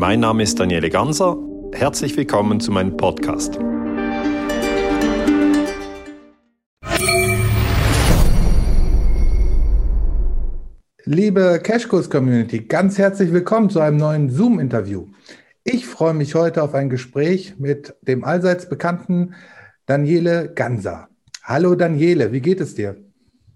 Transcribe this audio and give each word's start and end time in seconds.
Mein 0.00 0.20
Name 0.20 0.44
ist 0.44 0.58
Daniele 0.58 0.88
Ganser. 0.88 1.36
Herzlich 1.74 2.16
willkommen 2.16 2.58
zu 2.58 2.72
meinem 2.72 2.96
Podcast. 2.96 3.58
Liebe 11.04 11.60
Cashkurs-Community, 11.62 12.60
ganz 12.60 12.96
herzlich 12.96 13.30
willkommen 13.30 13.68
zu 13.68 13.80
einem 13.80 13.98
neuen 13.98 14.30
Zoom-Interview. 14.30 15.08
Ich 15.64 15.84
freue 15.84 16.14
mich 16.14 16.34
heute 16.34 16.62
auf 16.62 16.72
ein 16.72 16.88
Gespräch 16.88 17.56
mit 17.58 17.94
dem 18.00 18.24
allseits 18.24 18.70
bekannten 18.70 19.34
Daniele 19.84 20.50
Ganser. 20.54 21.10
Hallo 21.42 21.74
Daniele, 21.74 22.32
wie 22.32 22.40
geht 22.40 22.62
es 22.62 22.74
dir? 22.74 22.96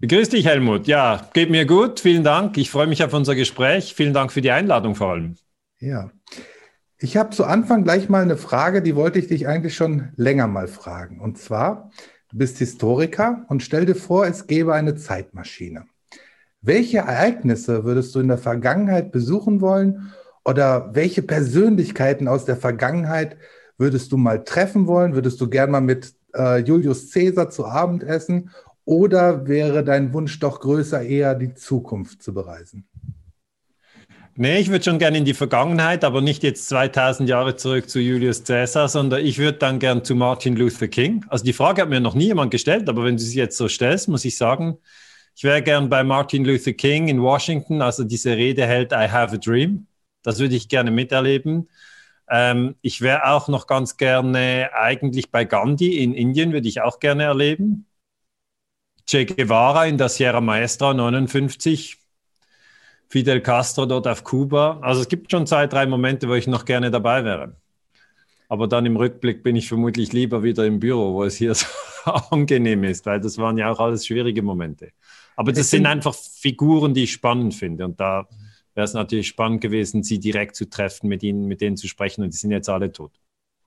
Grüß 0.07 0.29
dich, 0.29 0.45
Helmut. 0.45 0.85
Ja, 0.85 1.27
geht 1.33 1.49
mir 1.49 1.65
gut. 1.65 1.99
Vielen 1.99 2.23
Dank. 2.23 2.55
Ich 2.59 2.69
freue 2.69 2.85
mich 2.85 3.03
auf 3.03 3.15
unser 3.15 3.33
Gespräch. 3.33 3.95
Vielen 3.95 4.13
Dank 4.13 4.31
für 4.31 4.41
die 4.41 4.51
Einladung 4.51 4.93
vor 4.93 5.13
allem. 5.13 5.37
Ja. 5.85 6.09
Ich 6.97 7.15
habe 7.15 7.29
zu 7.29 7.43
Anfang 7.43 7.83
gleich 7.83 8.09
mal 8.09 8.23
eine 8.23 8.37
Frage, 8.37 8.81
die 8.81 8.95
wollte 8.95 9.19
ich 9.19 9.27
dich 9.27 9.47
eigentlich 9.47 9.75
schon 9.75 10.09
länger 10.15 10.47
mal 10.47 10.67
fragen. 10.67 11.19
Und 11.19 11.37
zwar, 11.37 11.91
du 12.31 12.39
bist 12.39 12.57
Historiker 12.57 13.45
und 13.49 13.61
stell 13.61 13.85
dir 13.85 13.93
vor, 13.93 14.25
es 14.25 14.47
gäbe 14.47 14.73
eine 14.73 14.95
Zeitmaschine. 14.95 15.85
Welche 16.61 16.99
Ereignisse 16.99 17.83
würdest 17.83 18.15
du 18.15 18.19
in 18.19 18.29
der 18.29 18.39
Vergangenheit 18.39 19.11
besuchen 19.11 19.61
wollen 19.61 20.11
oder 20.43 20.89
welche 20.95 21.21
Persönlichkeiten 21.21 22.27
aus 22.27 22.45
der 22.45 22.57
Vergangenheit 22.57 23.37
würdest 23.77 24.11
du 24.11 24.17
mal 24.17 24.43
treffen 24.43 24.87
wollen? 24.87 25.13
Würdest 25.13 25.39
du 25.39 25.47
gern 25.47 25.69
mal 25.69 25.81
mit 25.81 26.15
äh, 26.33 26.61
Julius 26.61 27.11
Caesar 27.13 27.51
zu 27.51 27.67
Abend 27.67 28.01
essen 28.01 28.49
oder 28.85 29.47
wäre 29.47 29.83
dein 29.83 30.13
Wunsch 30.13 30.39
doch 30.39 30.61
größer, 30.61 31.03
eher 31.03 31.35
die 31.35 31.53
Zukunft 31.53 32.23
zu 32.23 32.33
bereisen? 32.33 32.87
Nee, 34.37 34.59
ich 34.59 34.67
würde 34.69 34.83
schon 34.83 34.99
gerne 34.99 35.17
in 35.17 35.23
die 35.23 35.33
Vergangenheit, 35.33 36.03
aber 36.03 36.19
nicht 36.19 36.43
jetzt 36.43 36.67
2000 36.67 37.29
Jahre 37.29 37.55
zurück 37.55 37.89
zu 37.89 37.99
Julius 38.01 38.43
Caesar, 38.43 38.89
sondern 38.89 39.25
ich 39.25 39.37
würde 39.37 39.57
dann 39.59 39.79
gern 39.79 40.03
zu 40.03 40.13
Martin 40.13 40.57
Luther 40.57 40.89
King. 40.89 41.25
Also 41.29 41.45
die 41.45 41.53
Frage 41.53 41.81
hat 41.81 41.89
mir 41.89 42.01
noch 42.01 42.15
nie 42.15 42.25
jemand 42.25 42.51
gestellt, 42.51 42.89
aber 42.89 43.05
wenn 43.05 43.15
du 43.15 43.23
sie 43.23 43.37
jetzt 43.37 43.55
so 43.55 43.69
stellst, 43.69 44.09
muss 44.09 44.25
ich 44.25 44.37
sagen, 44.37 44.77
ich 45.35 45.45
wäre 45.45 45.61
gern 45.61 45.89
bei 45.89 46.03
Martin 46.03 46.43
Luther 46.43 46.73
King 46.73 47.07
in 47.07 47.21
Washington, 47.21 47.81
also 47.81 48.03
diese 48.03 48.35
Rede 48.35 48.65
hält 48.67 48.91
I 48.91 49.07
have 49.09 49.35
a 49.35 49.37
dream. 49.37 49.87
Das 50.21 50.39
würde 50.39 50.55
ich 50.55 50.67
gerne 50.67 50.91
miterleben. 50.91 51.69
Ähm, 52.29 52.75
ich 52.81 52.99
wäre 52.99 53.27
auch 53.31 53.47
noch 53.47 53.67
ganz 53.67 53.95
gerne 53.95 54.71
eigentlich 54.73 55.31
bei 55.31 55.45
Gandhi 55.45 56.03
in 56.03 56.13
Indien, 56.13 56.51
würde 56.51 56.67
ich 56.67 56.81
auch 56.81 56.99
gerne 56.99 57.23
erleben. 57.23 57.87
Che 59.07 59.25
Guevara 59.25 59.85
in 59.85 59.97
der 59.97 60.09
Sierra 60.09 60.41
Maestra 60.41 60.93
59. 60.93 62.04
Fidel 63.07 63.41
Castro 63.41 63.85
dort 63.85 64.07
auf 64.07 64.23
Kuba. 64.23 64.79
Also 64.81 65.01
es 65.01 65.07
gibt 65.07 65.31
schon 65.31 65.47
zwei, 65.47 65.67
drei 65.67 65.85
Momente, 65.85 66.27
wo 66.27 66.33
ich 66.33 66.47
noch 66.47 66.65
gerne 66.65 66.91
dabei 66.91 67.23
wäre. 67.23 67.55
Aber 68.47 68.67
dann 68.67 68.85
im 68.85 68.95
Rückblick 68.95 69.43
bin 69.43 69.55
ich 69.55 69.67
vermutlich 69.67 70.13
lieber 70.13 70.43
wieder 70.43 70.65
im 70.65 70.79
Büro, 70.79 71.13
wo 71.13 71.23
es 71.23 71.35
hier 71.35 71.53
so 71.55 71.65
angenehm 72.31 72.83
ist, 72.83 73.05
weil 73.05 73.19
das 73.19 73.37
waren 73.37 73.57
ja 73.57 73.71
auch 73.71 73.79
alles 73.79 74.05
schwierige 74.05 74.41
Momente. 74.41 74.91
Aber 75.35 75.51
das 75.51 75.69
sind 75.69 75.85
einfach 75.85 76.15
Figuren, 76.15 76.93
die 76.93 77.03
ich 77.03 77.11
spannend 77.11 77.55
finde. 77.55 77.85
Und 77.85 77.99
da 77.99 78.27
wäre 78.73 78.85
es 78.85 78.93
natürlich 78.93 79.27
spannend 79.27 79.61
gewesen, 79.61 80.03
sie 80.03 80.19
direkt 80.19 80.55
zu 80.55 80.69
treffen, 80.69 81.07
mit 81.07 81.23
ihnen, 81.23 81.45
mit 81.45 81.61
denen 81.61 81.77
zu 81.77 81.87
sprechen. 81.87 82.23
Und 82.23 82.33
die 82.33 82.37
sind 82.37 82.51
jetzt 82.51 82.69
alle 82.69 82.91
tot. 82.91 83.11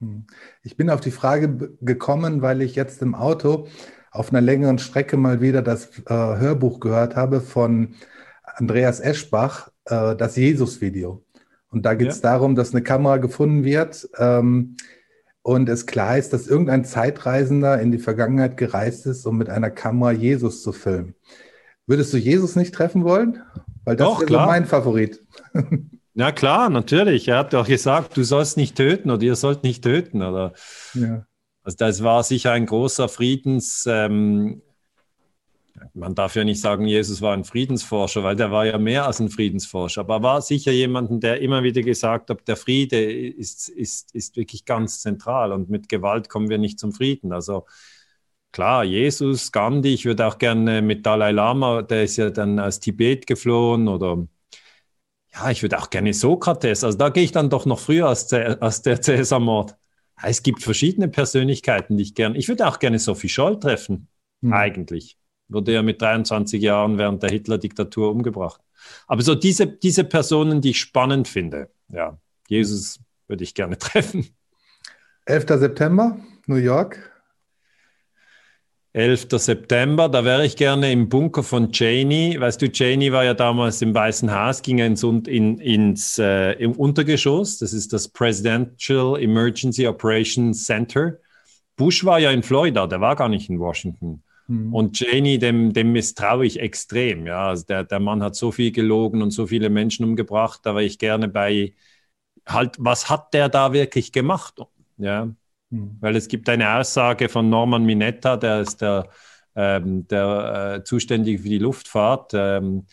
Hm. 0.01 0.27
Ich 0.63 0.77
bin 0.77 0.91
auf 0.91 1.01
die 1.01 1.11
Frage 1.11 1.77
gekommen, 1.81 2.43
weil 2.43 2.63
ich 2.63 2.75
jetzt 2.75 3.03
im 3.03 3.15
Auto 3.15 3.67
auf 4.11 4.31
einer 4.31 4.41
längeren 4.41 4.79
Strecke 4.79 5.17
mal 5.17 5.41
wieder 5.41 5.63
das 5.63 5.99
äh, 6.07 6.15
Hörbuch 6.15 6.81
gehört 6.81 7.17
habe 7.17 7.41
von 7.41 7.95
Andreas 8.59 9.01
Eschbach, 9.01 9.71
äh, 9.85 10.17
das 10.17 10.37
Jesus-Video. 10.37 11.25
Und 11.71 11.85
da 11.85 11.95
geht 11.95 12.09
es 12.09 12.23
ja. 12.23 12.33
darum, 12.33 12.55
dass 12.55 12.73
eine 12.73 12.83
Kamera 12.83 13.19
gefunden 13.19 13.65
wird 13.65 14.09
ähm, 14.19 14.77
und 15.43 15.69
es 15.69 15.87
klar 15.87 16.19
ist, 16.19 16.33
dass 16.33 16.47
irgendein 16.47 16.85
Zeitreisender 16.85 17.81
in 17.81 17.93
die 17.93 17.99
Vergangenheit 17.99 18.57
gereist 18.57 19.07
ist, 19.07 19.27
um 19.27 19.39
mit 19.39 19.49
einer 19.49 19.71
Kamera 19.71 20.13
Jesus 20.13 20.63
zu 20.63 20.73
filmen. 20.73 21.15
Würdest 21.87 22.13
du 22.13 22.19
Jesus 22.19 22.57
nicht 22.57 22.75
treffen 22.75 23.05
wollen? 23.05 23.43
Weil 23.85 23.97
das 23.97 24.07
Doch, 24.07 24.23
ist 24.23 24.29
so 24.29 24.37
mein 24.37 24.67
Favorit. 24.67 25.25
Ja, 26.15 26.33
klar, 26.33 26.69
natürlich. 26.69 27.29
Er 27.29 27.39
hat 27.39 27.55
auch 27.55 27.69
gesagt, 27.69 28.17
du 28.17 28.25
sollst 28.25 28.57
nicht 28.57 28.75
töten 28.75 29.09
oder 29.09 29.23
ihr 29.23 29.37
sollt 29.37 29.63
nicht 29.63 29.85
töten. 29.85 30.21
Oder 30.21 30.53
ja. 30.95 31.25
Also 31.63 31.77
das 31.79 32.03
war 32.03 32.25
sicher 32.25 32.51
ein 32.51 32.67
großer 32.67 33.09
Friedens. 33.09 33.87
Ähm, 33.89 34.61
man 35.95 36.15
darf 36.15 36.37
ja 36.37 36.45
nicht 36.45 36.61
sagen, 36.61 36.87
Jesus 36.87 37.21
war 37.21 37.33
ein 37.33 37.45
Friedensforscher, 37.45 38.23
weil 38.23 38.37
der 38.37 38.51
war 38.51 38.67
ja 38.67 38.79
mehr 38.79 39.07
als 39.07 39.21
ein 39.21 39.31
Friedensforscher, 39.31 40.03
aber 40.03 40.23
war 40.23 40.43
sicher 40.43 40.73
jemand, 40.73 41.23
der 41.23 41.41
immer 41.41 41.63
wieder 41.63 41.83
gesagt 41.83 42.31
hat, 42.31 42.47
der 42.47 42.57
Friede 42.57 43.01
ist, 43.01 43.69
ist, 43.69 44.15
ist 44.15 44.37
wirklich 44.37 44.65
ganz 44.65 45.01
zentral 45.01 45.53
und 45.53 45.71
mit 45.71 45.89
Gewalt 45.89 46.29
kommen 46.29 46.49
wir 46.49 46.59
nicht 46.59 46.79
zum 46.79 46.93
Frieden. 46.93 47.33
Also 47.33 47.67
Klar, 48.53 48.83
Jesus, 48.85 49.53
Gandhi, 49.53 49.93
ich 49.93 50.05
würde 50.05 50.27
auch 50.27 50.39
gerne 50.39 50.81
mit 50.81 51.05
Dalai 51.05 51.33
Lama, 51.33 51.83
der 51.83 52.05
ist 52.05 52.17
ja 52.17 52.31
dann 52.31 52.59
aus 52.59 52.81
Tibet 52.81 53.27
geflohen 53.27 53.89
oder 53.89 54.27
ja, 55.35 55.51
ich 55.51 55.63
würde 55.63 55.79
auch 55.79 55.91
gerne 55.91 56.15
Sokrates, 56.15 56.83
also 56.83 56.97
da 56.97 57.11
gehe 57.11 57.25
ich 57.25 57.33
dann 57.33 57.51
doch 57.51 57.67
noch 57.67 57.79
früher 57.79 58.09
als, 58.09 58.33
als 58.33 58.83
der 58.83 59.01
Cäsar-Mord. 59.03 59.77
Es 60.23 60.43
gibt 60.43 60.63
verschiedene 60.63 61.09
Persönlichkeiten, 61.09 61.97
die 61.97 62.03
ich 62.03 62.15
gerne, 62.15 62.37
ich 62.39 62.49
würde 62.49 62.67
auch 62.67 62.79
gerne 62.79 62.99
Sophie 62.99 63.29
Scholl 63.29 63.61
treffen, 63.61 64.09
mhm. 64.41 64.53
eigentlich. 64.53 65.19
Wurde 65.49 65.73
ja 65.73 65.83
mit 65.83 66.01
23 66.01 66.63
Jahren 66.63 66.99
während 66.99 67.23
der 67.23 67.31
Hitler-Diktatur 67.31 68.11
umgebracht. 68.11 68.61
Aber 69.07 69.23
so 69.23 69.35
diese, 69.35 69.67
diese 69.67 70.05
Personen, 70.05 70.61
die 70.61 70.71
ich 70.71 70.81
spannend 70.81 71.29
finde, 71.29 71.71
ja, 71.89 72.19
Jesus 72.49 73.01
würde 73.27 73.45
ich 73.45 73.55
gerne 73.55 73.79
treffen. 73.79 74.27
11. 75.27 75.47
September, 75.49 76.19
New 76.47 76.57
York. 76.57 77.13
11. 78.95 79.27
September, 79.31 80.09
da 80.09 80.25
wäre 80.25 80.47
ich 80.47 80.57
gerne 80.57 80.91
im 80.91 81.09
Bunker 81.09 81.43
von 81.43 81.71
Cheney. 81.71 82.41
Weißt 82.41 82.61
du, 82.61 82.73
Cheney 82.73 83.13
war 83.13 83.23
ja 83.25 83.35
damals 83.35 83.83
im 83.83 83.95
Weißen 83.95 84.35
Haus, 84.35 84.63
ging 84.63 84.79
ins, 84.79 85.03
in, 85.03 85.59
ins 85.59 86.19
äh, 86.19 86.53
im 86.53 86.73
Untergeschoss. 86.73 87.59
Das 87.59 87.75
ist 87.75 87.93
das 87.93 88.09
Presidential 88.09 89.21
Emergency 89.21 89.87
Operations 89.87 90.65
Center. 90.65 91.19
Bush 91.77 92.05
war 92.05 92.19
ja 92.19 92.31
in 92.31 92.43
Florida, 92.43 92.87
der 92.87 93.01
war 93.01 93.15
gar 93.15 93.29
nicht 93.29 93.51
in 93.51 93.61
Washington. 93.61 94.23
Mhm. 94.49 94.75
Und 94.75 94.97
Cheney, 94.97 95.39
dem, 95.39 95.73
dem 95.73 95.93
misstraue 95.93 96.47
ich 96.47 96.59
extrem. 96.59 97.27
Ja, 97.27 97.49
also 97.49 97.65
der, 97.67 97.85
der 97.85 98.01
Mann 98.01 98.23
hat 98.23 98.35
so 98.35 98.51
viel 98.51 98.73
gelogen 98.73 99.23
und 99.23 99.31
so 99.31 99.47
viele 99.47 99.71
Menschen 99.71 100.05
umgebracht. 100.05 100.61
Da 100.65 100.75
wäre 100.75 100.85
ich 100.85 100.99
gerne 100.99 101.29
bei, 101.29 101.75
halt, 102.47 102.77
was 102.79 103.09
hat 103.11 103.35
der 103.35 103.49
da 103.49 103.73
wirklich 103.73 104.13
gemacht? 104.13 104.61
Ja, 104.97 105.29
hm. 105.71 105.97
Weil 106.01 106.17
es 106.17 106.29
gibt 106.29 106.49
eine 106.49 106.77
Aussage 106.77 107.29
von 107.29 107.51
Norman 107.51 107.85
Minetta, 107.85 108.37
der 108.37 108.63
ist 108.63 108.81
der, 108.81 109.09
ähm, 109.55 110.09
der 110.09 110.77
äh, 110.79 110.85
Zuständige 110.85 111.43
für 111.43 111.49
die 111.49 111.59
Luftfahrt. 111.59 112.33
Ähm, 112.35 112.87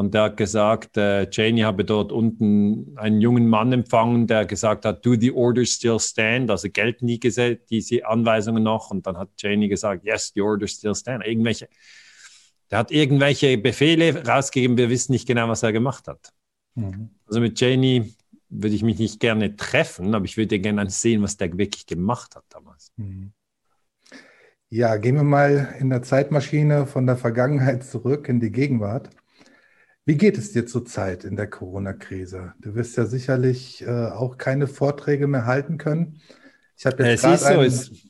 und 0.00 0.14
der 0.14 0.22
hat 0.22 0.38
gesagt, 0.38 0.96
äh, 0.96 1.28
Cheney 1.28 1.60
habe 1.60 1.84
dort 1.84 2.10
unten 2.10 2.96
einen 2.96 3.20
jungen 3.20 3.46
Mann 3.46 3.70
empfangen, 3.70 4.26
der 4.26 4.46
gesagt 4.46 4.86
hat, 4.86 5.04
do 5.04 5.14
the 5.14 5.30
orders 5.30 5.68
still 5.68 6.00
stand? 6.00 6.50
Also 6.50 6.70
gelten 6.70 7.06
die 7.06 7.20
diese 7.20 8.06
Anweisungen 8.06 8.62
noch? 8.62 8.90
Und 8.90 9.06
dann 9.06 9.18
hat 9.18 9.36
Cheney 9.36 9.68
gesagt, 9.68 10.06
yes, 10.06 10.32
the 10.34 10.40
orders 10.40 10.70
still 10.70 10.94
stand. 10.94 11.26
Irgendwelche, 11.26 11.68
der 12.70 12.78
hat 12.78 12.90
irgendwelche 12.90 13.58
Befehle 13.58 14.26
rausgegeben, 14.26 14.78
wir 14.78 14.88
wissen 14.88 15.12
nicht 15.12 15.28
genau, 15.28 15.50
was 15.50 15.62
er 15.62 15.72
gemacht 15.72 16.08
hat. 16.08 16.32
Mhm. 16.76 17.10
Also 17.26 17.40
mit 17.40 17.58
Cheney 17.58 18.14
würde 18.48 18.74
ich 18.74 18.82
mich 18.82 18.98
nicht 18.98 19.20
gerne 19.20 19.54
treffen, 19.54 20.14
aber 20.14 20.24
ich 20.24 20.38
würde 20.38 20.58
gerne 20.60 20.88
sehen, 20.88 21.22
was 21.22 21.36
der 21.36 21.58
wirklich 21.58 21.84
gemacht 21.84 22.36
hat 22.36 22.44
damals. 22.48 22.90
Mhm. 22.96 23.32
Ja, 24.70 24.96
gehen 24.96 25.16
wir 25.16 25.24
mal 25.24 25.74
in 25.78 25.90
der 25.90 26.00
Zeitmaschine 26.00 26.86
von 26.86 27.06
der 27.06 27.18
Vergangenheit 27.18 27.84
zurück 27.84 28.30
in 28.30 28.40
die 28.40 28.50
Gegenwart. 28.50 29.10
Wie 30.10 30.16
geht 30.16 30.36
es 30.38 30.50
dir 30.50 30.66
zurzeit 30.66 31.22
in 31.22 31.36
der 31.36 31.48
Corona-Krise? 31.48 32.54
Du 32.58 32.74
wirst 32.74 32.96
ja 32.96 33.06
sicherlich 33.06 33.86
äh, 33.86 34.06
auch 34.06 34.38
keine 34.38 34.66
Vorträge 34.66 35.28
mehr 35.28 35.46
halten 35.46 35.78
können. 35.78 36.20
Ich 36.76 36.84
habe 36.84 37.04
jetzt 37.04 37.22
gerade 37.22 37.38
so, 37.38 37.46
einen, 37.46 38.00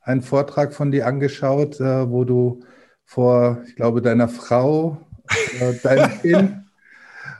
einen, 0.00 0.22
Vortrag 0.22 0.72
von 0.72 0.90
dir 0.90 1.06
angeschaut, 1.06 1.78
äh, 1.78 2.10
wo 2.10 2.24
du 2.24 2.60
vor, 3.04 3.62
ich 3.68 3.76
glaube, 3.76 4.00
deiner 4.00 4.26
Frau, 4.28 5.06
äh, 5.60 5.74
deinem 5.82 6.18
Kind 6.22 6.62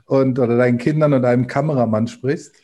und 0.04 0.38
oder 0.38 0.58
deinen 0.58 0.76
Kindern 0.76 1.14
und 1.14 1.24
einem 1.24 1.46
Kameramann 1.46 2.06
sprichst. 2.06 2.54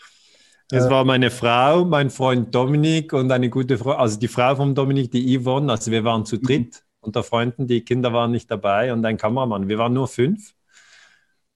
Es 0.70 0.90
war 0.90 1.06
meine 1.06 1.30
Frau, 1.30 1.86
mein 1.86 2.10
Freund 2.10 2.54
Dominik 2.54 3.14
und 3.14 3.32
eine 3.32 3.48
gute 3.48 3.78
Frau, 3.78 3.92
also 3.92 4.18
die 4.18 4.28
Frau 4.28 4.56
von 4.56 4.74
Dominik, 4.74 5.10
die 5.10 5.38
Yvonne. 5.38 5.72
Also 5.72 5.90
wir 5.90 6.04
waren 6.04 6.26
zu 6.26 6.36
dritt 6.36 6.82
mhm. 7.00 7.06
unter 7.06 7.22
Freunden, 7.22 7.66
die 7.66 7.80
Kinder 7.80 8.12
waren 8.12 8.32
nicht 8.32 8.50
dabei 8.50 8.92
und 8.92 9.06
ein 9.06 9.16
Kameramann. 9.16 9.68
Wir 9.68 9.78
waren 9.78 9.94
nur 9.94 10.06
fünf. 10.06 10.52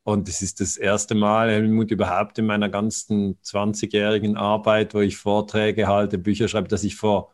Und 0.03 0.29
es 0.29 0.43
ist 0.43 0.61
das 0.61 0.77
erste 0.77 1.15
Mal, 1.15 1.51
Helmut, 1.51 1.91
überhaupt 1.91 2.39
in 2.39 2.47
meiner 2.47 2.69
ganzen 2.69 3.39
20-jährigen 3.43 4.37
Arbeit, 4.37 4.95
wo 4.95 5.01
ich 5.01 5.17
Vorträge 5.17 5.89
halte, 5.89 6.19
Bücher 6.19 6.49
schreibe, 6.49 6.69
dass 6.69 6.85
ich 6.85 6.97
vor, 6.97 7.33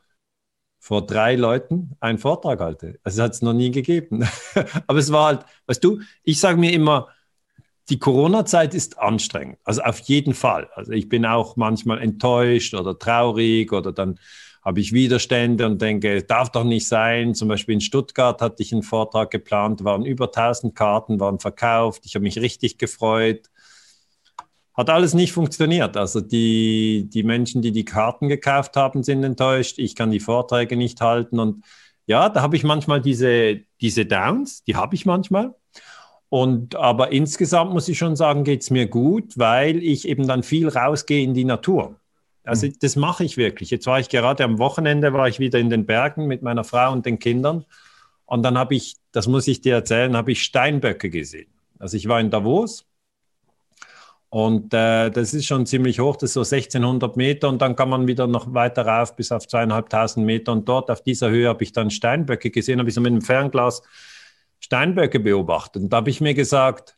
vor 0.80 1.06
drei 1.06 1.36
Leuten 1.36 1.92
einen 2.00 2.18
Vortrag 2.18 2.60
halte. 2.60 2.98
Also 3.04 3.22
hat 3.22 3.32
es 3.34 3.42
noch 3.42 3.52
nie 3.52 3.70
gegeben. 3.70 4.28
Aber 4.86 4.98
es 4.98 5.12
war 5.12 5.26
halt, 5.26 5.46
weißt 5.66 5.82
du, 5.82 6.00
ich 6.24 6.40
sage 6.40 6.58
mir 6.58 6.72
immer, 6.72 7.08
die 7.88 7.98
Corona-Zeit 8.00 8.74
ist 8.74 8.98
anstrengend, 8.98 9.58
also 9.64 9.82
auf 9.82 10.00
jeden 10.00 10.34
Fall. 10.34 10.68
Also 10.74 10.92
ich 10.92 11.08
bin 11.08 11.24
auch 11.24 11.56
manchmal 11.56 12.02
enttäuscht 12.02 12.74
oder 12.74 12.98
traurig 12.98 13.72
oder 13.72 13.92
dann 13.92 14.18
habe 14.66 14.80
ich 14.80 14.92
Widerstände 14.92 15.64
und 15.64 15.80
denke, 15.80 16.16
es 16.16 16.26
darf 16.26 16.50
doch 16.50 16.64
nicht 16.64 16.88
sein. 16.88 17.36
Zum 17.36 17.46
Beispiel 17.46 17.74
in 17.74 17.80
Stuttgart 17.80 18.42
hatte 18.42 18.64
ich 18.64 18.72
einen 18.72 18.82
Vortrag 18.82 19.30
geplant, 19.30 19.84
waren 19.84 20.04
über 20.04 20.24
1000 20.24 20.74
Karten, 20.74 21.20
waren 21.20 21.38
verkauft. 21.38 22.02
Ich 22.04 22.16
habe 22.16 22.24
mich 22.24 22.40
richtig 22.40 22.76
gefreut. 22.76 23.48
Hat 24.74 24.90
alles 24.90 25.14
nicht 25.14 25.30
funktioniert. 25.30 25.96
Also 25.96 26.20
die, 26.20 27.08
die 27.08 27.22
Menschen, 27.22 27.62
die 27.62 27.70
die 27.70 27.84
Karten 27.84 28.26
gekauft 28.26 28.74
haben, 28.74 29.04
sind 29.04 29.22
enttäuscht. 29.22 29.78
Ich 29.78 29.94
kann 29.94 30.10
die 30.10 30.18
Vorträge 30.18 30.76
nicht 30.76 31.00
halten. 31.00 31.38
Und 31.38 31.64
ja, 32.06 32.28
da 32.28 32.42
habe 32.42 32.56
ich 32.56 32.64
manchmal 32.64 33.00
diese, 33.00 33.60
diese 33.80 34.04
Downs, 34.04 34.64
die 34.64 34.74
habe 34.74 34.96
ich 34.96 35.06
manchmal. 35.06 35.54
Und 36.28 36.74
aber 36.74 37.12
insgesamt 37.12 37.72
muss 37.72 37.88
ich 37.88 37.98
schon 37.98 38.16
sagen, 38.16 38.42
geht 38.42 38.62
es 38.62 38.70
mir 38.70 38.88
gut, 38.88 39.38
weil 39.38 39.80
ich 39.80 40.08
eben 40.08 40.26
dann 40.26 40.42
viel 40.42 40.68
rausgehe 40.68 41.22
in 41.22 41.34
die 41.34 41.44
Natur. 41.44 42.00
Also 42.46 42.66
mhm. 42.66 42.74
das 42.80 42.96
mache 42.96 43.24
ich 43.24 43.36
wirklich. 43.36 43.70
Jetzt 43.70 43.86
war 43.86 44.00
ich 44.00 44.08
gerade 44.08 44.44
am 44.44 44.58
Wochenende, 44.58 45.12
war 45.12 45.28
ich 45.28 45.38
wieder 45.38 45.58
in 45.58 45.70
den 45.70 45.86
Bergen 45.86 46.26
mit 46.26 46.42
meiner 46.42 46.64
Frau 46.64 46.92
und 46.92 47.04
den 47.06 47.18
Kindern. 47.18 47.64
Und 48.24 48.42
dann 48.42 48.58
habe 48.58 48.74
ich, 48.74 48.96
das 49.12 49.28
muss 49.28 49.46
ich 49.46 49.60
dir 49.60 49.74
erzählen, 49.74 50.16
habe 50.16 50.32
ich 50.32 50.42
Steinböcke 50.42 51.10
gesehen. 51.10 51.48
Also 51.78 51.96
ich 51.96 52.08
war 52.08 52.20
in 52.20 52.30
Davos 52.30 52.86
und 54.28 54.74
äh, 54.74 55.10
das 55.10 55.34
ist 55.34 55.46
schon 55.46 55.66
ziemlich 55.66 56.00
hoch, 56.00 56.16
das 56.16 56.30
ist 56.30 56.34
so 56.34 56.40
1600 56.40 57.16
Meter 57.16 57.48
und 57.48 57.62
dann 57.62 57.76
kann 57.76 57.88
man 57.88 58.06
wieder 58.06 58.26
noch 58.26 58.52
weiter 58.52 58.86
rauf 58.86 59.14
bis 59.14 59.30
auf 59.30 59.46
zweieinhalbtausend 59.46 60.26
Meter. 60.26 60.52
Und 60.52 60.68
dort 60.68 60.90
auf 60.90 61.02
dieser 61.02 61.30
Höhe 61.30 61.48
habe 61.48 61.62
ich 61.62 61.72
dann 61.72 61.90
Steinböcke 61.90 62.50
gesehen, 62.50 62.78
habe 62.78 62.88
ich 62.88 62.94
so 62.94 63.00
mit 63.00 63.12
dem 63.12 63.22
Fernglas 63.22 63.82
Steinböcke 64.58 65.20
beobachtet. 65.20 65.84
Und 65.84 65.92
da 65.92 65.98
habe 65.98 66.10
ich 66.10 66.20
mir 66.20 66.34
gesagt, 66.34 66.95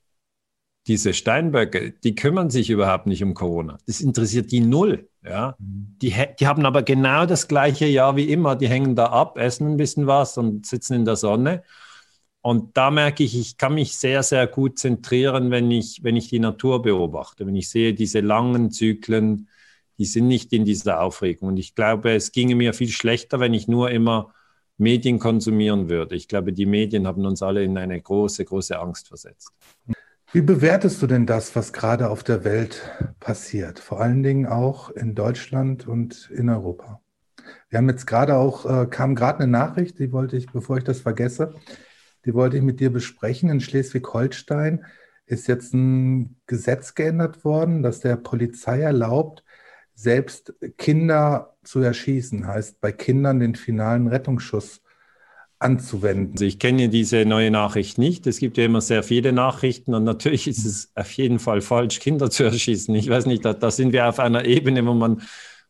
diese 0.89 1.13
Steinböcke, 1.13 1.93
die 2.03 2.15
kümmern 2.15 2.51
sich 2.51 2.71
überhaupt 2.71 3.07
nicht 3.07 3.23
um 3.23 3.35
Corona. 3.35 3.79
Das 3.87 4.01
interessiert 4.01 4.51
die 4.51 4.61
null. 4.61 5.09
Ja? 5.23 5.55
Mhm. 5.59 5.97
Die, 6.01 6.15
die 6.41 6.47
haben 6.47 6.65
aber 6.65 6.83
genau 6.83 7.27
das 7.27 7.47
gleiche 7.47 7.87
Jahr 7.87 8.17
wie 8.17 8.31
immer. 8.31 8.57
Die 8.57 8.69
hängen 8.69 8.97
da 8.97 9.07
ab, 9.07 9.39
essen 9.39 9.69
ein 9.69 9.77
bisschen 9.77 10.07
was 10.07 10.39
und 10.39 10.67
sitzen 10.67 10.95
in 10.95 11.05
der 11.05 11.17
Sonne. 11.17 11.63
Und 12.41 12.77
da 12.77 12.91
merke 12.91 13.23
ich, 13.23 13.39
ich 13.39 13.59
kann 13.59 13.75
mich 13.75 13.99
sehr, 13.99 14.23
sehr 14.23 14.47
gut 14.47 14.79
zentrieren, 14.79 15.51
wenn 15.51 15.71
ich, 15.71 16.03
wenn 16.03 16.17
ich 16.17 16.29
die 16.29 16.39
Natur 16.39 16.81
beobachte. 16.81 17.47
Wenn 17.47 17.57
ich 17.57 17.69
sehe, 17.69 17.93
diese 17.93 18.21
langen 18.21 18.71
Zyklen, 18.71 19.49
die 19.99 20.07
sind 20.07 20.29
nicht 20.29 20.53
in 20.55 20.65
dieser 20.65 21.03
Aufregung. 21.03 21.49
Und 21.49 21.59
ich 21.59 21.75
glaube, 21.75 22.15
es 22.15 22.33
ginge 22.33 22.55
mir 22.55 22.73
viel 22.73 22.89
schlechter, 22.89 23.41
wenn 23.41 23.53
ich 23.53 23.69
nur 23.69 23.91
immer 23.91 24.33
Medien 24.79 25.19
konsumieren 25.19 25.91
würde. 25.91 26.15
Ich 26.15 26.29
glaube, 26.29 26.53
die 26.53 26.67
Medien 26.67 27.07
haben 27.07 27.27
uns 27.27 27.43
alle 27.43 27.65
in 27.65 27.77
eine 27.77 28.01
große, 28.01 28.45
große 28.45 28.79
Angst 28.79 29.09
versetzt. 29.09 29.53
Wie 30.31 30.43
bewertest 30.43 31.01
du 31.01 31.07
denn 31.07 31.25
das, 31.25 31.57
was 31.57 31.73
gerade 31.73 32.11
auf 32.11 32.23
der 32.23 32.45
Welt 32.45 32.83
passiert? 33.19 33.79
Vor 33.79 34.03
allen 34.03 34.23
Dingen 34.23 34.45
auch 34.45 34.91
in 34.91 35.15
Deutschland 35.15 35.89
und 35.89 36.31
in 36.31 36.51
Europa. 36.51 37.01
Wir 37.71 37.79
haben 37.79 37.89
jetzt 37.89 38.07
gerade 38.07 38.37
auch, 38.37 38.67
äh, 38.67 38.87
kam 38.87 39.15
gerade 39.15 39.41
eine 39.41 39.51
Nachricht, 39.51 39.99
die 39.99 40.13
wollte 40.13 40.37
ich, 40.37 40.53
bevor 40.53 40.77
ich 40.77 40.85
das 40.85 41.01
vergesse, 41.01 41.55
die 42.27 42.35
wollte 42.35 42.59
ich 42.59 42.63
mit 42.63 42.79
dir 42.79 42.93
besprechen. 42.93 43.49
In 43.49 43.61
Schleswig-Holstein 43.61 44.85
ist 45.25 45.49
jetzt 45.49 45.73
ein 45.73 46.37
Gesetz 46.47 46.95
geändert 46.95 47.43
worden, 47.43 47.83
dass 47.83 48.01
der 48.01 48.17
Polizei 48.17 48.83
erlaubt, 48.83 49.45
selbst 49.95 50.53
Kinder 50.77 51.57
zu 51.65 51.81
erschießen, 51.81 52.47
heißt 52.47 52.83
bei 52.83 52.93
Kindern 52.93 53.41
den 53.41 53.55
finalen 53.55 54.09
Rettungsschuss 54.09 54.83
anzuwenden. 55.59 56.33
Also 56.33 56.45
ich 56.45 56.59
kenne 56.59 56.89
diese 56.89 57.25
neue 57.25 57.51
Nachricht 57.51 57.99
nicht. 57.99 58.27
Es 58.27 58.39
gibt 58.39 58.57
ja 58.59 58.65
immer 58.65 58.81
sehr 58.81 59.03
viele 59.03 59.33
Nachrichten 59.33 59.95
und 59.95 60.05
natürlich 60.05 60.47
ist 60.47 60.65
es 60.65 60.93
auf 60.95 61.11
jeden 61.13 61.39
Fall 61.39 61.61
falsch, 61.61 61.99
Kinder 62.01 62.31
zu 62.31 62.45
erschießen. 62.45 62.95
Ich 62.95 63.09
weiß 63.09 63.27
nicht, 63.27 63.45
da, 63.45 63.55
da 63.55 63.71
sind 63.71 63.93
wir 63.93 64.09
auf 64.09 64.21
einer 64.21 64.45
Ebene, 64.45 64.87
wo 64.87 64.95
man, 64.95 65.23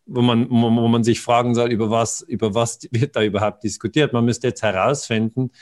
wo 0.05 0.23
man, 0.23 0.51
wo 0.51 0.89
man 0.89 1.05
sich 1.05 1.21
fragen 1.21 1.55
soll, 1.55 1.71
über 1.71 1.91
was, 1.91 2.21
über 2.21 2.55
was 2.55 2.81
wird 2.91 3.17
da 3.17 3.23
überhaupt 3.23 3.65
diskutiert. 3.65 4.13
Man 4.13 4.25
müsste 4.25 4.49
jetzt 4.49 4.63
herausfinden, 4.63 5.53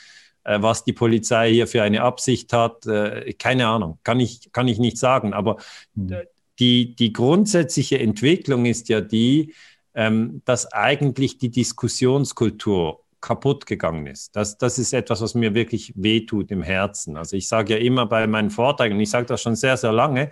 äh, 0.42 0.60
was 0.60 0.84
die 0.84 0.92
Polizei 0.92 1.52
hier 1.52 1.68
für 1.68 1.82
eine 1.82 2.02
Absicht 2.02 2.52
hat. 2.52 2.86
Äh, 2.86 3.32
keine 3.34 3.68
Ahnung, 3.68 3.98
kann 4.02 4.18
ich, 4.18 4.50
kann 4.52 4.66
ich 4.66 4.78
nicht 4.78 4.98
sagen. 4.98 5.34
Aber 5.34 5.56
hm. 5.94 6.16
die, 6.58 6.96
die 6.96 7.12
grundsätzliche 7.12 8.00
Entwicklung 8.00 8.66
ist 8.66 8.88
ja 8.88 9.00
die, 9.00 9.54
ähm, 9.94 10.42
dass 10.44 10.72
eigentlich 10.72 11.38
die 11.38 11.50
Diskussionskultur 11.50 13.05
kaputt 13.26 13.66
gegangen 13.66 14.06
ist. 14.06 14.36
Das, 14.36 14.56
das 14.56 14.78
ist 14.78 14.92
etwas, 14.94 15.20
was 15.20 15.34
mir 15.34 15.52
wirklich 15.54 15.92
wehtut 15.96 16.50
im 16.52 16.62
Herzen. 16.62 17.16
Also 17.16 17.36
ich 17.36 17.48
sage 17.48 17.74
ja 17.74 17.80
immer 17.80 18.06
bei 18.06 18.26
meinen 18.28 18.50
Vorträgen, 18.50 19.00
ich 19.00 19.10
sage 19.10 19.26
das 19.26 19.42
schon 19.42 19.56
sehr, 19.56 19.76
sehr 19.76 19.92
lange, 19.92 20.30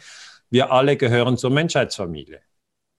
wir 0.49 0.70
alle 0.70 0.96
gehören 0.96 1.37
zur 1.37 1.50
Menschheitsfamilie. 1.50 2.41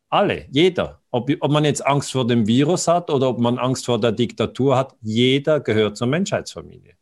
Alle, 0.09 0.47
jeder. 0.51 1.01
Ob, 1.11 1.31
ob 1.39 1.51
man 1.51 1.63
jetzt 1.63 1.85
Angst 1.85 2.11
vor 2.11 2.27
dem 2.27 2.45
Virus 2.45 2.87
hat 2.87 3.09
oder 3.09 3.29
ob 3.29 3.39
man 3.39 3.57
Angst 3.57 3.85
vor 3.85 3.99
der 3.99 4.11
Diktatur 4.11 4.77
hat, 4.77 4.95
jeder 5.01 5.61
gehört 5.61 5.95
zur 5.95 6.07
Menschheitsfamilie. 6.07 6.95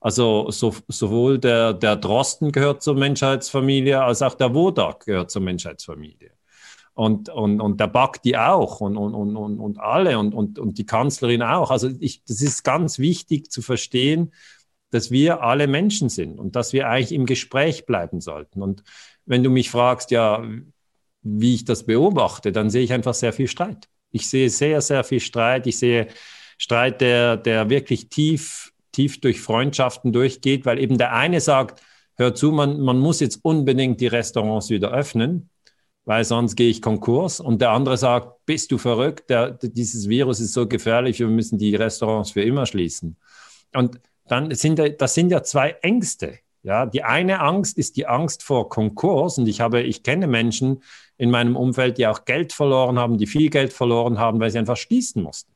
Also 0.00 0.50
so, 0.50 0.74
sowohl 0.88 1.38
der, 1.38 1.72
der 1.72 1.96
Drosten 1.96 2.50
gehört 2.52 2.82
zur 2.82 2.96
Menschheitsfamilie, 2.96 4.02
als 4.02 4.22
auch 4.22 4.34
der 4.34 4.52
Wodak 4.54 5.06
gehört 5.06 5.30
zur 5.30 5.42
Menschheitsfamilie 5.42 6.32
und, 6.94 7.28
und, 7.28 7.60
und 7.60 7.80
der 7.80 7.88
Bakti 7.88 8.36
auch 8.36 8.80
und, 8.80 8.96
und, 8.96 9.14
und, 9.14 9.58
und 9.58 9.80
alle 9.80 10.18
und, 10.18 10.32
und, 10.32 10.58
und 10.58 10.78
die 10.78 10.86
Kanzlerin 10.86 11.42
auch. 11.42 11.70
Also 11.70 11.90
ich, 11.98 12.24
das 12.24 12.40
ist 12.40 12.62
ganz 12.62 12.98
wichtig 12.98 13.50
zu 13.50 13.62
verstehen, 13.62 14.32
dass 14.90 15.10
wir 15.10 15.42
alle 15.42 15.66
Menschen 15.66 16.08
sind 16.08 16.38
und 16.38 16.54
dass 16.54 16.72
wir 16.72 16.88
eigentlich 16.88 17.12
im 17.12 17.26
Gespräch 17.26 17.84
bleiben 17.84 18.20
sollten. 18.20 18.62
Und 18.62 18.84
wenn 19.26 19.42
du 19.42 19.50
mich 19.50 19.70
fragst, 19.70 20.12
ja, 20.12 20.46
wie 21.22 21.54
ich 21.54 21.64
das 21.64 21.84
beobachte, 21.84 22.52
dann 22.52 22.70
sehe 22.70 22.84
ich 22.84 22.92
einfach 22.92 23.14
sehr 23.14 23.32
viel 23.32 23.48
Streit. 23.48 23.88
Ich 24.12 24.30
sehe 24.30 24.48
sehr, 24.48 24.80
sehr 24.80 25.02
viel 25.02 25.20
Streit. 25.20 25.66
Ich 25.66 25.78
sehe 25.78 26.06
Streit, 26.58 27.00
der, 27.00 27.36
der 27.36 27.70
wirklich 27.70 28.08
tief, 28.08 28.72
tief 28.92 29.20
durch 29.20 29.40
Freundschaften 29.40 30.12
durchgeht, 30.12 30.64
weil 30.64 30.78
eben 30.78 30.96
der 30.96 31.12
eine 31.12 31.40
sagt, 31.40 31.82
hör 32.16 32.36
zu, 32.36 32.52
man, 32.52 32.78
man 32.80 33.00
muss 33.00 33.18
jetzt 33.18 33.40
unbedingt 33.42 34.00
die 34.00 34.06
Restaurants 34.06 34.70
wieder 34.70 34.92
öffnen 34.92 35.50
weil 36.04 36.24
sonst 36.24 36.56
gehe 36.56 36.70
ich 36.70 36.82
Konkurs. 36.82 37.40
Und 37.40 37.60
der 37.60 37.70
andere 37.70 37.96
sagt, 37.96 38.44
bist 38.46 38.72
du 38.72 38.78
verrückt? 38.78 39.30
Der, 39.30 39.52
dieses 39.52 40.08
Virus 40.08 40.40
ist 40.40 40.52
so 40.52 40.66
gefährlich, 40.66 41.18
wir 41.18 41.28
müssen 41.28 41.58
die 41.58 41.74
Restaurants 41.74 42.32
für 42.32 42.42
immer 42.42 42.66
schließen. 42.66 43.16
Und 43.74 44.00
dann 44.26 44.54
sind 44.54 44.80
das 44.98 45.14
sind 45.14 45.30
ja 45.30 45.42
zwei 45.42 45.70
Ängste. 45.82 46.38
Ja, 46.62 46.86
die 46.86 47.02
eine 47.02 47.40
Angst 47.40 47.76
ist 47.76 47.96
die 47.96 48.06
Angst 48.06 48.42
vor 48.42 48.70
Konkurs. 48.70 49.36
Und 49.36 49.46
ich 49.46 49.60
habe, 49.60 49.82
ich 49.82 50.02
kenne 50.02 50.26
Menschen 50.26 50.82
in 51.18 51.30
meinem 51.30 51.56
Umfeld, 51.56 51.98
die 51.98 52.06
auch 52.06 52.24
Geld 52.24 52.54
verloren 52.54 52.98
haben, 52.98 53.18
die 53.18 53.26
viel 53.26 53.50
Geld 53.50 53.72
verloren 53.72 54.18
haben, 54.18 54.40
weil 54.40 54.50
sie 54.50 54.58
einfach 54.58 54.78
schließen 54.78 55.22
mussten. 55.22 55.52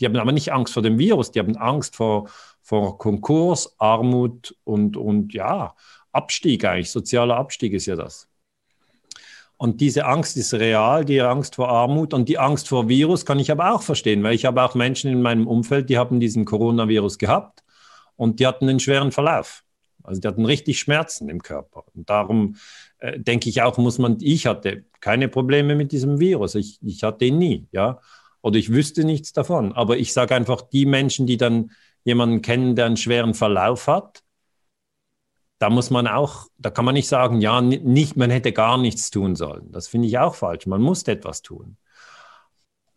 Die 0.00 0.06
haben 0.06 0.16
aber 0.16 0.32
nicht 0.32 0.52
Angst 0.52 0.72
vor 0.72 0.82
dem 0.82 0.98
Virus, 0.98 1.32
die 1.32 1.40
haben 1.40 1.56
Angst 1.56 1.96
vor, 1.96 2.30
vor 2.62 2.98
Konkurs, 2.98 3.74
Armut 3.78 4.56
und, 4.64 4.96
und 4.96 5.34
ja, 5.34 5.74
Abstieg 6.12 6.64
eigentlich. 6.64 6.90
Sozialer 6.90 7.36
Abstieg 7.36 7.72
ist 7.72 7.86
ja 7.86 7.96
das. 7.96 8.27
Und 9.58 9.80
diese 9.80 10.06
Angst 10.06 10.36
ist 10.36 10.54
real, 10.54 11.04
die 11.04 11.20
Angst 11.20 11.56
vor 11.56 11.68
Armut 11.68 12.14
und 12.14 12.28
die 12.28 12.38
Angst 12.38 12.68
vor 12.68 12.88
Virus 12.88 13.26
kann 13.26 13.40
ich 13.40 13.50
aber 13.50 13.74
auch 13.74 13.82
verstehen, 13.82 14.22
weil 14.22 14.34
ich 14.34 14.44
habe 14.44 14.62
auch 14.62 14.76
Menschen 14.76 15.10
in 15.10 15.20
meinem 15.20 15.48
Umfeld, 15.48 15.90
die 15.90 15.98
haben 15.98 16.20
diesen 16.20 16.44
Coronavirus 16.44 17.18
gehabt 17.18 17.64
und 18.14 18.38
die 18.38 18.46
hatten 18.46 18.68
einen 18.68 18.78
schweren 18.78 19.10
Verlauf. 19.10 19.64
Also 20.04 20.20
die 20.20 20.28
hatten 20.28 20.44
richtig 20.44 20.78
Schmerzen 20.78 21.28
im 21.28 21.42
Körper. 21.42 21.84
Und 21.94 22.08
darum 22.08 22.54
äh, 22.98 23.18
denke 23.18 23.48
ich 23.48 23.60
auch, 23.62 23.76
muss 23.78 23.98
man, 23.98 24.16
ich 24.20 24.46
hatte 24.46 24.84
keine 25.00 25.28
Probleme 25.28 25.74
mit 25.74 25.90
diesem 25.90 26.20
Virus. 26.20 26.54
Ich, 26.54 26.78
ich 26.80 27.02
hatte 27.02 27.24
ihn 27.24 27.38
nie, 27.38 27.66
ja. 27.72 28.00
Oder 28.40 28.58
ich 28.58 28.72
wüsste 28.72 29.04
nichts 29.04 29.32
davon. 29.32 29.72
Aber 29.72 29.98
ich 29.98 30.12
sage 30.12 30.36
einfach, 30.36 30.62
die 30.62 30.86
Menschen, 30.86 31.26
die 31.26 31.36
dann 31.36 31.72
jemanden 32.04 32.42
kennen, 32.42 32.76
der 32.76 32.86
einen 32.86 32.96
schweren 32.96 33.34
Verlauf 33.34 33.88
hat, 33.88 34.22
da 35.58 35.70
muss 35.70 35.90
man 35.90 36.06
auch, 36.06 36.46
da 36.58 36.70
kann 36.70 36.84
man 36.84 36.94
nicht 36.94 37.08
sagen, 37.08 37.40
ja, 37.40 37.60
nicht, 37.60 38.16
man 38.16 38.30
hätte 38.30 38.52
gar 38.52 38.78
nichts 38.78 39.10
tun 39.10 39.34
sollen. 39.34 39.72
Das 39.72 39.88
finde 39.88 40.06
ich 40.06 40.18
auch 40.18 40.34
falsch. 40.34 40.66
Man 40.66 40.80
muss 40.80 41.02
etwas 41.04 41.42
tun. 41.42 41.76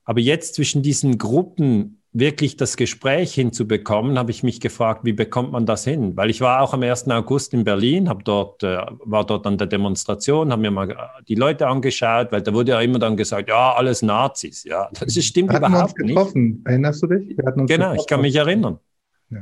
Aber 0.03 0.19
jetzt 0.19 0.55
zwischen 0.55 0.83
diesen 0.83 1.17
Gruppen 1.17 2.01
wirklich 2.13 2.57
das 2.57 2.75
Gespräch 2.75 3.33
hinzubekommen, 3.33 4.19
habe 4.19 4.31
ich 4.31 4.43
mich 4.43 4.59
gefragt, 4.59 5.05
wie 5.05 5.13
bekommt 5.13 5.53
man 5.53 5.65
das 5.65 5.85
hin? 5.85 6.17
Weil 6.17 6.29
ich 6.29 6.41
war 6.41 6.61
auch 6.61 6.73
am 6.73 6.83
1. 6.83 7.07
August 7.07 7.53
in 7.53 7.63
Berlin, 7.63 8.09
habe 8.09 8.23
dort, 8.23 8.63
äh, 8.63 8.79
war 8.99 9.25
dort 9.25 9.47
an 9.47 9.57
der 9.57 9.67
Demonstration, 9.67 10.51
habe 10.51 10.61
mir 10.61 10.71
mal 10.71 11.09
die 11.27 11.35
Leute 11.35 11.67
angeschaut, 11.67 12.31
weil 12.31 12.41
da 12.41 12.53
wurde 12.53 12.73
ja 12.73 12.81
immer 12.81 12.99
dann 12.99 13.15
gesagt, 13.15 13.47
ja, 13.47 13.73
alles 13.73 14.01
Nazis. 14.01 14.65
Ja, 14.65 14.89
das 14.99 15.13
stimmt 15.23 15.53
überhaupt 15.53 15.93
uns 16.01 16.09
getroffen. 16.09 16.43
nicht. 16.43 16.67
Erinnerst 16.67 17.03
du 17.03 17.07
dich? 17.07 17.37
genau, 17.37 17.65
getroffen. 17.65 17.97
ich 17.99 18.07
kann 18.07 18.21
mich 18.21 18.35
erinnern. 18.35 18.79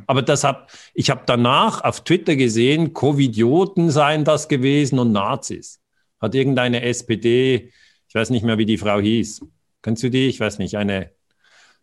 Aber 0.08 0.22
das 0.22 0.44
hab, 0.44 0.72
ich 0.94 1.10
habe 1.10 1.22
danach 1.26 1.84
auf 1.84 2.04
Twitter 2.04 2.36
gesehen, 2.36 2.94
Covidioten 2.94 3.90
seien 3.90 4.24
das 4.24 4.48
gewesen 4.48 5.00
und 5.00 5.12
Nazis. 5.12 5.82
Hat 6.20 6.36
irgendeine 6.36 6.82
SPD, 6.84 7.72
ich 8.08 8.16
weiß 8.16 8.30
nicht 8.30 8.44
mehr, 8.44 8.58
wie 8.58 8.66
die 8.66 8.78
Frau 8.78 9.00
hieß. 9.00 9.42
Kennst 9.82 10.04
du 10.04 10.10
die? 10.10 10.28
Ich 10.28 10.40
weiß 10.40 10.60
nicht, 10.60 10.76
eine 10.76 11.12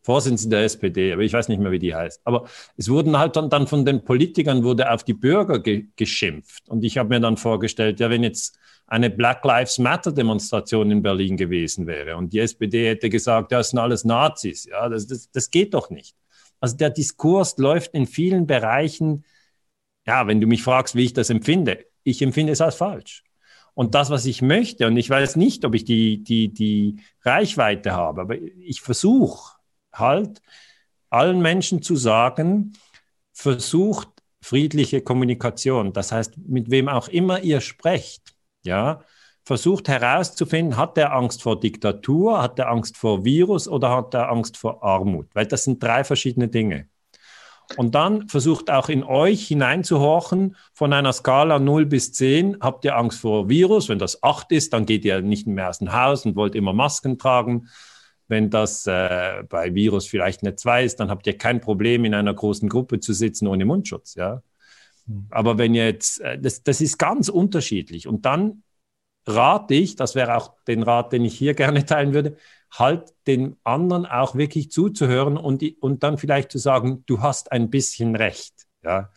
Vorsitzende 0.02 0.56
der 0.56 0.66
SPD, 0.66 1.12
aber 1.12 1.22
ich 1.22 1.32
weiß 1.32 1.48
nicht 1.48 1.58
mehr, 1.60 1.72
wie 1.72 1.80
die 1.80 1.94
heißt. 1.94 2.20
Aber 2.24 2.46
es 2.76 2.88
wurden 2.88 3.18
halt 3.18 3.34
dann, 3.34 3.50
dann 3.50 3.66
von 3.66 3.84
den 3.84 4.04
Politikern 4.04 4.62
wurde 4.62 4.92
auf 4.92 5.02
die 5.02 5.14
Bürger 5.14 5.58
ge 5.58 5.86
geschimpft. 5.96 6.68
Und 6.68 6.84
ich 6.84 6.98
habe 6.98 7.08
mir 7.08 7.18
dann 7.18 7.36
vorgestellt, 7.36 7.98
ja, 7.98 8.08
wenn 8.08 8.22
jetzt 8.22 8.56
eine 8.86 9.10
Black 9.10 9.44
Lives 9.44 9.78
Matter 9.78 10.12
Demonstration 10.12 10.92
in 10.92 11.02
Berlin 11.02 11.36
gewesen 11.36 11.88
wäre 11.88 12.16
und 12.16 12.32
die 12.32 12.38
SPD 12.38 12.88
hätte 12.88 13.10
gesagt, 13.10 13.50
ja, 13.50 13.58
das 13.58 13.70
sind 13.70 13.80
alles 13.80 14.04
Nazis, 14.04 14.66
ja, 14.66 14.88
das, 14.88 15.08
das, 15.08 15.28
das 15.32 15.50
geht 15.50 15.74
doch 15.74 15.90
nicht. 15.90 16.14
Also 16.60 16.76
der 16.76 16.90
Diskurs 16.90 17.56
läuft 17.58 17.94
in 17.94 18.06
vielen 18.06 18.46
Bereichen, 18.46 19.24
ja, 20.06 20.26
wenn 20.26 20.40
du 20.40 20.46
mich 20.46 20.62
fragst, 20.62 20.94
wie 20.94 21.04
ich 21.04 21.12
das 21.12 21.30
empfinde, 21.30 21.86
ich 22.04 22.22
empfinde 22.22 22.52
es 22.52 22.60
als 22.60 22.76
falsch. 22.76 23.24
Und 23.74 23.94
das, 23.94 24.08
was 24.08 24.24
ich 24.24 24.40
möchte, 24.40 24.86
und 24.86 24.96
ich 24.96 25.10
weiß 25.10 25.36
nicht, 25.36 25.64
ob 25.64 25.74
ich 25.74 25.84
die, 25.84 26.22
die, 26.22 26.48
die 26.48 26.96
Reichweite 27.22 27.92
habe, 27.92 28.22
aber 28.22 28.36
ich 28.40 28.80
versuche 28.80 29.56
halt 29.92 30.40
allen 31.10 31.40
Menschen 31.40 31.82
zu 31.82 31.96
sagen, 31.96 32.72
versucht 33.32 34.08
friedliche 34.40 35.02
Kommunikation. 35.02 35.92
Das 35.92 36.12
heißt, 36.12 36.38
mit 36.38 36.70
wem 36.70 36.88
auch 36.88 37.08
immer 37.08 37.40
ihr 37.40 37.60
sprecht, 37.60 38.34
ja, 38.64 39.04
versucht 39.46 39.86
herauszufinden, 39.86 40.76
hat 40.76 40.98
er 40.98 41.14
Angst 41.14 41.40
vor 41.40 41.60
Diktatur, 41.60 42.42
hat 42.42 42.58
er 42.58 42.68
Angst 42.68 42.96
vor 42.96 43.24
Virus 43.24 43.68
oder 43.68 43.94
hat 43.94 44.12
er 44.12 44.28
Angst 44.28 44.56
vor 44.56 44.82
Armut? 44.82 45.28
Weil 45.34 45.46
das 45.46 45.62
sind 45.62 45.80
drei 45.80 46.02
verschiedene 46.02 46.48
Dinge. 46.48 46.88
Und 47.76 47.94
dann 47.94 48.28
versucht 48.28 48.70
auch 48.70 48.88
in 48.88 49.04
euch 49.04 49.46
hineinzuhorchen 49.46 50.56
von 50.74 50.92
einer 50.92 51.12
Skala 51.12 51.60
0 51.60 51.86
bis 51.86 52.12
10. 52.12 52.58
Habt 52.60 52.84
ihr 52.84 52.96
Angst 52.96 53.20
vor 53.20 53.48
Virus? 53.48 53.88
Wenn 53.88 54.00
das 54.00 54.20
8 54.22 54.50
ist, 54.50 54.72
dann 54.72 54.84
geht 54.84 55.04
ihr 55.04 55.22
nicht 55.22 55.46
mehr 55.46 55.68
aus 55.68 55.78
dem 55.78 55.92
Haus 55.92 56.26
und 56.26 56.34
wollt 56.34 56.56
immer 56.56 56.72
Masken 56.72 57.16
tragen. 57.16 57.68
Wenn 58.26 58.50
das 58.50 58.84
äh, 58.88 59.44
bei 59.48 59.72
Virus 59.74 60.08
vielleicht 60.08 60.42
eine 60.42 60.56
2 60.56 60.84
ist, 60.84 60.98
dann 60.98 61.08
habt 61.08 61.24
ihr 61.28 61.38
kein 61.38 61.60
Problem, 61.60 62.04
in 62.04 62.14
einer 62.14 62.34
großen 62.34 62.68
Gruppe 62.68 62.98
zu 62.98 63.12
sitzen 63.12 63.46
ohne 63.46 63.64
Mundschutz. 63.64 64.16
Ja? 64.16 64.42
Hm. 65.06 65.26
Aber 65.30 65.56
wenn 65.56 65.72
ihr 65.74 65.86
jetzt, 65.86 66.20
äh, 66.20 66.36
das, 66.36 66.64
das 66.64 66.80
ist 66.80 66.98
ganz 66.98 67.28
unterschiedlich. 67.28 68.08
Und 68.08 68.26
dann 68.26 68.64
rate 69.26 69.74
ich, 69.74 69.96
das 69.96 70.14
wäre 70.14 70.36
auch 70.36 70.54
den 70.66 70.82
Rat, 70.82 71.12
den 71.12 71.24
ich 71.24 71.36
hier 71.36 71.54
gerne 71.54 71.84
teilen 71.84 72.14
würde, 72.14 72.36
halt 72.72 73.14
den 73.26 73.56
anderen 73.64 74.06
auch 74.06 74.34
wirklich 74.34 74.70
zuzuhören 74.70 75.36
und, 75.36 75.64
und 75.80 76.02
dann 76.02 76.18
vielleicht 76.18 76.52
zu 76.52 76.58
sagen, 76.58 77.04
du 77.06 77.20
hast 77.20 77.52
ein 77.52 77.70
bisschen 77.70 78.16
recht. 78.16 78.54
Ja? 78.82 79.10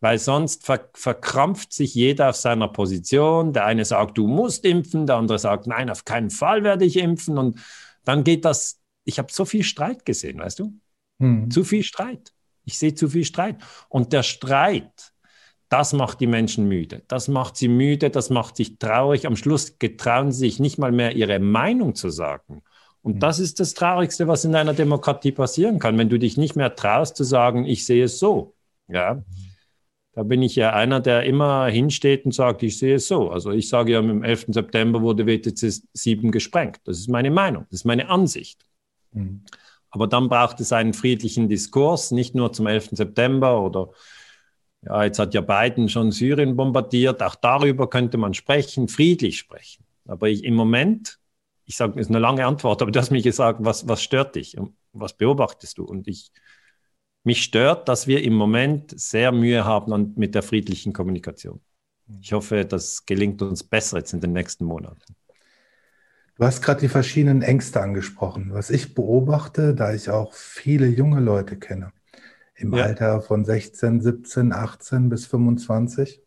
Weil 0.00 0.18
sonst 0.18 0.64
ver 0.64 0.90
verkrampft 0.94 1.72
sich 1.72 1.94
jeder 1.94 2.30
auf 2.30 2.36
seiner 2.36 2.68
Position. 2.68 3.52
Der 3.52 3.64
eine 3.64 3.84
sagt, 3.84 4.16
du 4.16 4.26
musst 4.26 4.64
impfen, 4.64 5.06
der 5.06 5.16
andere 5.16 5.38
sagt, 5.38 5.66
nein, 5.66 5.90
auf 5.90 6.04
keinen 6.04 6.30
Fall 6.30 6.62
werde 6.62 6.84
ich 6.84 6.96
impfen. 6.96 7.38
Und 7.38 7.58
dann 8.04 8.24
geht 8.24 8.44
das, 8.44 8.80
ich 9.04 9.18
habe 9.18 9.32
so 9.32 9.44
viel 9.44 9.64
Streit 9.64 10.04
gesehen, 10.04 10.38
weißt 10.38 10.60
du? 10.60 10.72
Hm. 11.20 11.50
Zu 11.50 11.64
viel 11.64 11.82
Streit. 11.82 12.32
Ich 12.64 12.78
sehe 12.78 12.94
zu 12.94 13.08
viel 13.08 13.24
Streit. 13.24 13.56
Und 13.88 14.12
der 14.12 14.22
Streit, 14.22 15.12
das 15.68 15.92
macht 15.92 16.20
die 16.20 16.26
Menschen 16.26 16.66
müde. 16.66 17.02
Das 17.08 17.28
macht 17.28 17.56
sie 17.56 17.68
müde, 17.68 18.10
das 18.10 18.30
macht 18.30 18.56
sich 18.56 18.78
traurig. 18.78 19.26
Am 19.26 19.36
Schluss 19.36 19.78
getrauen 19.78 20.32
sie 20.32 20.40
sich 20.40 20.60
nicht 20.60 20.78
mal 20.78 20.92
mehr 20.92 21.14
ihre 21.14 21.38
Meinung 21.38 21.94
zu 21.94 22.08
sagen. 22.08 22.62
Und 23.02 23.16
mhm. 23.16 23.20
das 23.20 23.38
ist 23.38 23.60
das 23.60 23.74
Traurigste, 23.74 24.28
was 24.28 24.44
in 24.44 24.54
einer 24.54 24.74
Demokratie 24.74 25.32
passieren 25.32 25.78
kann, 25.78 25.98
wenn 25.98 26.08
du 26.08 26.18
dich 26.18 26.36
nicht 26.36 26.56
mehr 26.56 26.74
traust 26.74 27.16
zu 27.16 27.24
sagen, 27.24 27.64
ich 27.64 27.84
sehe 27.84 28.04
es 28.04 28.18
so. 28.18 28.54
Ja. 28.88 29.22
Da 30.12 30.22
bin 30.24 30.42
ich 30.42 30.56
ja 30.56 30.72
einer, 30.72 31.00
der 31.00 31.24
immer 31.24 31.66
hinsteht 31.66 32.24
und 32.24 32.32
sagt, 32.32 32.62
ich 32.62 32.78
sehe 32.78 32.96
es 32.96 33.06
so. 33.06 33.30
Also 33.30 33.52
ich 33.52 33.68
sage 33.68 33.92
ja, 33.92 33.98
am 34.00 34.24
11. 34.24 34.46
September 34.48 35.00
wurde 35.00 35.26
WTC 35.26 35.82
7 35.92 36.32
gesprengt. 36.32 36.80
Das 36.84 36.98
ist 36.98 37.08
meine 37.08 37.30
Meinung, 37.30 37.66
das 37.70 37.80
ist 37.80 37.84
meine 37.84 38.08
Ansicht. 38.08 38.64
Mhm. 39.12 39.44
Aber 39.90 40.06
dann 40.06 40.28
braucht 40.28 40.60
es 40.60 40.72
einen 40.72 40.92
friedlichen 40.92 41.48
Diskurs, 41.48 42.10
nicht 42.10 42.34
nur 42.34 42.52
zum 42.52 42.66
11. 42.66 42.90
September 42.92 43.62
oder 43.62 43.90
ja, 44.82 45.04
jetzt 45.04 45.18
hat 45.18 45.34
ja 45.34 45.40
Biden 45.40 45.88
schon 45.88 46.12
Syrien 46.12 46.56
bombardiert. 46.56 47.22
Auch 47.22 47.34
darüber 47.34 47.90
könnte 47.90 48.16
man 48.16 48.34
sprechen, 48.34 48.88
friedlich 48.88 49.38
sprechen. 49.38 49.84
Aber 50.06 50.28
ich, 50.28 50.44
im 50.44 50.54
Moment, 50.54 51.18
ich 51.64 51.76
sage, 51.76 51.94
das 51.94 52.02
ist 52.02 52.10
eine 52.10 52.18
lange 52.18 52.46
Antwort, 52.46 52.80
aber 52.80 52.90
du 52.90 52.98
hast 52.98 53.10
mich 53.10 53.24
gesagt, 53.24 53.60
was, 53.62 53.88
was 53.88 54.02
stört 54.02 54.36
dich? 54.36 54.56
Was 54.92 55.16
beobachtest 55.16 55.78
du? 55.78 55.84
Und 55.84 56.08
ich, 56.08 56.30
mich 57.24 57.42
stört, 57.42 57.88
dass 57.88 58.06
wir 58.06 58.22
im 58.22 58.34
Moment 58.34 58.98
sehr 58.98 59.32
Mühe 59.32 59.64
haben 59.64 59.92
an, 59.92 60.12
mit 60.16 60.34
der 60.34 60.42
friedlichen 60.42 60.92
Kommunikation. 60.92 61.60
Ich 62.22 62.32
hoffe, 62.32 62.64
das 62.64 63.04
gelingt 63.04 63.42
uns 63.42 63.62
besser 63.62 63.98
jetzt 63.98 64.14
in 64.14 64.20
den 64.20 64.32
nächsten 64.32 64.64
Monaten. 64.64 65.14
Du 66.36 66.44
hast 66.44 66.62
gerade 66.62 66.80
die 66.80 66.88
verschiedenen 66.88 67.42
Ängste 67.42 67.80
angesprochen. 67.80 68.54
Was 68.54 68.70
ich 68.70 68.94
beobachte, 68.94 69.74
da 69.74 69.92
ich 69.92 70.08
auch 70.08 70.32
viele 70.32 70.86
junge 70.86 71.20
Leute 71.20 71.58
kenne, 71.58 71.92
im 72.58 72.74
ja. 72.74 72.84
Alter 72.84 73.20
von 73.20 73.44
16, 73.44 74.00
17, 74.00 74.52
18 74.52 75.08
bis 75.08 75.26
25. 75.26 76.22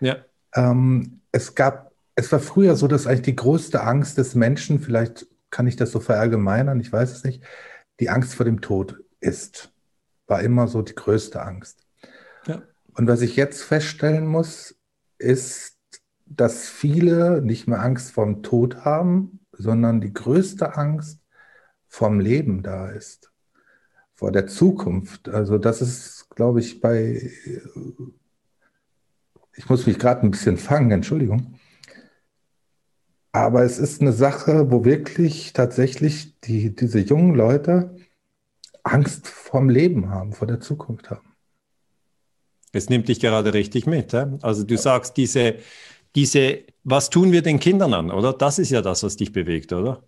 Ja. 0.00 0.16
Ähm, 0.54 1.20
es 1.32 1.54
gab, 1.54 1.92
es 2.14 2.30
war 2.32 2.40
früher 2.40 2.76
so, 2.76 2.86
dass 2.86 3.06
eigentlich 3.06 3.22
die 3.22 3.36
größte 3.36 3.82
Angst 3.82 4.16
des 4.18 4.34
Menschen, 4.34 4.80
vielleicht 4.80 5.26
kann 5.50 5.66
ich 5.66 5.76
das 5.76 5.90
so 5.90 6.00
verallgemeinern, 6.00 6.80
ich 6.80 6.92
weiß 6.92 7.12
es 7.12 7.24
nicht, 7.24 7.42
die 8.00 8.08
Angst 8.08 8.34
vor 8.34 8.44
dem 8.44 8.60
Tod 8.60 9.02
ist. 9.20 9.72
War 10.26 10.40
immer 10.42 10.68
so 10.68 10.82
die 10.82 10.94
größte 10.94 11.42
Angst. 11.42 11.86
Ja. 12.46 12.62
Und 12.94 13.08
was 13.08 13.20
ich 13.20 13.36
jetzt 13.36 13.62
feststellen 13.62 14.26
muss, 14.26 14.76
ist, 15.18 15.76
dass 16.26 16.68
viele 16.68 17.42
nicht 17.42 17.66
mehr 17.68 17.80
Angst 17.80 18.12
vorm 18.12 18.42
Tod 18.42 18.84
haben, 18.84 19.40
sondern 19.52 20.00
die 20.00 20.12
größte 20.12 20.76
Angst 20.76 21.20
vom 21.88 22.18
Leben 22.18 22.62
da 22.62 22.88
ist 22.88 23.33
vor 24.24 24.32
der 24.32 24.46
Zukunft. 24.46 25.28
Also 25.28 25.58
das 25.58 25.82
ist, 25.82 26.30
glaube 26.30 26.60
ich, 26.60 26.80
bei, 26.80 27.30
ich 29.54 29.68
muss 29.68 29.86
mich 29.86 29.98
gerade 29.98 30.22
ein 30.22 30.30
bisschen 30.30 30.56
fangen, 30.56 30.90
Entschuldigung. 30.92 31.58
Aber 33.32 33.64
es 33.64 33.78
ist 33.78 34.00
eine 34.00 34.14
Sache, 34.14 34.70
wo 34.70 34.86
wirklich 34.86 35.52
tatsächlich 35.52 36.40
die, 36.40 36.74
diese 36.74 37.00
jungen 37.00 37.34
Leute 37.34 37.96
Angst 38.82 39.28
vorm 39.28 39.68
Leben 39.68 40.08
haben, 40.08 40.32
vor 40.32 40.46
der 40.46 40.60
Zukunft 40.60 41.10
haben. 41.10 41.34
Es 42.72 42.88
nimmt 42.88 43.08
dich 43.08 43.20
gerade 43.20 43.52
richtig 43.52 43.84
mit. 43.84 44.12
He? 44.12 44.24
Also 44.40 44.64
du 44.64 44.78
sagst, 44.78 45.18
diese, 45.18 45.56
diese, 46.14 46.60
was 46.82 47.10
tun 47.10 47.30
wir 47.30 47.42
den 47.42 47.60
Kindern 47.60 47.92
an, 47.92 48.10
oder? 48.10 48.32
Das 48.32 48.58
ist 48.58 48.70
ja 48.70 48.80
das, 48.80 49.02
was 49.02 49.16
dich 49.16 49.32
bewegt, 49.32 49.74
oder? 49.74 50.02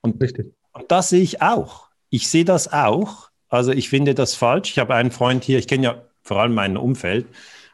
Und, 0.00 0.18
richtig. 0.22 0.54
Und 0.72 0.90
das 0.90 1.10
sehe 1.10 1.20
ich 1.20 1.42
auch. 1.42 1.90
Ich 2.08 2.30
sehe 2.30 2.46
das 2.46 2.72
auch. 2.72 3.29
Also 3.50 3.72
ich 3.72 3.90
finde 3.90 4.14
das 4.14 4.34
falsch. 4.34 4.70
Ich 4.70 4.78
habe 4.78 4.94
einen 4.94 5.10
Freund 5.10 5.44
hier, 5.44 5.58
ich 5.58 5.68
kenne 5.68 5.84
ja 5.84 6.02
vor 6.22 6.40
allem 6.40 6.54
mein 6.54 6.76
Umfeld, 6.76 7.26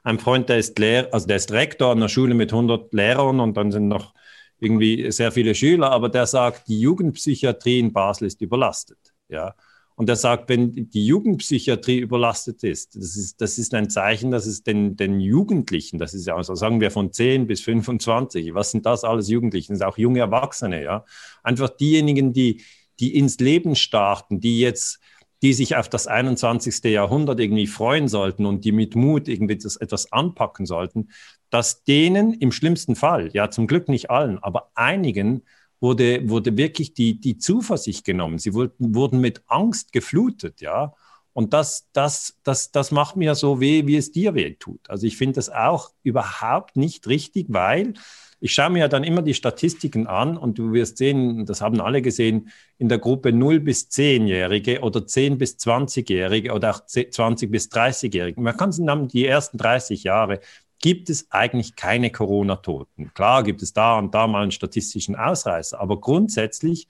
ein 0.02 0.18
Freund, 0.18 0.48
der 0.48 0.58
ist 0.58 0.78
Lehr 0.78 1.08
also 1.12 1.26
der 1.26 1.36
ist 1.36 1.52
Rektor 1.52 1.90
an 1.92 1.98
einer 1.98 2.08
Schule 2.08 2.34
mit 2.34 2.52
100 2.52 2.92
Lehrern 2.92 3.40
und 3.40 3.56
dann 3.56 3.70
sind 3.70 3.88
noch 3.88 4.14
irgendwie 4.58 5.10
sehr 5.10 5.32
viele 5.32 5.54
Schüler, 5.54 5.90
aber 5.90 6.08
der 6.08 6.26
sagt, 6.26 6.68
die 6.68 6.80
Jugendpsychiatrie 6.80 7.78
in 7.78 7.92
Basel 7.92 8.26
ist 8.26 8.40
überlastet. 8.40 8.98
Ja. 9.28 9.54
Und 9.96 10.08
er 10.08 10.16
sagt, 10.16 10.48
wenn 10.48 10.90
die 10.90 11.06
Jugendpsychiatrie 11.06 11.98
überlastet 11.98 12.62
ist, 12.62 12.96
das 12.96 13.16
ist, 13.16 13.40
das 13.40 13.58
ist 13.58 13.74
ein 13.74 13.90
Zeichen, 13.90 14.30
dass 14.30 14.46
es 14.46 14.62
den, 14.62 14.96
den 14.96 15.20
Jugendlichen, 15.20 15.98
das 15.98 16.14
ist 16.14 16.26
ja, 16.26 16.36
also 16.36 16.54
sagen 16.54 16.80
wir 16.80 16.90
von 16.90 17.12
10 17.12 17.46
bis 17.46 17.62
25, 17.62 18.54
was 18.54 18.70
sind 18.70 18.86
das 18.86 19.04
alles 19.04 19.28
Jugendlichen? 19.28 19.72
Das 19.72 19.78
sind 19.78 19.88
auch 19.88 19.98
junge 19.98 20.20
Erwachsene, 20.20 20.82
ja. 20.82 21.04
Einfach 21.42 21.70
diejenigen, 21.70 22.32
die, 22.32 22.62
die 23.00 23.16
ins 23.16 23.38
Leben 23.38 23.74
starten, 23.74 24.40
die 24.40 24.60
jetzt 24.60 25.00
die 25.42 25.52
sich 25.52 25.76
auf 25.76 25.88
das 25.88 26.06
21. 26.06 26.84
Jahrhundert 26.84 27.40
irgendwie 27.40 27.66
freuen 27.66 28.08
sollten 28.08 28.46
und 28.46 28.64
die 28.64 28.72
mit 28.72 28.96
Mut 28.96 29.28
irgendwie 29.28 29.56
das 29.56 29.76
etwas 29.76 30.12
anpacken 30.12 30.66
sollten, 30.66 31.10
dass 31.50 31.84
denen 31.84 32.32
im 32.34 32.52
schlimmsten 32.52 32.96
Fall, 32.96 33.30
ja 33.32 33.50
zum 33.50 33.66
Glück 33.66 33.88
nicht 33.88 34.10
allen, 34.10 34.38
aber 34.38 34.70
einigen 34.74 35.42
wurde, 35.80 36.28
wurde 36.28 36.56
wirklich 36.56 36.94
die, 36.94 37.20
die 37.20 37.38
Zuversicht 37.38 38.04
genommen. 38.04 38.38
Sie 38.38 38.54
wurden, 38.54 38.94
wurden 38.94 39.20
mit 39.20 39.42
Angst 39.46 39.92
geflutet, 39.92 40.60
ja. 40.60 40.94
Und 41.32 41.52
das, 41.52 41.90
das, 41.92 42.38
das, 42.44 42.72
das 42.72 42.90
macht 42.90 43.16
mir 43.16 43.34
so 43.34 43.60
weh, 43.60 43.86
wie 43.86 43.96
es 43.96 44.10
dir 44.10 44.34
weh 44.34 44.54
tut. 44.54 44.88
Also 44.88 45.06
ich 45.06 45.18
finde 45.18 45.34
das 45.34 45.50
auch 45.50 45.90
überhaupt 46.02 46.76
nicht 46.76 47.06
richtig, 47.08 47.48
weil 47.50 47.92
ich 48.40 48.52
schaue 48.52 48.70
mir 48.70 48.80
ja 48.80 48.88
dann 48.88 49.04
immer 49.04 49.22
die 49.22 49.34
Statistiken 49.34 50.06
an 50.06 50.36
und 50.36 50.58
du 50.58 50.72
wirst 50.72 50.98
sehen, 50.98 51.46
das 51.46 51.60
haben 51.60 51.80
alle 51.80 52.02
gesehen, 52.02 52.50
in 52.78 52.88
der 52.88 52.98
Gruppe 52.98 53.32
0 53.32 53.60
bis 53.60 53.88
10-Jährige 53.88 54.80
oder 54.80 55.06
10 55.06 55.38
bis 55.38 55.56
20-Jährige 55.56 56.52
oder 56.52 56.70
auch 56.70 56.84
20 56.84 57.50
bis 57.50 57.70
30-Jährige. 57.70 58.40
Man 58.40 58.56
kann 58.56 58.72
sagen, 58.72 59.08
die 59.08 59.26
ersten 59.26 59.58
30 59.58 60.04
Jahre 60.04 60.40
gibt 60.80 61.08
es 61.08 61.30
eigentlich 61.30 61.76
keine 61.76 62.10
Corona-Toten. 62.10 63.12
Klar 63.14 63.42
gibt 63.42 63.62
es 63.62 63.72
da 63.72 63.98
und 63.98 64.14
da 64.14 64.26
mal 64.26 64.42
einen 64.42 64.50
statistischen 64.50 65.16
Ausreißer, 65.16 65.80
aber 65.80 66.00
grundsätzlich 66.00 66.88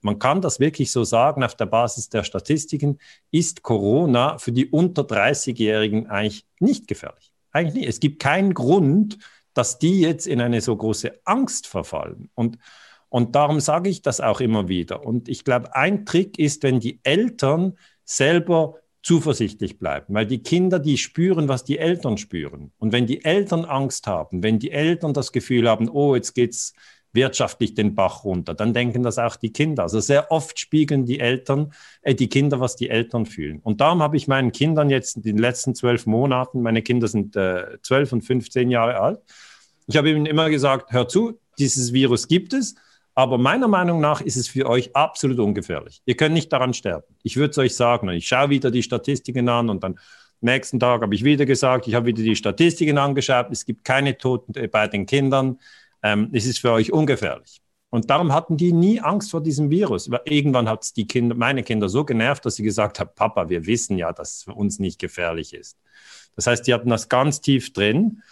man 0.00 0.18
kann 0.18 0.40
das 0.40 0.60
wirklich 0.60 0.92
so 0.92 1.04
sagen, 1.04 1.42
auf 1.42 1.56
der 1.56 1.66
Basis 1.66 2.08
der 2.08 2.22
Statistiken 2.22 2.98
ist 3.30 3.62
Corona 3.62 4.38
für 4.38 4.52
die 4.52 4.66
unter 4.66 5.02
30-Jährigen 5.02 6.06
eigentlich 6.06 6.46
nicht 6.60 6.86
gefährlich. 6.86 7.32
Eigentlich 7.50 7.74
nicht. 7.74 7.88
Es 7.88 8.00
gibt 8.00 8.20
keinen 8.20 8.54
Grund, 8.54 9.18
dass 9.58 9.78
die 9.78 10.00
jetzt 10.00 10.26
in 10.26 10.40
eine 10.40 10.60
so 10.60 10.76
große 10.76 11.20
Angst 11.24 11.66
verfallen. 11.66 12.30
Und, 12.34 12.58
Und 13.08 13.34
darum 13.34 13.58
sage 13.58 13.90
ich 13.90 14.02
das 14.02 14.20
auch 14.20 14.40
immer 14.40 14.68
wieder. 14.68 15.04
Und 15.04 15.28
ich 15.28 15.42
glaube, 15.42 15.74
ein 15.74 16.06
Trick 16.06 16.38
ist, 16.38 16.62
wenn 16.62 16.78
die 16.78 17.00
Eltern 17.02 17.76
selber 18.04 18.76
zuversichtlich 19.02 19.78
bleiben, 19.78 20.14
weil 20.14 20.26
die 20.26 20.42
Kinder, 20.42 20.78
die 20.78 20.98
spüren, 20.98 21.48
was 21.48 21.64
die 21.64 21.78
Eltern 21.78 22.18
spüren. 22.18 22.72
Und 22.78 22.92
wenn 22.92 23.06
die 23.06 23.24
Eltern 23.24 23.64
Angst 23.64 24.06
haben, 24.06 24.42
wenn 24.42 24.58
die 24.58 24.70
Eltern 24.70 25.14
das 25.14 25.32
Gefühl 25.32 25.68
haben, 25.68 25.88
oh, 25.88 26.14
jetzt 26.14 26.34
geht's 26.34 26.74
wirtschaftlich 27.12 27.74
den 27.74 27.94
Bach 27.94 28.24
runter, 28.24 28.54
dann 28.54 28.74
denken 28.74 29.02
das 29.02 29.18
auch 29.18 29.36
die 29.36 29.52
Kinder. 29.52 29.84
Also 29.84 30.00
sehr 30.00 30.30
oft 30.30 30.58
spiegeln 30.58 31.06
die 31.06 31.20
Eltern, 31.20 31.72
äh, 32.02 32.14
die 32.14 32.28
Kinder, 32.28 32.60
was 32.60 32.76
die 32.76 32.90
Eltern 32.90 33.26
fühlen. 33.26 33.60
Und 33.62 33.80
darum 33.80 34.02
habe 34.02 34.16
ich 34.16 34.28
meinen 34.28 34.52
Kindern 34.52 34.90
jetzt 34.90 35.16
in 35.16 35.22
den 35.22 35.38
letzten 35.38 35.74
zwölf 35.74 36.06
Monaten, 36.06 36.62
meine 36.62 36.82
Kinder 36.82 37.08
sind 37.08 37.36
äh, 37.36 37.78
zwölf 37.82 38.12
äh, 38.12 38.14
und 38.16 38.22
15 38.22 38.70
Jahre 38.70 39.00
alt, 39.00 39.20
ich 39.86 39.96
habe 39.96 40.10
ihnen 40.10 40.26
immer 40.26 40.50
gesagt, 40.50 40.92
hör 40.92 41.08
zu, 41.08 41.40
dieses 41.58 41.94
Virus 41.94 42.28
gibt 42.28 42.52
es, 42.52 42.74
aber 43.14 43.36
meiner 43.36 43.66
Meinung 43.66 44.00
nach 44.00 44.20
ist 44.20 44.36
es 44.36 44.46
für 44.46 44.68
euch 44.68 44.94
absolut 44.94 45.40
ungefährlich. 45.40 46.02
Ihr 46.04 46.16
könnt 46.16 46.34
nicht 46.34 46.52
daran 46.52 46.72
sterben. 46.72 47.16
Ich 47.24 47.36
würde 47.36 47.50
es 47.50 47.58
euch 47.58 47.74
sagen. 47.74 48.08
Und 48.08 48.14
ich 48.14 48.28
schaue 48.28 48.50
wieder 48.50 48.70
die 48.70 48.84
Statistiken 48.84 49.48
an 49.48 49.70
und 49.70 49.82
dann 49.82 49.98
nächsten 50.40 50.78
Tag 50.78 51.02
habe 51.02 51.14
ich 51.14 51.24
wieder 51.24 51.44
gesagt, 51.44 51.88
ich 51.88 51.94
habe 51.94 52.06
wieder 52.06 52.22
die 52.22 52.36
Statistiken 52.36 52.96
angeschaut. 52.96 53.46
Es 53.50 53.64
gibt 53.64 53.84
keine 53.84 54.16
Toten 54.16 54.52
bei 54.70 54.86
den 54.86 55.06
Kindern. 55.06 55.58
Ähm, 56.02 56.30
es 56.32 56.46
ist 56.46 56.58
für 56.58 56.72
euch 56.72 56.92
ungefährlich. 56.92 57.60
Und 57.90 58.10
darum 58.10 58.32
hatten 58.32 58.56
die 58.56 58.72
nie 58.72 59.00
Angst 59.00 59.30
vor 59.30 59.42
diesem 59.42 59.70
Virus. 59.70 60.10
Irgendwann 60.24 60.68
hat 60.68 60.84
es 60.84 60.92
die 60.92 61.06
Kinder, 61.06 61.34
meine 61.34 61.62
Kinder 61.62 61.88
so 61.88 62.04
genervt, 62.04 62.44
dass 62.44 62.56
sie 62.56 62.62
gesagt 62.62 63.00
haben, 63.00 63.10
Papa, 63.14 63.48
wir 63.48 63.66
wissen 63.66 63.96
ja, 63.96 64.12
dass 64.12 64.36
es 64.36 64.42
für 64.44 64.54
uns 64.54 64.78
nicht 64.78 64.98
gefährlich 64.98 65.54
ist. 65.54 65.78
Das 66.36 66.46
heißt, 66.46 66.66
die 66.66 66.74
hatten 66.74 66.90
das 66.90 67.08
ganz 67.08 67.40
tief 67.40 67.72
drin. 67.72 68.22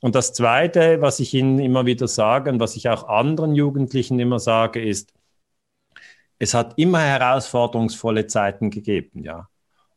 Und 0.00 0.14
das 0.16 0.32
Zweite, 0.32 1.00
was 1.00 1.20
ich 1.20 1.32
Ihnen 1.32 1.58
immer 1.60 1.86
wieder 1.86 2.08
sage 2.08 2.50
und 2.50 2.60
was 2.60 2.76
ich 2.76 2.88
auch 2.88 3.08
anderen 3.08 3.54
Jugendlichen 3.54 4.18
immer 4.18 4.38
sage, 4.38 4.84
ist, 4.84 5.14
es 6.38 6.52
hat 6.52 6.74
immer 6.76 7.00
herausforderungsvolle 7.00 8.26
Zeiten 8.26 8.70
gegeben, 8.70 9.22
ja. 9.22 9.48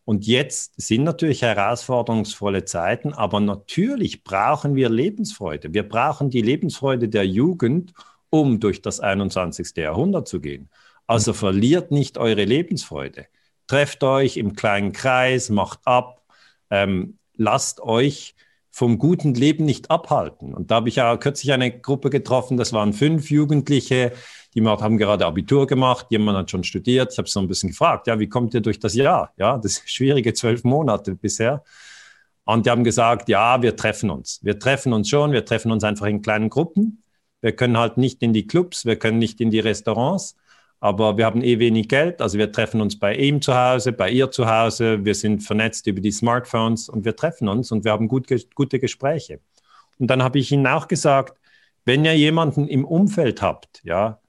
Und 0.08 0.26
jetzt 0.26 0.72
sind 0.78 1.04
natürlich 1.04 1.42
herausforderungsvolle 1.42 2.64
Zeiten, 2.64 3.12
aber 3.12 3.42
natürlich 3.42 4.24
brauchen 4.24 4.74
wir 4.74 4.88
Lebensfreude. 4.88 5.74
Wir 5.74 5.84
brauchen 5.84 6.30
die 6.30 6.42
Lebensfreude 6.42 7.10
der 7.10 7.28
Jugend, 7.28 7.92
um 8.30 8.62
durch 8.62 8.82
das 8.82 9.02
21. 9.02 9.76
Jahrhundert 9.76 10.30
zu 10.30 10.40
gehen. 10.40 10.70
Also 11.08 11.34
verliert 11.34 11.92
nicht 11.92 12.18
eure 12.18 12.46
Lebensfreude. 12.46 13.26
Trefft 13.68 14.02
euch 14.06 14.38
im 14.38 14.54
kleinen 14.56 14.94
Kreis, 14.94 15.50
macht 15.50 15.82
ab, 15.84 16.24
ähm, 16.70 17.18
lasst 17.36 17.82
euch 17.82 18.34
vom 18.72 19.00
guten 19.00 19.34
Leben 19.34 19.66
nicht 19.66 19.92
abhalten. 19.92 20.54
Und 20.54 20.72
da 20.72 20.76
habe 20.76 20.88
ich 20.88 20.96
ja 20.96 21.18
kürzlich 21.18 21.52
eine 21.52 21.82
Gruppe 21.82 22.10
getroffen, 22.10 22.56
das 22.56 22.72
waren 22.72 22.94
fünf 22.94 23.30
Jugendliche, 23.30 24.14
die 24.54 24.66
haben 24.66 24.98
gerade 24.98 25.26
Abitur 25.26 25.68
gemacht, 25.68 26.08
jemand 26.10 26.38
hat 26.38 26.52
schon 26.52 26.64
studiert. 26.64 27.12
Ich 27.12 27.18
habe 27.18 27.28
so 27.28 27.40
ein 27.40 27.48
bisschen 27.48 27.70
gefragt, 27.70 28.08
ja, 28.08 28.20
wie 28.20 28.28
kommt 28.28 28.54
ihr 28.54 28.62
durch 28.62 28.80
das 28.80 28.96
Jahr? 28.96 29.34
Ja, 29.38 29.58
das 29.58 29.82
schwierige 29.86 30.34
zwölf 30.34 30.64
Monate 30.64 31.16
bisher. 31.16 31.64
Und 32.46 32.66
die 32.66 32.70
haben 32.70 32.84
gesagt, 32.84 33.30
ja, 33.30 33.62
wir 33.62 33.76
treffen 33.76 34.10
uns. 34.10 34.40
Wir 34.42 34.58
treffen 34.58 34.94
uns 34.94 35.10
schon, 35.10 35.32
wir 35.32 35.46
treffen 35.46 35.72
uns 35.72 35.84
einfach 35.84 36.06
in 36.06 36.22
kleinen 36.22 36.50
Gruppen. 36.50 37.04
Wir 37.42 37.52
können 37.52 37.78
halt 37.78 37.98
nicht 37.98 38.24
in 38.24 38.34
die 38.34 38.48
Clubs, 38.48 38.86
wir 38.86 38.96
können 38.98 39.20
nicht 39.20 39.42
in 39.42 39.52
die 39.52 39.60
Restaurants 39.60 40.36
aber 40.80 41.18
wir 41.18 41.26
haben 41.26 41.42
eh 41.44 41.60
wenig 41.60 41.90
Geld. 41.90 42.22
Also 42.22 42.38
wir 42.38 42.52
treffen 42.52 42.82
uns 42.82 43.00
bei 43.00 43.16
ihm 43.16 43.42
zu 43.42 43.56
Hause, 43.56 43.92
bei 43.92 44.12
ihr 44.12 44.30
zu 44.32 44.48
Hause. 44.50 45.04
Wir 45.04 45.16
sind 45.16 45.42
vernetzt 45.42 45.88
über 45.88 46.02
die 46.02 46.12
Smartphones 46.12 46.90
und 46.90 47.06
wir 47.06 47.16
treffen 47.16 47.48
uns 47.48 47.72
und 47.72 47.84
wir 47.84 47.92
haben 47.92 48.08
gut, 48.08 48.28
gute 48.54 48.80
Gespräche. 48.80 49.40
Und 50.00 50.08
dann 50.08 50.22
habe 50.22 50.38
ich 50.40 50.52
ihnen 50.52 50.68
auch 50.68 50.88
gesagt, 50.88 51.40
wenn 51.86 52.06
ihr 52.06 52.16
jemanden 52.16 52.68
im 52.68 52.86
Umfeld 52.86 53.42
habt, 53.42 53.82
ja, 53.84 54.20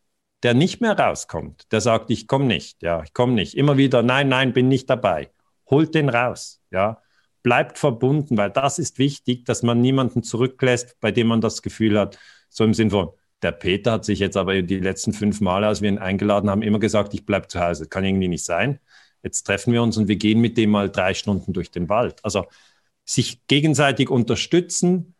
der 0.42 0.54
nicht 0.54 0.80
mehr 0.80 0.98
rauskommt, 0.98 1.72
der 1.72 1.80
sagt, 1.80 2.10
ich 2.10 2.26
komme 2.26 2.46
nicht, 2.46 2.82
ja, 2.82 3.02
ich 3.02 3.12
komme 3.12 3.32
nicht, 3.32 3.56
immer 3.56 3.76
wieder, 3.76 4.02
nein, 4.02 4.28
nein, 4.28 4.52
bin 4.52 4.68
nicht 4.68 4.88
dabei, 4.88 5.30
holt 5.68 5.94
den 5.94 6.08
raus, 6.08 6.60
ja, 6.70 7.02
bleibt 7.42 7.78
verbunden, 7.78 8.36
weil 8.36 8.50
das 8.50 8.78
ist 8.78 8.98
wichtig, 8.98 9.44
dass 9.44 9.62
man 9.62 9.80
niemanden 9.80 10.22
zurücklässt, 10.22 10.96
bei 11.00 11.10
dem 11.10 11.28
man 11.28 11.40
das 11.40 11.62
Gefühl 11.62 11.98
hat, 11.98 12.18
so 12.48 12.64
im 12.64 12.74
Sinn 12.74 12.90
von, 12.90 13.10
der 13.42 13.52
Peter 13.52 13.92
hat 13.92 14.04
sich 14.04 14.18
jetzt 14.18 14.36
aber 14.36 14.62
die 14.62 14.80
letzten 14.80 15.12
fünf 15.12 15.40
Male, 15.40 15.66
als 15.66 15.80
wir 15.80 15.88
ihn 15.88 15.98
eingeladen 15.98 16.50
haben, 16.50 16.62
immer 16.62 16.78
gesagt, 16.80 17.14
ich 17.14 17.24
bleibe 17.24 17.46
zu 17.46 17.60
Hause. 17.60 17.86
Kann 17.86 18.04
irgendwie 18.04 18.28
nicht 18.28 18.44
sein. 18.44 18.80
Jetzt 19.22 19.44
treffen 19.44 19.72
wir 19.72 19.82
uns 19.82 19.96
und 19.96 20.08
wir 20.08 20.16
gehen 20.16 20.40
mit 20.40 20.56
dem 20.56 20.70
mal 20.70 20.90
drei 20.90 21.14
Stunden 21.14 21.52
durch 21.52 21.70
den 21.70 21.88
Wald. 21.88 22.24
Also 22.24 22.46
sich 23.04 23.46
gegenseitig 23.46 24.10
unterstützen, 24.10 25.14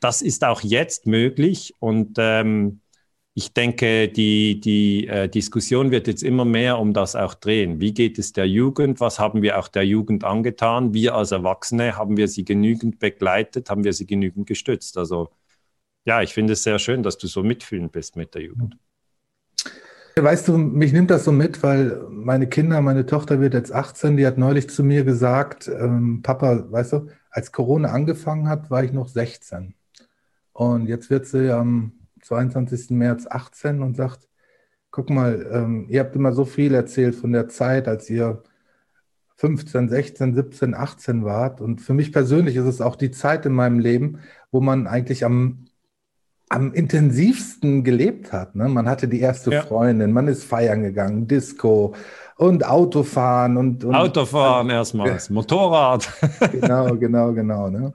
das 0.00 0.22
ist 0.22 0.44
auch 0.44 0.62
jetzt 0.62 1.06
möglich. 1.06 1.74
Und 1.78 2.16
ähm, 2.18 2.80
ich 3.36 3.52
denke, 3.52 4.08
die, 4.08 4.60
die 4.60 5.08
äh, 5.08 5.28
Diskussion 5.28 5.90
wird 5.90 6.06
jetzt 6.06 6.22
immer 6.22 6.44
mehr 6.44 6.78
um 6.78 6.92
das 6.92 7.16
auch 7.16 7.34
drehen. 7.34 7.80
Wie 7.80 7.92
geht 7.92 8.16
es 8.18 8.32
der 8.32 8.46
Jugend? 8.46 9.00
Was 9.00 9.18
haben 9.18 9.42
wir 9.42 9.58
auch 9.58 9.66
der 9.66 9.84
Jugend 9.84 10.22
angetan? 10.22 10.94
Wir 10.94 11.16
als 11.16 11.32
Erwachsene, 11.32 11.96
haben 11.96 12.16
wir 12.16 12.28
sie 12.28 12.44
genügend 12.44 13.00
begleitet? 13.00 13.70
Haben 13.70 13.82
wir 13.82 13.92
sie 13.92 14.06
genügend 14.06 14.46
gestützt? 14.46 14.96
Also 14.96 15.30
ja, 16.04 16.22
ich 16.22 16.32
finde 16.32 16.52
es 16.52 16.62
sehr 16.62 16.78
schön, 16.78 17.02
dass 17.02 17.18
du 17.18 17.26
so 17.26 17.42
mitfühlen 17.42 17.90
bist 17.90 18.14
mit 18.14 18.34
der 18.36 18.42
Jugend. 18.42 18.76
Weißt 20.16 20.46
du, 20.46 20.56
mich 20.56 20.92
nimmt 20.92 21.10
das 21.10 21.24
so 21.24 21.32
mit, 21.32 21.60
weil 21.64 22.06
meine 22.08 22.48
Kinder, 22.48 22.80
meine 22.82 23.04
Tochter 23.04 23.40
wird 23.40 23.52
jetzt 23.52 23.72
18, 23.72 24.16
die 24.16 24.24
hat 24.24 24.38
neulich 24.38 24.70
zu 24.70 24.84
mir 24.84 25.02
gesagt, 25.02 25.66
ähm, 25.66 26.20
Papa, 26.22 26.70
weißt 26.70 26.92
du, 26.92 27.08
als 27.30 27.50
Corona 27.50 27.88
angefangen 27.88 28.48
hat, 28.48 28.70
war 28.70 28.84
ich 28.84 28.92
noch 28.92 29.08
16. 29.08 29.74
Und 30.52 30.86
jetzt 30.86 31.10
wird 31.10 31.26
sie 31.26 31.52
am 31.52 32.03
22. 32.24 32.90
März 32.90 33.26
18 33.28 33.82
und 33.82 33.96
sagt, 33.96 34.28
guck 34.90 35.10
mal, 35.10 35.46
ähm, 35.52 35.86
ihr 35.88 36.00
habt 36.00 36.16
immer 36.16 36.32
so 36.32 36.44
viel 36.44 36.74
erzählt 36.74 37.14
von 37.14 37.32
der 37.32 37.48
Zeit, 37.48 37.88
als 37.88 38.08
ihr 38.10 38.42
15, 39.36 39.88
16, 39.88 40.34
17, 40.34 40.74
18 40.74 41.24
wart. 41.24 41.60
Und 41.60 41.80
für 41.80 41.94
mich 41.94 42.12
persönlich 42.12 42.56
ist 42.56 42.66
es 42.66 42.80
auch 42.80 42.96
die 42.96 43.10
Zeit 43.10 43.46
in 43.46 43.52
meinem 43.52 43.78
Leben, 43.78 44.20
wo 44.50 44.60
man 44.60 44.86
eigentlich 44.86 45.24
am 45.24 45.66
am 46.48 46.72
intensivsten 46.72 47.84
gelebt 47.84 48.32
hat. 48.32 48.54
Ne? 48.54 48.68
Man 48.68 48.88
hatte 48.88 49.08
die 49.08 49.20
erste 49.20 49.50
ja. 49.50 49.62
Freundin, 49.62 50.12
man 50.12 50.28
ist 50.28 50.44
feiern 50.44 50.82
gegangen, 50.82 51.26
Disco 51.26 51.94
und 52.36 52.64
Autofahren 52.66 53.56
und, 53.56 53.84
und 53.84 53.94
Autofahren 53.94 54.70
erstmals, 54.70 55.30
Motorrad. 55.30 56.08
genau, 56.52 56.96
genau, 56.96 57.32
genau. 57.32 57.70
Ne? 57.70 57.92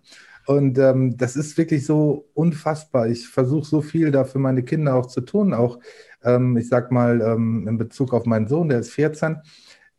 Und 0.50 0.80
ähm, 0.80 1.16
das 1.16 1.36
ist 1.36 1.60
wirklich 1.60 1.86
so 1.86 2.28
unfassbar. 2.34 3.08
Ich 3.08 3.30
versuche 3.30 3.68
so 3.68 3.82
viel 3.82 4.10
da 4.10 4.24
für 4.24 4.40
meine 4.40 4.64
Kinder 4.64 4.96
auch 4.96 5.06
zu 5.06 5.22
tun. 5.22 5.54
Auch, 5.54 5.78
ähm, 6.24 6.58
ich 6.58 6.68
sag 6.70 6.92
mal, 6.92 7.22
ähm, 7.22 7.68
in 7.68 7.78
Bezug 7.78 8.16
auf 8.16 8.26
meinen 8.26 8.48
Sohn, 8.48 8.68
der 8.68 8.80
ist 8.80 8.90
14, 8.90 9.38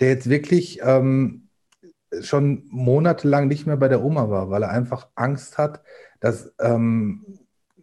der 0.01 0.09
jetzt 0.09 0.29
wirklich 0.29 0.81
ähm, 0.83 1.47
schon 2.21 2.65
monatelang 2.69 3.47
nicht 3.47 3.69
mehr 3.69 3.77
bei 3.77 3.87
der 3.87 4.03
Oma 4.03 4.29
war, 4.29 4.51
weil 4.51 4.65
er 4.65 4.71
einfach 4.71 5.07
Angst 5.15 5.57
hat, 5.57 5.83
dass 6.19 6.53
ähm, 6.59 7.25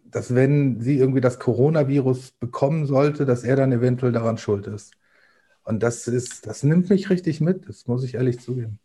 dass 0.04 0.34
wenn 0.34 0.82
sie 0.82 0.98
irgendwie 0.98 1.22
das 1.22 1.38
Coronavirus 1.38 2.32
bekommen 2.32 2.84
sollte, 2.84 3.24
dass 3.24 3.44
er 3.44 3.56
dann 3.56 3.72
eventuell 3.72 4.12
daran 4.12 4.36
schuld 4.36 4.66
ist. 4.66 4.92
Und 5.64 5.82
das 5.82 6.06
ist, 6.06 6.46
das 6.46 6.62
nimmt 6.64 6.90
mich 6.90 7.08
richtig 7.08 7.40
mit, 7.40 7.66
das 7.66 7.86
muss 7.86 8.04
ich 8.04 8.14
ehrlich 8.14 8.40
zugeben. 8.40 8.78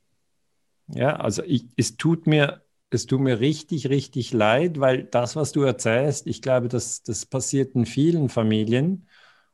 Ja, 0.87 1.17
also 1.17 1.43
ich, 1.43 1.67
es 1.75 1.97
tut 1.97 2.27
mir, 2.27 2.62
es 2.93 3.05
tut 3.05 3.21
mir 3.21 3.39
richtig, 3.39 3.89
richtig 3.89 4.33
leid, 4.33 4.79
weil 4.79 5.03
das, 5.03 5.35
was 5.35 5.51
du 5.51 5.63
erzählst, 5.63 6.27
ich 6.27 6.41
glaube, 6.41 6.67
das, 6.67 7.03
das 7.03 7.25
passiert 7.25 7.75
in 7.75 7.85
vielen 7.85 8.29
Familien. 8.29 9.07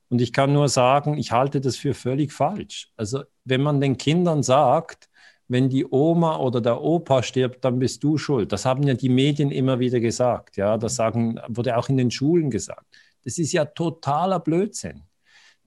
Und 0.10 0.22
ich 0.22 0.34
kann 0.34 0.54
nur 0.54 0.70
sagen, 0.70 1.18
ich 1.18 1.32
halte 1.32 1.62
das 1.62 1.76
für 1.78 1.94
völlig 1.94 2.34
falsch. 2.34 2.92
Also 2.98 3.24
wenn 3.46 3.62
man 3.62 3.80
den 3.80 3.98
Kindern 3.98 4.44
sagt, 4.44 5.10
wenn 5.48 5.70
die 5.70 5.86
Oma 5.90 6.38
oder 6.38 6.62
der 6.62 6.82
Opa 6.82 7.24
stirbt, 7.24 7.66
dann 7.66 7.80
bist 7.80 8.04
du 8.04 8.18
schuld. 8.18 8.52
Das 8.52 8.66
haben 8.66 8.84
ja 8.84 8.94
die 8.94 9.10
Medien 9.10 9.52
immer 9.52 9.80
wieder 9.80 10.00
gesagt. 10.00 10.58
Ja, 10.58 10.78
das 10.78 10.96
sagen, 10.96 11.40
wurde 11.48 11.78
auch 11.78 11.90
in 11.90 11.98
den 11.98 12.12
Schulen 12.12 12.50
gesagt. 12.52 12.86
Das 13.24 13.38
ist 13.38 13.52
ja 13.52 13.66
totaler 13.66 14.40
Blödsinn. 14.40 15.04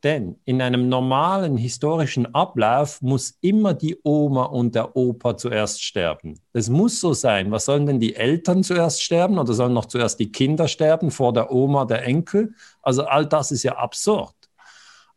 Denn 0.02 0.36
in 0.44 0.60
einem 0.60 0.88
normalen 0.88 1.56
historischen 1.56 2.34
Ablauf 2.34 3.00
muss 3.02 3.38
immer 3.40 3.72
die 3.72 3.98
Oma 4.02 4.44
und 4.44 4.74
der 4.74 4.96
Opa 4.96 5.36
zuerst 5.36 5.82
sterben. 5.82 6.40
Das 6.52 6.68
muss 6.68 7.00
so 7.00 7.12
sein. 7.12 7.52
Was 7.52 7.66
sollen 7.66 7.86
denn 7.86 8.00
die 8.00 8.16
Eltern 8.16 8.64
zuerst 8.64 9.00
sterben 9.02 9.38
oder 9.38 9.52
sollen 9.52 9.72
noch 9.72 9.86
zuerst 9.86 10.18
die 10.18 10.32
Kinder 10.32 10.66
sterben 10.66 11.12
vor 11.12 11.32
der 11.32 11.52
Oma, 11.52 11.84
der 11.84 12.04
Enkel? 12.04 12.54
Also 12.82 13.04
all 13.04 13.26
das 13.26 13.52
ist 13.52 13.62
ja 13.62 13.76
absurd. 13.76 14.34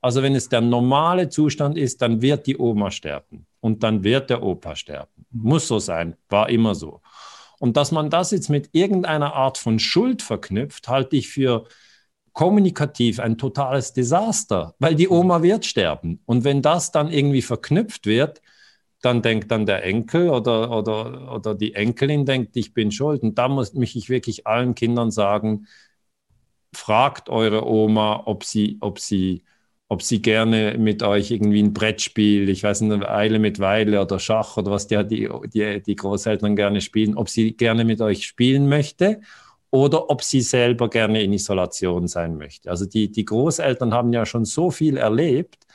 Also 0.01 0.21
wenn 0.21 0.35
es 0.35 0.49
der 0.49 0.61
normale 0.61 1.29
Zustand 1.29 1.79
ist, 1.79 1.99
dann 2.03 2.21
wird 2.21 2.45
die 2.45 2.59
Oma 2.59 2.91
sterben 2.91 3.47
und 3.61 3.81
dann 3.81 4.03
wird 4.03 4.29
der 4.29 4.43
Opa 4.43 4.75
sterben. 4.75 5.25
Muss 5.31 5.67
so 5.67 5.79
sein, 5.79 6.15
war 6.29 6.47
immer 6.49 6.75
so. 6.75 7.01
Und 7.57 7.75
dass 7.75 7.91
man 7.91 8.11
das 8.11 8.29
jetzt 8.29 8.49
mit 8.49 8.69
irgendeiner 8.73 9.33
Art 9.33 9.57
von 9.57 9.79
Schuld 9.79 10.21
verknüpft, 10.21 10.87
halte 10.89 11.15
ich 11.15 11.29
für 11.29 11.65
kommunikativ 12.35 13.21
ein 13.21 13.37
totales 13.37 13.93
Desaster, 13.93 14.75
weil 14.77 14.95
die 14.95 15.07
Oma 15.09 15.41
wird 15.41 15.65
sterben. 15.65 16.21
Und 16.25 16.43
wenn 16.43 16.61
das 16.61 16.91
dann 16.91 17.09
irgendwie 17.09 17.41
verknüpft 17.41 18.05
wird, 18.05 18.41
dann 19.01 19.21
denkt 19.21 19.51
dann 19.51 19.65
der 19.65 19.85
Enkel 19.85 20.29
oder, 20.29 20.69
oder, 20.69 21.33
oder 21.33 21.55
die 21.55 21.75
Enkelin 21.75 22.25
denkt, 22.25 22.57
ich 22.57 22.73
bin 22.73 22.91
schuld. 22.91 23.23
Und 23.23 23.37
da 23.37 23.47
muss 23.47 23.73
mich 23.73 23.95
ich 23.95 24.09
wirklich 24.09 24.45
allen 24.47 24.75
Kindern 24.75 25.11
sagen, 25.11 25.67
fragt 26.73 27.29
eure 27.29 27.65
Oma, 27.65 28.23
ob 28.25 28.43
sie, 28.43 28.77
ob 28.81 28.99
sie, 28.99 29.43
ob 29.87 30.01
sie 30.03 30.21
gerne 30.21 30.77
mit 30.77 31.03
euch 31.03 31.31
irgendwie 31.31 31.63
ein 31.63 31.73
Brettspiel, 31.73 32.49
ich 32.49 32.63
weiß 32.63 32.81
nicht, 32.81 33.05
Eile 33.05 33.39
mit 33.39 33.59
Weile 33.59 34.01
oder 34.01 34.19
Schach 34.19 34.57
oder 34.57 34.71
was 34.71 34.87
die, 34.87 35.01
die, 35.07 35.29
die, 35.53 35.81
die 35.81 35.95
Großeltern 35.95 36.57
gerne 36.57 36.81
spielen, 36.81 37.15
ob 37.15 37.29
sie 37.29 37.55
gerne 37.55 37.85
mit 37.85 38.01
euch 38.01 38.25
spielen 38.27 38.67
möchte 38.67 39.21
oder 39.75 40.09
ob 40.09 40.23
sie 40.23 40.39
selber 40.39 40.89
gerne 40.89 41.21
in 41.21 41.33
Isolation 41.33 42.07
sein 42.07 42.37
möchte. 42.37 42.69
Also 42.69 42.85
die, 42.85 43.11
die 43.11 43.25
Großeltern 43.25 43.93
haben 43.93 44.13
ja 44.13 44.25
schon 44.25 44.45
so 44.45 44.71
viel 44.71 44.95
erlebt, 44.95 45.67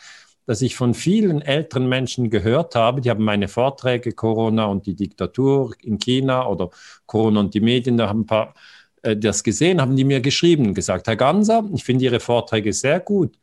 dass 0.47 0.63
ich 0.63 0.75
von 0.75 0.95
vielen 0.95 1.43
älteren 1.43 1.87
Menschen 1.87 2.31
gehört 2.31 2.75
habe, 2.77 3.03
die 3.03 3.11
haben 3.11 3.23
meine 3.23 3.47
Vorträge 3.47 4.13
Corona 4.13 4.65
und 4.65 4.87
die 4.87 4.95
Diktatur 4.95 5.75
in 5.83 5.99
China 5.99 6.49
oder 6.49 6.71
Corona 7.05 7.41
und 7.41 7.53
die 7.53 7.61
Medien, 7.61 7.99
da 7.99 8.09
haben 8.09 8.23
ein 8.23 8.27
paar 8.27 8.55
äh, 9.03 9.19
das 9.19 9.45
gesehen, 9.45 9.83
haben 9.83 9.97
die 9.97 10.05
mir 10.05 10.23
geschrieben, 10.23 10.73
gesagt, 10.73 11.07
Herr 11.07 11.17
Ganser, 11.17 11.69
ich 11.75 11.85
finde 11.85 12.07
Ihre 12.07 12.21
Vorträge 12.21 12.73
sehr 12.73 13.01
gut, 13.01 13.39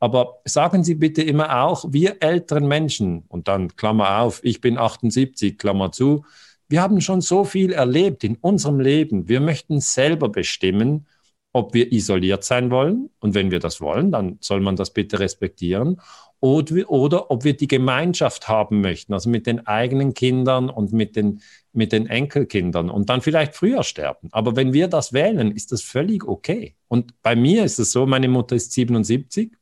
aber 0.00 0.40
sagen 0.44 0.82
Sie 0.82 0.96
bitte 0.96 1.22
immer 1.22 1.62
auch, 1.62 1.84
wir 1.88 2.16
älteren 2.18 2.66
Menschen, 2.66 3.22
und 3.28 3.46
dann 3.46 3.76
Klammer 3.76 4.22
auf, 4.22 4.40
ich 4.42 4.60
bin 4.60 4.76
78, 4.76 5.56
Klammer 5.56 5.92
zu, 5.92 6.24
wir 6.70 6.80
haben 6.80 7.00
schon 7.00 7.20
so 7.20 7.44
viel 7.44 7.72
erlebt 7.72 8.22
in 8.22 8.36
unserem 8.36 8.80
Leben. 8.80 9.28
Wir 9.28 9.40
möchten 9.40 9.80
selber 9.80 10.28
bestimmen, 10.28 11.06
ob 11.52 11.74
wir 11.74 11.92
isoliert 11.92 12.44
sein 12.44 12.70
wollen. 12.70 13.10
Und 13.18 13.34
wenn 13.34 13.50
wir 13.50 13.58
das 13.58 13.80
wollen, 13.80 14.12
dann 14.12 14.38
soll 14.40 14.60
man 14.60 14.76
das 14.76 14.92
bitte 14.92 15.18
respektieren. 15.18 16.00
Oder, 16.38 16.88
oder 16.88 17.30
ob 17.30 17.44
wir 17.44 17.56
die 17.56 17.68
Gemeinschaft 17.68 18.48
haben 18.48 18.80
möchten, 18.80 19.12
also 19.12 19.28
mit 19.28 19.46
den 19.46 19.66
eigenen 19.66 20.14
Kindern 20.14 20.70
und 20.70 20.92
mit 20.92 21.16
den, 21.16 21.42
mit 21.72 21.92
den 21.92 22.06
Enkelkindern 22.06 22.88
und 22.88 23.10
dann 23.10 23.20
vielleicht 23.20 23.54
früher 23.54 23.82
sterben. 23.82 24.28
Aber 24.32 24.56
wenn 24.56 24.72
wir 24.72 24.88
das 24.88 25.12
wählen, 25.12 25.50
ist 25.50 25.72
das 25.72 25.82
völlig 25.82 26.24
okay. 26.24 26.76
Und 26.88 27.20
bei 27.22 27.36
mir 27.36 27.64
ist 27.64 27.78
es 27.78 27.92
so, 27.92 28.06
meine 28.06 28.28
Mutter 28.28 28.56
ist 28.56 28.72
77 28.72 29.52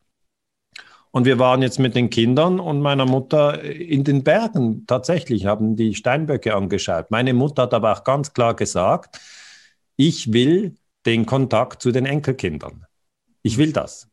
und 1.10 1.24
wir 1.24 1.38
waren 1.38 1.62
jetzt 1.62 1.78
mit 1.78 1.94
den 1.94 2.10
Kindern 2.10 2.60
und 2.60 2.80
meiner 2.80 3.06
Mutter 3.06 3.62
in 3.62 4.04
den 4.04 4.24
Bergen 4.24 4.86
tatsächlich, 4.86 5.46
haben 5.46 5.76
die 5.76 5.94
Steinböcke 5.94 6.54
angeschaut. 6.54 7.10
Meine 7.10 7.32
Mutter 7.32 7.62
hat 7.62 7.74
aber 7.74 7.92
auch 7.92 8.04
ganz 8.04 8.32
klar 8.32 8.54
gesagt, 8.54 9.18
ich 9.96 10.32
will 10.32 10.76
den 11.06 11.26
Kontakt 11.26 11.82
zu 11.82 11.90
den 11.92 12.06
Enkelkindern. 12.06 12.84
Ich 13.42 13.56
will 13.56 13.72
das. 13.72 14.08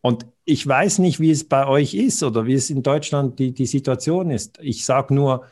Und 0.00 0.26
ich 0.44 0.66
weiß 0.66 0.98
nicht, 0.98 1.20
wie 1.20 1.30
es 1.30 1.48
bei 1.48 1.66
euch 1.66 1.94
ist 1.94 2.22
oder 2.22 2.46
wie 2.46 2.54
es 2.54 2.70
in 2.70 2.82
Deutschland 2.82 3.38
die, 3.38 3.52
die 3.52 3.66
Situation 3.66 4.30
ist. 4.30 4.58
Ich 4.60 4.84
sage 4.84 5.14
nur, 5.14 5.46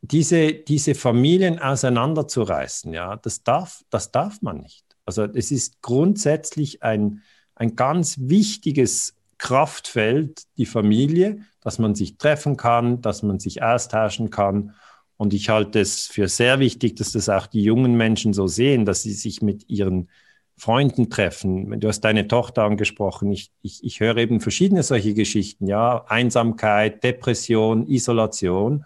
diese, 0.00 0.52
diese 0.52 0.94
Familien 0.94 1.58
auseinanderzureißen, 1.58 2.92
ja, 2.92 3.16
das 3.16 3.42
darf, 3.42 3.84
das 3.90 4.12
darf 4.12 4.40
man 4.42 4.58
nicht. 4.58 4.84
Also 5.04 5.24
es 5.24 5.50
ist 5.50 5.82
grundsätzlich 5.82 6.82
ein, 6.82 7.22
ein 7.54 7.74
ganz 7.76 8.16
wichtiges 8.20 9.17
Kraftfeld, 9.38 10.42
die 10.56 10.66
Familie, 10.66 11.40
dass 11.60 11.78
man 11.78 11.94
sich 11.94 12.18
treffen 12.18 12.56
kann, 12.56 13.00
dass 13.00 13.22
man 13.22 13.38
sich 13.38 13.62
austauschen 13.62 14.30
kann. 14.30 14.74
Und 15.16 15.34
ich 15.34 15.48
halte 15.48 15.80
es 15.80 16.06
für 16.06 16.28
sehr 16.28 16.60
wichtig, 16.60 16.96
dass 16.96 17.12
das 17.12 17.28
auch 17.28 17.46
die 17.46 17.62
jungen 17.62 17.96
Menschen 17.96 18.32
so 18.32 18.46
sehen, 18.46 18.84
dass 18.84 19.02
sie 19.02 19.12
sich 19.12 19.42
mit 19.42 19.68
ihren 19.68 20.08
Freunden 20.56 21.08
treffen. 21.08 21.78
Du 21.80 21.88
hast 21.88 22.00
deine 22.00 22.26
Tochter 22.26 22.64
angesprochen. 22.64 23.30
Ich, 23.30 23.52
ich, 23.62 23.82
ich 23.84 24.00
höre 24.00 24.16
eben 24.16 24.40
verschiedene 24.40 24.82
solche 24.82 25.14
Geschichten, 25.14 25.66
ja. 25.68 26.04
Einsamkeit, 26.08 27.02
Depression, 27.04 27.86
Isolation. 27.86 28.84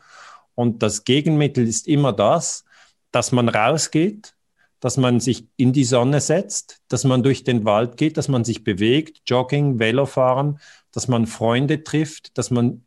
Und 0.55 0.83
das 0.83 1.05
Gegenmittel 1.05 1.67
ist 1.67 1.89
immer 1.89 2.13
das, 2.13 2.65
dass 3.11 3.33
man 3.33 3.49
rausgeht, 3.49 4.35
dass 4.83 4.97
man 4.97 5.21
sich 5.21 5.47
in 5.57 5.73
die 5.73 5.85
Sonne 5.85 6.21
setzt, 6.21 6.83
dass 6.89 7.05
man 7.05 7.23
durch 7.23 7.45
den 7.45 7.65
Wald 7.65 7.97
geht, 7.97 8.17
dass 8.17 8.27
man 8.27 8.43
sich 8.43 8.65
bewegt, 8.65 9.23
Jogging, 9.27 9.79
Velofahren, 9.79 10.59
dass 10.91 11.07
man 11.07 11.29
Freunde 11.29 11.85
trifft, 11.85 12.37
dass 12.37 12.51
man, 12.51 12.85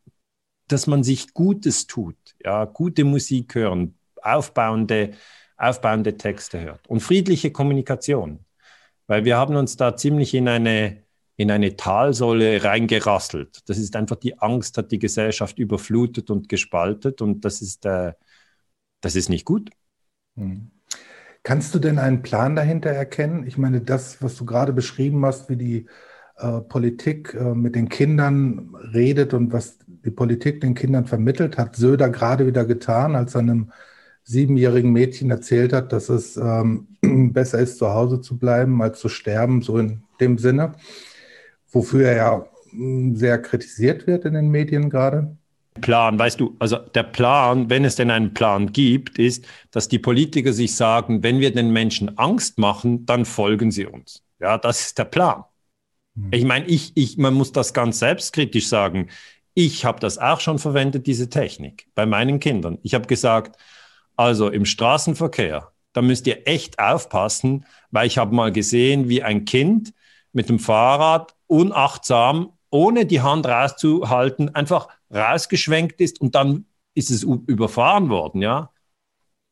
dass 0.68 0.88
man 0.88 1.04
sich 1.04 1.34
Gutes 1.34 1.88
tut, 1.88 2.18
ja, 2.44 2.66
gute 2.66 3.06
Musik 3.06 3.56
hören, 3.56 3.98
aufbauende, 4.22 5.12
aufbauende 5.56 6.18
Texte 6.18 6.60
hört 6.60 6.86
und 6.90 7.00
friedliche 7.00 7.52
Kommunikation. 7.52 8.44
Weil 9.08 9.24
wir 9.24 9.38
haben 9.38 9.56
uns 9.56 9.78
da 9.78 9.96
ziemlich 9.96 10.34
in 10.34 10.50
eine, 10.50 11.02
in 11.38 11.50
eine 11.50 11.78
Talsäule 11.78 12.62
reingerasselt. 12.62 13.70
Das 13.70 13.78
ist 13.78 13.96
einfach 13.96 14.18
die 14.18 14.38
Angst, 14.40 14.78
hat 14.78 14.92
die 14.92 15.00
Gesellschaft 15.00 15.58
überflutet 15.60 16.30
und 16.30 16.50
gespaltet 16.50 17.22
und 17.22 17.46
das 17.46 17.62
ist, 17.62 17.86
äh, 17.86 18.12
das 19.00 19.16
ist 19.16 19.30
nicht 19.30 19.46
gut. 19.46 19.70
Hm. 20.36 20.75
Kannst 21.46 21.76
du 21.76 21.80
denn 21.80 22.00
einen 22.00 22.24
Plan 22.24 22.56
dahinter 22.56 22.90
erkennen? 22.90 23.46
Ich 23.46 23.56
meine, 23.56 23.80
das, 23.80 24.20
was 24.20 24.36
du 24.36 24.46
gerade 24.46 24.74
beschrieben 24.74 25.24
hast, 25.24 25.48
wie 25.48 25.56
die 25.56 25.86
äh, 26.38 26.60
Politik 26.62 27.36
äh, 27.36 27.54
mit 27.54 27.76
den 27.76 27.88
Kindern 27.88 28.76
redet 28.96 29.36
und 29.36 29.54
was 29.54 29.78
die 29.86 30.10
Politik 30.10 30.60
den 30.62 30.74
Kindern 30.74 31.06
vermittelt, 31.06 31.60
hat 31.60 31.76
Söder 31.76 32.10
gerade 32.10 32.48
wieder 32.48 32.66
getan, 32.66 33.16
als 33.16 33.36
er 33.36 33.42
einem 33.42 33.72
siebenjährigen 34.24 34.92
Mädchen 34.92 35.30
erzählt 35.30 35.72
hat, 35.72 35.94
dass 35.94 36.10
es 36.10 36.36
ähm, 36.36 36.88
besser 37.32 37.60
ist, 37.60 37.78
zu 37.78 37.90
Hause 37.90 38.22
zu 38.22 38.40
bleiben, 38.40 38.82
als 38.82 39.00
zu 39.00 39.08
sterben, 39.08 39.62
so 39.62 39.78
in 39.78 40.02
dem 40.20 40.40
Sinne, 40.40 40.72
wofür 41.72 42.08
er 42.08 42.16
ja 42.16 42.46
hm, 42.72 43.16
sehr 43.16 43.40
kritisiert 43.40 44.08
wird 44.08 44.26
in 44.26 44.34
den 44.34 44.50
Medien 44.50 44.90
gerade. 44.90 45.38
Plan, 45.82 46.18
weißt 46.18 46.40
du, 46.40 46.56
also 46.60 46.78
der 46.78 47.04
Plan, 47.04 47.70
wenn 47.70 47.84
es 47.84 47.96
denn 47.96 48.10
einen 48.10 48.34
Plan 48.34 48.72
gibt, 48.72 49.20
ist, 49.20 49.46
dass 49.72 49.90
die 49.90 50.00
Politiker 50.00 50.54
sich 50.54 50.76
sagen, 50.76 51.22
wenn 51.22 51.40
wir 51.40 51.54
den 51.54 51.72
Menschen 51.72 52.18
Angst 52.18 52.58
machen, 52.58 53.06
dann 53.06 53.26
folgen 53.26 53.72
sie 53.72 53.86
uns. 53.86 54.24
Ja, 54.40 54.58
das 54.58 54.82
ist 54.82 54.98
der 54.98 55.06
Plan. 55.06 55.44
Mhm. 56.16 56.30
Ich 56.32 56.46
meine, 56.46 56.66
ich, 56.66 56.94
ich, 56.96 57.18
man 57.18 57.34
muss 57.34 57.52
das 57.52 57.74
ganz 57.74 58.00
selbstkritisch 58.00 58.68
sagen. 58.68 59.10
Ich 59.54 59.86
habe 59.86 60.00
das 60.00 60.18
auch 60.18 60.40
schon 60.40 60.60
verwendet, 60.60 61.08
diese 61.08 61.30
Technik, 61.30 61.88
bei 61.94 62.06
meinen 62.06 62.40
Kindern. 62.40 62.78
Ich 62.84 62.94
habe 62.94 63.08
gesagt, 63.08 63.58
also 64.16 64.50
im 64.50 64.66
Straßenverkehr, 64.66 65.72
da 65.94 66.02
müsst 66.02 66.28
ihr 66.28 66.48
echt 66.48 66.80
aufpassen, 66.80 67.66
weil 67.92 68.08
ich 68.08 68.18
habe 68.18 68.36
mal 68.36 68.52
gesehen, 68.52 69.10
wie 69.10 69.24
ein 69.24 69.46
Kind 69.46 69.94
mit 70.32 70.50
dem 70.50 70.60
Fahrrad 70.60 71.36
unachtsam, 71.48 72.52
ohne 72.70 73.06
die 73.06 73.22
Hand 73.22 73.46
rauszuhalten, 73.46 74.54
einfach 74.54 74.90
rausgeschwenkt 75.14 76.02
ist 76.02 76.22
und 76.22 76.36
dann 76.36 76.66
ist 76.94 77.12
es 77.12 77.24
überfahren 77.24 78.10
worden, 78.10 78.42
ja. 78.42 78.72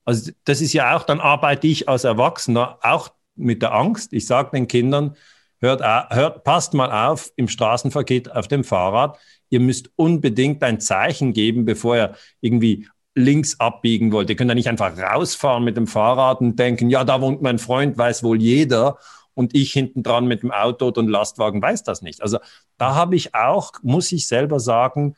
Also 0.05 0.31
das 0.43 0.61
ist 0.61 0.73
ja 0.73 0.95
auch, 0.95 1.03
dann 1.03 1.21
arbeite 1.21 1.67
ich 1.67 1.87
als 1.87 2.03
Erwachsener 2.03 2.79
auch 2.81 3.09
mit 3.35 3.61
der 3.61 3.73
Angst. 3.73 4.13
Ich 4.13 4.27
sage 4.27 4.51
den 4.51 4.67
Kindern, 4.67 5.15
hört, 5.59 5.81
hört, 5.81 6.43
passt 6.43 6.73
mal 6.73 7.09
auf 7.09 7.31
im 7.35 7.47
Straßenverkehr 7.47 8.23
auf 8.33 8.47
dem 8.47 8.63
Fahrrad. 8.63 9.17
Ihr 9.49 9.59
müsst 9.59 9.91
unbedingt 9.95 10.61
ein 10.63 10.79
Zeichen 10.79 11.33
geben, 11.33 11.65
bevor 11.65 11.95
ihr 11.95 12.15
irgendwie 12.41 12.87
links 13.15 13.59
abbiegen 13.59 14.11
wollt. 14.11 14.29
Ihr 14.29 14.35
könnt 14.35 14.49
ja 14.49 14.55
nicht 14.55 14.67
einfach 14.67 14.97
rausfahren 14.97 15.63
mit 15.63 15.77
dem 15.77 15.87
Fahrrad 15.87 16.41
und 16.41 16.57
denken, 16.57 16.89
ja, 16.89 17.03
da 17.03 17.21
wohnt 17.21 17.41
mein 17.41 17.59
Freund, 17.59 17.97
weiß 17.97 18.23
wohl 18.23 18.41
jeder. 18.41 18.97
Und 19.35 19.55
ich 19.55 19.73
hinten 19.73 20.03
dran 20.03 20.25
mit 20.25 20.43
dem 20.43 20.51
Auto 20.51 20.91
und 20.95 21.07
Lastwagen 21.07 21.61
weiß 21.61 21.83
das 21.83 22.01
nicht. 22.01 22.21
Also 22.21 22.39
da 22.77 22.93
habe 22.93 23.15
ich 23.15 23.33
auch, 23.33 23.71
muss 23.81 24.11
ich 24.11 24.27
selber 24.27 24.59
sagen, 24.59 25.15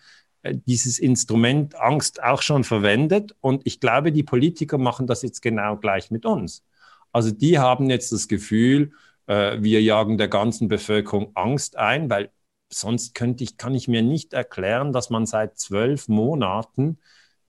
dieses 0.54 1.00
Instrument 1.00 1.76
Angst 1.76 2.22
auch 2.24 2.42
schon 2.42 2.64
verwendet. 2.64 3.36
Und 3.42 3.62
ich 3.66 3.80
glaube, 3.80 4.12
die 4.12 4.24
Politiker 4.24 4.78
machen 4.78 5.08
das 5.08 5.22
jetzt 5.22 5.42
genau 5.42 5.78
gleich 5.78 6.12
mit 6.12 6.26
uns. 6.26 6.64
Also 7.12 7.32
die 7.32 7.60
haben 7.60 7.90
jetzt 7.90 8.12
das 8.12 8.28
Gefühl, 8.28 8.92
äh, 9.28 9.58
wir 9.62 9.82
jagen 9.82 10.18
der 10.18 10.28
ganzen 10.28 10.68
Bevölkerung 10.68 11.32
Angst 11.36 11.78
ein, 11.78 12.10
weil 12.10 12.30
sonst 12.70 13.16
könnte 13.16 13.44
ich, 13.44 13.58
kann 13.58 13.74
ich 13.76 13.88
mir 13.88 14.02
nicht 14.02 14.34
erklären, 14.34 14.92
dass 14.92 15.10
man 15.10 15.26
seit 15.26 15.58
zwölf 15.58 16.08
Monaten, 16.08 17.00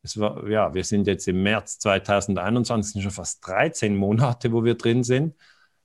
es 0.02 0.18
war, 0.18 0.48
ja, 0.48 0.72
wir 0.74 0.84
sind 0.84 1.06
jetzt 1.06 1.26
im 1.26 1.42
März 1.42 1.78
2021, 1.80 2.92
sind 2.92 3.02
schon 3.02 3.10
fast 3.10 3.46
13 3.46 3.96
Monate, 3.96 4.52
wo 4.52 4.64
wir 4.64 4.76
drin 4.76 5.02
sind, 5.02 5.34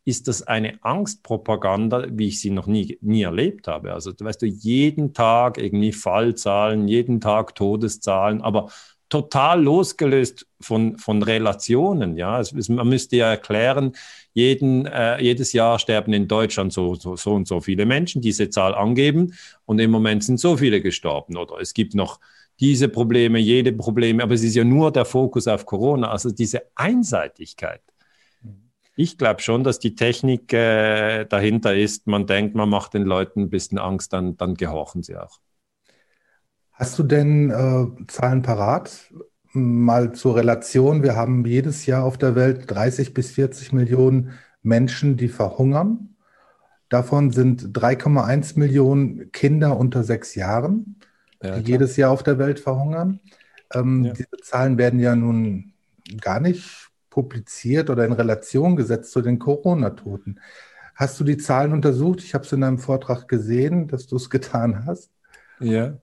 ist 0.03 0.27
das 0.27 0.41
eine 0.41 0.83
Angstpropaganda, 0.83 2.07
wie 2.11 2.27
ich 2.27 2.39
sie 2.39 2.49
noch 2.49 2.67
nie, 2.67 2.97
nie 3.01 3.21
erlebt 3.21 3.67
habe. 3.67 3.93
Also, 3.93 4.11
weißt 4.17 4.41
du, 4.41 4.47
jeden 4.47 5.13
Tag 5.13 5.57
irgendwie 5.57 5.91
Fallzahlen, 5.91 6.87
jeden 6.87 7.21
Tag 7.21 7.53
Todeszahlen, 7.55 8.41
aber 8.41 8.69
total 9.09 9.61
losgelöst 9.61 10.47
von, 10.59 10.97
von 10.97 11.21
Relationen. 11.21 12.17
Ja, 12.17 12.39
es, 12.39 12.69
man 12.69 12.87
müsste 12.87 13.17
ja 13.17 13.29
erklären, 13.29 13.91
jeden, 14.33 14.85
äh, 14.85 15.21
jedes 15.21 15.53
Jahr 15.53 15.77
sterben 15.77 16.13
in 16.13 16.27
Deutschland 16.27 16.71
so, 16.73 16.95
so, 16.95 17.15
so 17.17 17.33
und 17.33 17.47
so 17.47 17.59
viele 17.59 17.85
Menschen, 17.85 18.21
diese 18.21 18.49
Zahl 18.49 18.73
angeben 18.73 19.33
und 19.65 19.79
im 19.79 19.91
Moment 19.91 20.23
sind 20.23 20.39
so 20.39 20.57
viele 20.57 20.81
gestorben. 20.81 21.37
Oder 21.37 21.59
es 21.59 21.73
gibt 21.73 21.93
noch 21.93 22.19
diese 22.59 22.87
Probleme, 22.87 23.37
jede 23.39 23.73
Probleme, 23.73 24.23
aber 24.23 24.33
es 24.33 24.43
ist 24.43 24.55
ja 24.55 24.63
nur 24.63 24.91
der 24.91 25.05
Fokus 25.05 25.47
auf 25.47 25.65
Corona. 25.65 26.09
Also 26.09 26.31
diese 26.31 26.63
Einseitigkeit 26.75 27.81
ich 29.01 29.17
glaube 29.17 29.41
schon, 29.41 29.63
dass 29.63 29.79
die 29.79 29.95
Technik 29.95 30.53
äh, 30.53 31.25
dahinter 31.25 31.75
ist. 31.75 32.07
Man 32.07 32.27
denkt, 32.27 32.55
man 32.55 32.69
macht 32.69 32.93
den 32.93 33.03
Leuten 33.03 33.41
ein 33.41 33.49
bisschen 33.49 33.77
Angst, 33.77 34.13
dann, 34.13 34.37
dann 34.37 34.55
gehorchen 34.55 35.03
sie 35.03 35.17
auch. 35.17 35.39
Hast 36.71 36.97
du 36.97 37.03
denn 37.03 37.49
äh, 37.51 38.05
Zahlen 38.07 38.41
parat? 38.41 39.11
Mal 39.53 40.13
zur 40.13 40.35
Relation. 40.37 41.03
Wir 41.03 41.15
haben 41.15 41.45
jedes 41.45 41.85
Jahr 41.85 42.03
auf 42.03 42.17
der 42.17 42.35
Welt 42.35 42.69
30 42.71 43.13
bis 43.13 43.31
40 43.31 43.73
Millionen 43.73 44.31
Menschen, 44.63 45.17
die 45.17 45.27
verhungern. 45.27 46.15
Davon 46.89 47.31
sind 47.31 47.77
3,1 47.77 48.57
Millionen 48.57 49.31
Kinder 49.31 49.77
unter 49.77 50.03
sechs 50.03 50.35
Jahren, 50.35 50.99
ja, 51.41 51.59
die 51.59 51.71
jedes 51.71 51.97
Jahr 51.97 52.11
auf 52.11 52.23
der 52.23 52.37
Welt 52.37 52.59
verhungern. 52.59 53.19
Ähm, 53.73 54.05
ja. 54.05 54.13
Diese 54.13 54.37
Zahlen 54.43 54.77
werden 54.77 54.99
ja 54.99 55.15
nun 55.15 55.73
gar 56.19 56.39
nicht 56.39 56.90
publiziert 57.11 57.91
oder 57.91 58.05
in 58.05 58.13
Relation 58.13 58.75
gesetzt 58.75 59.11
zu 59.11 59.21
den 59.21 59.37
Corona-Toten. 59.37 60.39
Hast 60.95 61.19
du 61.19 61.23
die 61.23 61.37
Zahlen 61.37 61.73
untersucht? 61.73 62.23
Ich 62.23 62.33
habe 62.33 62.45
es 62.45 62.51
in 62.51 62.61
deinem 62.61 62.79
Vortrag 62.79 63.27
gesehen, 63.27 63.87
dass 63.87 64.07
du 64.07 64.15
es 64.15 64.31
getan 64.31 64.85
hast. 64.87 65.11
Ja. 65.59 65.99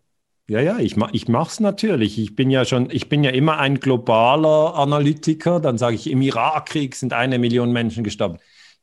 Ja, 0.50 0.60
ja, 0.60 0.78
ich, 0.78 0.96
ich 1.12 1.28
mache 1.28 1.50
es 1.50 1.60
natürlich. 1.60 2.18
Ich 2.18 2.34
bin 2.34 2.48
ja 2.48 2.64
schon, 2.64 2.88
ich 2.90 3.10
bin 3.10 3.22
ja 3.22 3.30
immer 3.30 3.58
ein 3.58 3.80
globaler 3.80 4.76
Analytiker. 4.76 5.60
Dann 5.60 5.76
sage 5.76 5.94
ich, 5.96 6.10
im 6.10 6.22
Irakkrieg 6.22 6.94
sind 6.94 7.12
eine 7.12 7.38
Million 7.38 7.70
Menschen 7.70 8.02
gestorben. 8.02 8.38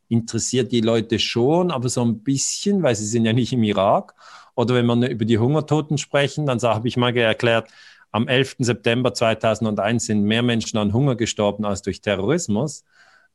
Interessiert 0.08 0.72
die 0.72 0.82
Leute 0.82 1.18
schon, 1.18 1.72
aber 1.72 1.90
so 1.90 2.06
ein 2.06 2.22
bisschen, 2.22 2.84
weil 2.84 2.96
sie 2.96 3.08
sind 3.08 3.26
ja 3.26 3.34
nicht 3.34 3.52
im 3.52 3.64
Irak. 3.64 4.14
Oder 4.54 4.76
wenn 4.76 4.86
wir 4.86 5.10
über 5.10 5.26
die 5.26 5.40
Hungertoten 5.40 5.98
sprechen, 5.98 6.46
dann 6.46 6.62
habe 6.62 6.88
ich 6.88 6.98
mal 6.98 7.18
erklärt, 7.18 7.68
am 8.16 8.30
11. 8.30 8.56
September 8.60 9.14
2001 9.14 10.06
sind 10.06 10.24
mehr 10.24 10.42
Menschen 10.42 10.78
an 10.78 10.94
Hunger 10.94 11.18
gestorben 11.18 11.66
als 11.66 11.82
durch 11.82 12.00
Terrorismus. 12.00 12.86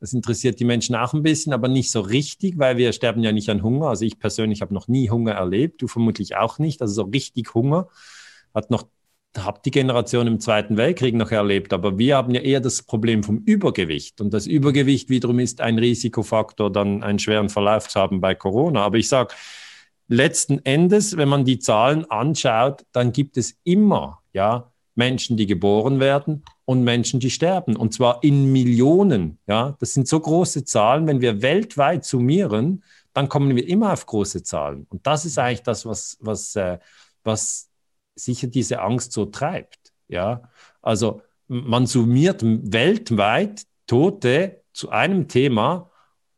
Das 0.00 0.14
interessiert 0.14 0.58
die 0.58 0.64
Menschen 0.64 0.96
auch 0.96 1.12
ein 1.12 1.22
bisschen, 1.22 1.52
aber 1.52 1.68
nicht 1.68 1.90
so 1.90 2.00
richtig, 2.00 2.58
weil 2.58 2.78
wir 2.78 2.94
sterben 2.94 3.22
ja 3.22 3.30
nicht 3.30 3.50
an 3.50 3.62
Hunger. 3.62 3.88
Also 3.88 4.06
ich 4.06 4.18
persönlich 4.18 4.62
habe 4.62 4.72
noch 4.72 4.88
nie 4.88 5.10
Hunger 5.10 5.32
erlebt, 5.32 5.82
du 5.82 5.86
vermutlich 5.86 6.36
auch 6.36 6.58
nicht. 6.58 6.80
Also 6.80 6.94
so 6.94 7.02
richtig 7.10 7.52
Hunger 7.52 7.88
hat 8.54 8.70
noch 8.70 8.86
habt 9.36 9.66
die 9.66 9.70
Generation 9.70 10.26
im 10.26 10.40
Zweiten 10.40 10.78
Weltkrieg 10.78 11.14
noch 11.14 11.30
erlebt, 11.30 11.74
aber 11.74 11.98
wir 11.98 12.16
haben 12.16 12.34
ja 12.34 12.40
eher 12.40 12.60
das 12.60 12.82
Problem 12.82 13.22
vom 13.22 13.42
Übergewicht. 13.44 14.20
Und 14.22 14.32
das 14.32 14.46
Übergewicht 14.46 15.10
wiederum 15.10 15.40
ist 15.40 15.60
ein 15.60 15.78
Risikofaktor, 15.78 16.72
dann 16.72 17.02
einen 17.02 17.18
schweren 17.18 17.50
Verlauf 17.50 17.86
zu 17.86 18.00
haben 18.00 18.22
bei 18.22 18.34
Corona. 18.34 18.82
Aber 18.82 18.96
ich 18.96 19.08
sage, 19.08 19.34
letzten 20.10 20.58
Endes, 20.64 21.16
wenn 21.16 21.28
man 21.28 21.44
die 21.44 21.58
Zahlen 21.58 22.10
anschaut, 22.10 22.84
dann 22.92 23.12
gibt 23.12 23.36
es 23.36 23.56
immer 23.64 24.20
ja, 24.32 24.70
Menschen, 24.94 25.36
die 25.36 25.46
geboren 25.46 26.00
werden 26.00 26.44
und 26.64 26.82
Menschen, 26.82 27.20
die 27.20 27.30
sterben. 27.30 27.76
Und 27.76 27.94
zwar 27.94 28.22
in 28.22 28.52
Millionen. 28.52 29.38
Ja? 29.46 29.76
Das 29.78 29.94
sind 29.94 30.08
so 30.08 30.18
große 30.18 30.64
Zahlen. 30.64 31.06
Wenn 31.06 31.20
wir 31.20 31.42
weltweit 31.42 32.04
summieren, 32.04 32.82
dann 33.12 33.28
kommen 33.28 33.54
wir 33.56 33.66
immer 33.66 33.92
auf 33.92 34.04
große 34.06 34.42
Zahlen. 34.42 34.86
Und 34.90 35.06
das 35.06 35.24
ist 35.24 35.38
eigentlich 35.38 35.62
das, 35.62 35.86
was, 35.86 36.18
was, 36.20 36.56
äh, 36.56 36.78
was 37.22 37.70
sicher 38.14 38.48
diese 38.48 38.80
Angst 38.80 39.12
so 39.12 39.26
treibt. 39.26 39.92
Ja, 40.08 40.42
also 40.82 41.22
man 41.46 41.86
summiert 41.86 42.42
weltweit 42.42 43.62
Tote 43.86 44.62
zu 44.72 44.90
einem 44.90 45.28
Thema 45.28 45.89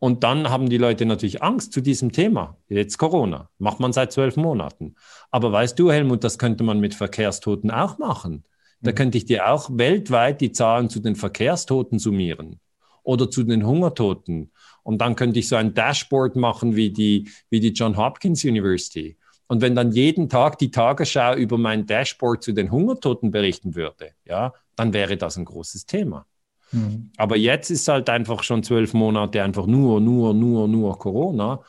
und 0.03 0.25
dann 0.25 0.51
haben 0.51 0.69
die 0.69 0.79
Leute 0.79 1.07
natürlich 1.07 1.45
Angst 1.45 1.73
zu 1.73 1.81
diesem 1.81 2.11
Thema. 2.11 2.57
Jetzt 2.69 2.99
Corona, 2.99 3.51
macht 3.59 3.79
man 3.79 3.93
seit 3.93 4.11
zwölf 4.11 4.37
Monaten. 4.37 4.97
Aber 5.31 5.53
weißt 5.53 5.79
du, 5.79 5.93
Helmut, 5.93 6.25
das 6.25 6.41
könnte 6.41 6.65
man 6.65 6.81
mit 6.81 6.97
Verkehrstoten 6.97 7.71
auch 7.71 7.99
machen. 7.99 8.43
Da 8.81 8.91
mhm. 8.91 8.95
könnte 8.97 9.19
ich 9.19 9.27
dir 9.27 9.49
auch 9.49 9.71
weltweit 9.73 10.41
die 10.41 10.51
Zahlen 10.51 10.89
zu 10.89 10.99
den 10.99 11.15
Verkehrstoten 11.15 12.01
summieren 12.01 12.59
oder 13.05 13.31
zu 13.31 13.45
den 13.45 13.65
Hungertoten. 13.65 14.51
Und 14.83 14.99
dann 14.99 15.15
könnte 15.15 15.39
ich 15.39 15.47
so 15.47 15.55
ein 15.55 15.73
Dashboard 15.73 16.35
machen 16.35 16.75
wie 16.75 16.91
die, 16.91 17.31
wie 17.49 17.61
die 17.61 17.71
John 17.71 17.97
Hopkins 17.97 18.45
University. 18.45 19.17
Und 19.47 19.61
wenn 19.61 19.77
dann 19.77 19.93
jeden 19.93 20.29
Tag 20.29 20.59
die 20.59 20.73
Tagesschau 20.73 21.37
über 21.37 21.59
mein 21.59 21.87
Dashboard 21.87 22.43
zu 22.43 22.51
den 22.51 22.73
Hungertoten 22.73 23.31
berichten 23.31 23.77
würde, 23.77 24.15
ja, 24.25 24.53
dann 24.75 24.95
wäre 24.95 25.17
das 25.17 25.37
ein 25.37 25.45
großes 25.45 25.87
Thema. 25.87 26.27
Mhm. 26.73 27.11
Aber 27.17 27.37
jetzt 27.37 27.71
ist 27.71 27.89
halt 27.89 28.09
einfach 28.11 28.43
schon 28.43 28.63
zwölf 28.63 28.95
Monate 28.95 29.43
einfach 29.43 29.67
nur, 29.67 30.01
nur, 30.01 30.35
nur, 30.35 30.69
nur 30.69 30.99
Corona. 30.99 31.61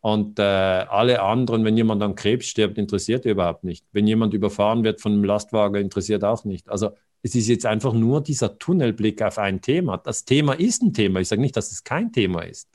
Und 0.00 0.38
äh, 0.38 0.42
alle 0.42 1.22
anderen, 1.22 1.64
wenn 1.64 1.76
jemand 1.76 2.02
an 2.02 2.14
Krebs 2.14 2.46
stirbt, 2.46 2.78
interessiert 2.78 3.24
überhaupt 3.24 3.64
nicht. 3.64 3.84
Wenn 3.92 4.06
jemand 4.06 4.34
überfahren 4.34 4.84
wird 4.84 5.00
von 5.00 5.12
einem 5.12 5.24
Lastwagen, 5.24 5.80
interessiert 5.80 6.24
auch 6.24 6.44
nicht. 6.44 6.68
Also 6.68 6.90
es 7.22 7.34
ist 7.34 7.48
jetzt 7.48 7.66
einfach 7.66 7.92
nur 7.92 8.22
dieser 8.22 8.58
Tunnelblick 8.58 9.22
auf 9.22 9.38
ein 9.38 9.60
Thema. 9.60 9.96
Das 9.98 10.24
Thema 10.24 10.52
ist 10.52 10.82
ein 10.82 10.92
Thema. 10.92 11.20
Ich 11.20 11.28
sage 11.28 11.40
nicht, 11.40 11.56
dass 11.56 11.72
es 11.72 11.82
kein 11.82 12.12
Thema 12.12 12.42
ist. 12.42 12.68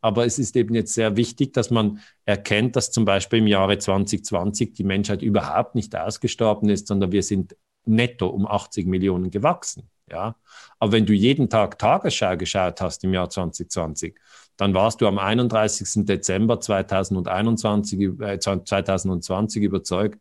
Aber 0.00 0.26
es 0.26 0.38
ist 0.38 0.56
eben 0.56 0.74
jetzt 0.74 0.94
sehr 0.94 1.16
wichtig, 1.16 1.52
dass 1.52 1.70
man 1.70 2.00
erkennt, 2.24 2.76
dass 2.76 2.90
zum 2.90 3.04
Beispiel 3.04 3.40
im 3.40 3.46
Jahre 3.46 3.78
2020 3.78 4.74
die 4.74 4.84
Menschheit 4.84 5.22
überhaupt 5.22 5.74
nicht 5.74 5.96
ausgestorben 5.96 6.68
ist, 6.68 6.86
sondern 6.86 7.12
wir 7.12 7.22
sind 7.22 7.56
netto 7.84 8.28
um 8.28 8.46
80 8.46 8.86
Millionen 8.86 9.30
gewachsen. 9.30 9.88
Ja? 10.10 10.36
Aber 10.78 10.92
wenn 10.92 11.06
du 11.06 11.12
jeden 11.12 11.48
Tag 11.48 11.78
Tagesschau 11.78 12.36
geschaut 12.36 12.80
hast 12.80 13.04
im 13.04 13.14
Jahr 13.14 13.30
2020, 13.30 14.14
dann 14.56 14.74
warst 14.74 15.00
du 15.00 15.06
am 15.06 15.18
31. 15.18 16.04
Dezember 16.04 16.60
2021, 16.60 18.20
äh, 18.20 18.38
2020 18.38 19.62
überzeugt, 19.62 20.20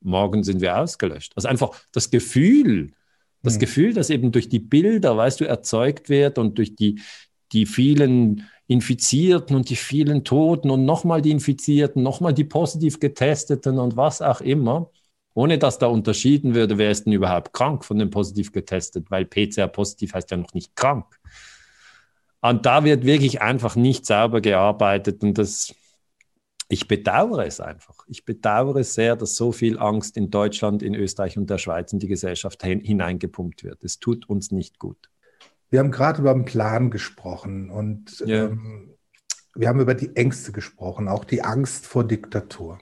morgen 0.00 0.44
sind 0.44 0.60
wir 0.60 0.78
ausgelöscht. 0.78 1.32
Also 1.36 1.48
einfach 1.48 1.70
das 1.92 2.10
Gefühl, 2.10 2.92
das 3.42 3.54
mhm. 3.54 3.60
Gefühl, 3.60 3.94
das 3.94 4.10
eben 4.10 4.32
durch 4.32 4.48
die 4.48 4.58
Bilder, 4.58 5.16
weißt 5.16 5.40
du, 5.40 5.46
erzeugt 5.46 6.08
wird 6.08 6.38
und 6.38 6.58
durch 6.58 6.76
die, 6.76 7.00
die 7.52 7.66
vielen 7.66 8.48
Infizierten 8.66 9.56
und 9.56 9.70
die 9.70 9.76
vielen 9.76 10.24
Toten 10.24 10.70
und 10.70 10.84
nochmal 10.84 11.22
die 11.22 11.30
Infizierten, 11.30 12.02
nochmal 12.02 12.34
die 12.34 12.44
positiv 12.44 13.00
getesteten 13.00 13.78
und 13.78 13.96
was 13.96 14.20
auch 14.20 14.42
immer, 14.42 14.90
ohne 15.38 15.56
dass 15.56 15.78
da 15.78 15.86
unterschieden 15.86 16.56
würde, 16.56 16.78
wer 16.78 16.90
ist 16.90 17.04
denn 17.04 17.12
überhaupt 17.12 17.52
krank 17.52 17.84
von 17.84 17.96
dem 17.96 18.10
positiv 18.10 18.50
getestet, 18.50 19.08
weil 19.08 19.24
PCR-positiv 19.24 20.14
heißt 20.14 20.32
ja 20.32 20.36
noch 20.36 20.52
nicht 20.52 20.74
krank. 20.74 21.06
Und 22.40 22.66
da 22.66 22.82
wird 22.82 23.04
wirklich 23.04 23.40
einfach 23.40 23.76
nicht 23.76 24.04
sauber 24.04 24.40
gearbeitet 24.40 25.22
und 25.22 25.38
das, 25.38 25.76
ich 26.68 26.88
bedauere 26.88 27.46
es 27.46 27.60
einfach. 27.60 27.98
Ich 28.08 28.24
bedauere 28.24 28.78
es 28.80 28.94
sehr, 28.94 29.14
dass 29.14 29.36
so 29.36 29.52
viel 29.52 29.78
Angst 29.78 30.16
in 30.16 30.32
Deutschland, 30.32 30.82
in 30.82 30.96
Österreich 30.96 31.38
und 31.38 31.48
der 31.48 31.58
Schweiz 31.58 31.92
in 31.92 32.00
die 32.00 32.08
Gesellschaft 32.08 32.64
hineingepumpt 32.64 33.62
wird. 33.62 33.84
Es 33.84 34.00
tut 34.00 34.28
uns 34.28 34.50
nicht 34.50 34.80
gut. 34.80 35.08
Wir 35.70 35.78
haben 35.78 35.92
gerade 35.92 36.20
über 36.20 36.34
den 36.34 36.46
Plan 36.46 36.90
gesprochen 36.90 37.70
und 37.70 38.24
ja. 38.26 38.46
ähm, 38.46 38.96
wir 39.54 39.68
haben 39.68 39.78
über 39.78 39.94
die 39.94 40.16
Ängste 40.16 40.50
gesprochen, 40.50 41.06
auch 41.06 41.24
die 41.24 41.42
Angst 41.42 41.86
vor 41.86 42.02
Diktatur. 42.02 42.80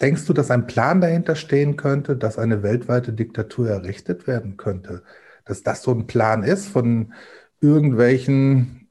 Denkst 0.00 0.26
du, 0.26 0.32
dass 0.32 0.50
ein 0.50 0.66
Plan 0.66 1.00
dahinter 1.00 1.34
stehen 1.34 1.76
könnte, 1.76 2.16
dass 2.16 2.38
eine 2.38 2.62
weltweite 2.62 3.12
Diktatur 3.12 3.68
errichtet 3.68 4.26
werden 4.26 4.56
könnte? 4.56 5.02
Dass 5.44 5.62
das 5.62 5.82
so 5.82 5.92
ein 5.92 6.06
Plan 6.06 6.42
ist 6.42 6.68
von 6.68 7.12
irgendwelchen 7.60 8.88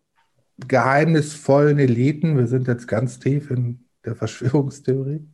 geheimnisvollen 0.67 1.79
Eliten? 1.79 2.37
Wir 2.37 2.47
sind 2.47 2.67
jetzt 2.67 2.87
ganz 2.87 3.19
tief 3.19 3.51
in 3.51 3.85
der 4.05 4.15
Verschwörungstheorie. 4.15 5.27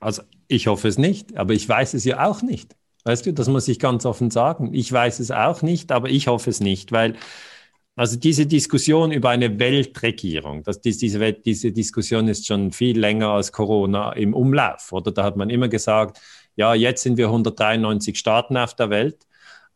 Also 0.00 0.22
ich 0.48 0.66
hoffe 0.66 0.88
es 0.88 0.98
nicht, 0.98 1.36
aber 1.36 1.52
ich 1.52 1.68
weiß 1.68 1.94
es 1.94 2.04
ja 2.04 2.26
auch 2.26 2.42
nicht. 2.42 2.76
Weißt 3.04 3.24
du, 3.26 3.32
das 3.32 3.48
muss 3.48 3.68
ich 3.68 3.78
ganz 3.78 4.04
offen 4.04 4.30
sagen. 4.30 4.74
Ich 4.74 4.92
weiß 4.92 5.20
es 5.20 5.30
auch 5.30 5.62
nicht, 5.62 5.92
aber 5.92 6.08
ich 6.10 6.26
hoffe 6.26 6.50
es 6.50 6.60
nicht, 6.60 6.92
weil 6.92 7.14
also 7.96 8.16
diese 8.16 8.46
Diskussion 8.46 9.12
über 9.12 9.30
eine 9.30 9.58
Weltregierung, 9.58 10.62
das, 10.62 10.80
diese, 10.80 11.32
diese 11.32 11.72
Diskussion 11.72 12.28
ist 12.28 12.46
schon 12.46 12.72
viel 12.72 12.98
länger 12.98 13.28
als 13.30 13.52
Corona 13.52 14.12
im 14.12 14.32
Umlauf. 14.32 14.92
Oder 14.92 15.12
da 15.12 15.24
hat 15.24 15.36
man 15.36 15.50
immer 15.50 15.68
gesagt, 15.68 16.20
ja, 16.56 16.74
jetzt 16.74 17.02
sind 17.02 17.16
wir 17.16 17.26
193 17.26 18.18
Staaten 18.18 18.56
auf 18.56 18.74
der 18.74 18.90
Welt. 18.90 19.26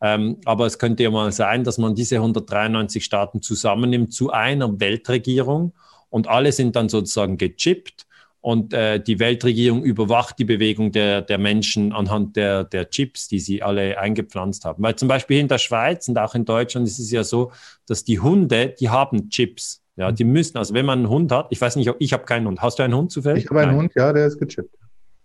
Ähm, 0.01 0.37
aber 0.45 0.65
es 0.65 0.77
könnte 0.79 1.03
ja 1.03 1.11
mal 1.11 1.31
sein, 1.31 1.63
dass 1.63 1.77
man 1.77 1.95
diese 1.95 2.17
193 2.17 3.03
Staaten 3.03 3.41
zusammennimmt 3.41 4.13
zu 4.13 4.31
einer 4.31 4.79
Weltregierung 4.79 5.73
und 6.09 6.27
alle 6.27 6.51
sind 6.51 6.75
dann 6.75 6.89
sozusagen 6.89 7.37
gechippt 7.37 8.04
und 8.45 8.75
äh, 8.75 8.99
die 8.99 9.17
Weltregierung 9.17 9.83
überwacht 9.83 10.37
die 10.37 10.45
Bewegung 10.45 10.91
der, 10.91 11.23
der 11.23 11.39
Menschen 11.39 11.91
anhand 11.93 12.35
der, 12.35 12.63
der 12.63 12.91
Chips, 12.91 13.27
die 13.27 13.39
sie 13.39 13.63
alle 13.63 13.97
eingepflanzt 13.97 14.65
haben. 14.65 14.83
Weil 14.83 14.95
zum 14.95 15.07
Beispiel 15.07 15.39
in 15.39 15.47
der 15.47 15.57
Schweiz 15.57 16.07
und 16.09 16.19
auch 16.19 16.35
in 16.35 16.45
Deutschland 16.45 16.87
ist 16.87 16.99
es 16.99 17.09
ja 17.09 17.23
so, 17.23 17.51
dass 17.87 18.03
die 18.03 18.19
Hunde, 18.19 18.75
die 18.79 18.91
haben 18.91 19.31
Chips. 19.31 19.81
Ja, 19.95 20.11
die 20.11 20.25
müssen, 20.25 20.59
also 20.59 20.75
wenn 20.75 20.85
man 20.85 20.99
einen 20.99 21.09
Hund 21.09 21.31
hat, 21.31 21.47
ich 21.49 21.59
weiß 21.59 21.75
nicht, 21.75 21.91
ich 21.97 22.13
habe 22.13 22.25
keinen 22.25 22.45
Hund. 22.45 22.61
Hast 22.61 22.77
du 22.77 22.83
einen 22.83 22.93
Hund 22.93 23.11
zufällig? 23.11 23.45
Ich 23.45 23.49
habe 23.49 23.61
einen 23.61 23.71
Nein. 23.71 23.79
Hund, 23.79 23.93
ja, 23.95 24.13
der 24.13 24.27
ist 24.27 24.37
gechippt. 24.37 24.77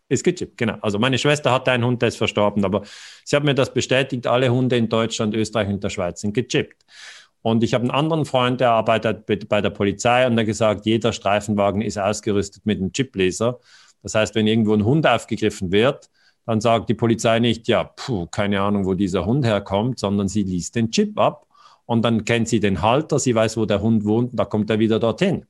Ist 0.09 0.25
gechippt, 0.25 0.57
genau. 0.57 0.79
Also 0.81 0.99
meine 0.99 1.19
Schwester 1.19 1.53
hatte 1.53 1.73
einen 1.73 1.85
Hund, 1.85 2.01
der 2.01 2.09
ist 2.09 2.17
verstorben, 2.17 2.65
aber 2.65 2.85
sie 3.27 3.37
hat 3.37 3.45
mir 3.45 3.55
das 3.55 3.75
bestätigt, 3.75 4.27
alle 4.27 4.49
Hunde 4.49 4.79
in 4.79 4.89
Deutschland, 4.89 5.35
Österreich 5.35 5.69
und 5.69 5.85
der 5.85 5.91
Schweiz 5.91 6.23
sind 6.23 6.33
gechippt. 6.33 6.87
Und 7.43 7.63
ich 7.63 7.73
habe 7.75 7.83
einen 7.83 7.91
anderen 7.91 8.25
Freund, 8.25 8.61
der 8.61 8.71
arbeitet 8.71 9.27
bei 9.49 9.61
der 9.61 9.71
Polizei 9.71 10.27
und 10.27 10.37
der 10.37 10.45
gesagt, 10.45 10.85
jeder 10.85 11.13
Streifenwagen 11.13 11.81
ist 11.81 11.99
ausgerüstet 11.99 12.67
mit 12.67 12.79
einem 12.79 12.93
Chipleser. 12.93 13.59
Das 14.03 14.15
heißt, 14.15 14.35
wenn 14.35 14.47
irgendwo 14.47 14.75
ein 14.75 14.85
Hund 14.85 15.07
aufgegriffen 15.07 15.73
wird, 15.73 16.11
dann 16.47 16.61
sagt 16.61 16.89
die 16.89 16.95
Polizei 16.95 17.39
nicht, 17.39 17.69
ja, 17.69 17.85
puh, 17.85 18.27
keine 18.27 18.61
Ahnung, 18.61 18.85
wo 18.85 18.95
dieser 18.95 19.25
Hund 19.25 19.45
herkommt, 19.45 19.99
sondern 19.99 20.29
sie 20.29 20.43
liest 20.43 20.75
den 20.75 20.91
Chip 20.91 21.19
ab 21.19 21.47
und 21.87 22.03
dann 22.03 22.25
kennt 22.25 22.49
sie 22.49 22.61
den 22.61 22.83
Halter, 22.83 23.19
sie 23.19 23.35
weiß, 23.35 23.57
wo 23.57 23.67
der 23.67 23.81
Hund 23.81 24.05
wohnt 24.05 24.33
und 24.33 24.37
da 24.37 24.45
kommt 24.45 24.71
er 24.71 24.79
wieder 24.79 24.99
dorthin. 24.99 25.47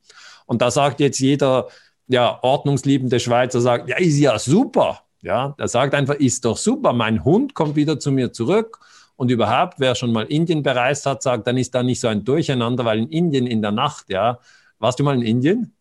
Und 0.46 0.62
da 0.62 0.70
sagt 0.70 1.00
jetzt 1.00 1.18
jeder, 1.18 1.68
ja, 2.08 2.38
ordnungsliebende 2.42 3.20
Schweizer 3.20 3.60
sagt, 3.60 3.88
ja, 3.88 3.96
ist 3.98 4.18
ja 4.18 4.38
super. 4.38 5.00
Ja, 5.22 5.54
er 5.58 5.68
sagt 5.68 5.94
einfach, 5.94 6.14
ist 6.14 6.44
doch 6.44 6.56
super, 6.56 6.92
mein 6.92 7.24
Hund 7.24 7.54
kommt 7.54 7.76
wieder 7.76 8.00
zu 8.00 8.10
mir 8.10 8.32
zurück 8.32 8.80
und 9.20 9.30
überhaupt, 9.30 9.78
wer 9.78 9.94
schon 9.94 10.12
mal 10.12 10.24
Indien 10.24 10.62
bereist 10.62 11.04
hat, 11.04 11.22
sagt, 11.22 11.46
dann 11.46 11.58
ist 11.58 11.74
da 11.74 11.82
nicht 11.82 12.00
so 12.00 12.08
ein 12.08 12.24
Durcheinander, 12.24 12.86
weil 12.86 13.00
in 13.00 13.08
Indien 13.10 13.46
in 13.46 13.60
der 13.60 13.70
Nacht, 13.70 14.08
ja, 14.08 14.38
warst 14.78 14.98
du 14.98 15.04
mal 15.04 15.14
in 15.14 15.20
Indien? 15.20 15.74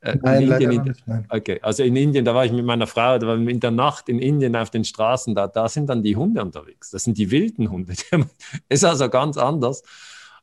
Äh, 0.00 0.16
nein, 0.20 0.42
in 0.42 0.50
Indien, 0.50 0.72
in, 0.72 0.82
nicht, 0.82 1.06
nein. 1.06 1.24
Okay, 1.28 1.60
also 1.62 1.84
in 1.84 1.94
Indien, 1.94 2.24
da 2.24 2.34
war 2.34 2.44
ich 2.44 2.50
mit 2.50 2.64
meiner 2.64 2.88
Frau, 2.88 3.16
da 3.16 3.28
war 3.28 3.36
in 3.36 3.60
der 3.60 3.70
Nacht 3.70 4.08
in 4.08 4.18
Indien 4.18 4.56
auf 4.56 4.70
den 4.70 4.82
Straßen, 4.82 5.36
da, 5.36 5.46
da 5.46 5.68
sind 5.68 5.88
dann 5.88 6.02
die 6.02 6.16
Hunde 6.16 6.42
unterwegs. 6.42 6.90
Das 6.90 7.04
sind 7.04 7.16
die 7.16 7.30
wilden 7.30 7.70
Hunde. 7.70 7.94
ist 8.68 8.84
also 8.84 9.08
ganz 9.08 9.36
anders. 9.36 9.84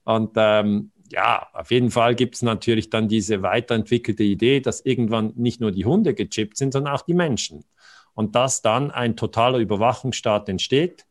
Und 0.05 0.31
ähm, 0.37 0.91
ja, 1.11 1.49
auf 1.51 1.69
jeden 1.69 1.91
Fall 1.91 2.15
gibt 2.15 2.35
es 2.35 2.43
natürlich 2.43 2.89
dann 2.89 3.09
diese 3.09 3.41
weiterentwickelte 3.41 4.23
Idee, 4.23 4.61
dass 4.61 4.79
irgendwann 4.79 5.33
nicht 5.35 5.59
nur 5.59 5.73
die 5.73 5.83
Hunde 5.83 6.13
gechippt 6.13 6.55
sind, 6.55 6.71
sondern 6.71 6.93
auch 6.93 7.01
die 7.01 7.13
Menschen. 7.13 7.65
Und 8.13 8.35
dass 8.35 8.61
dann 8.61 8.89
ein 8.89 9.17
totaler 9.17 9.57
Überwachungsstaat 9.57 10.47
entsteht 10.47 11.05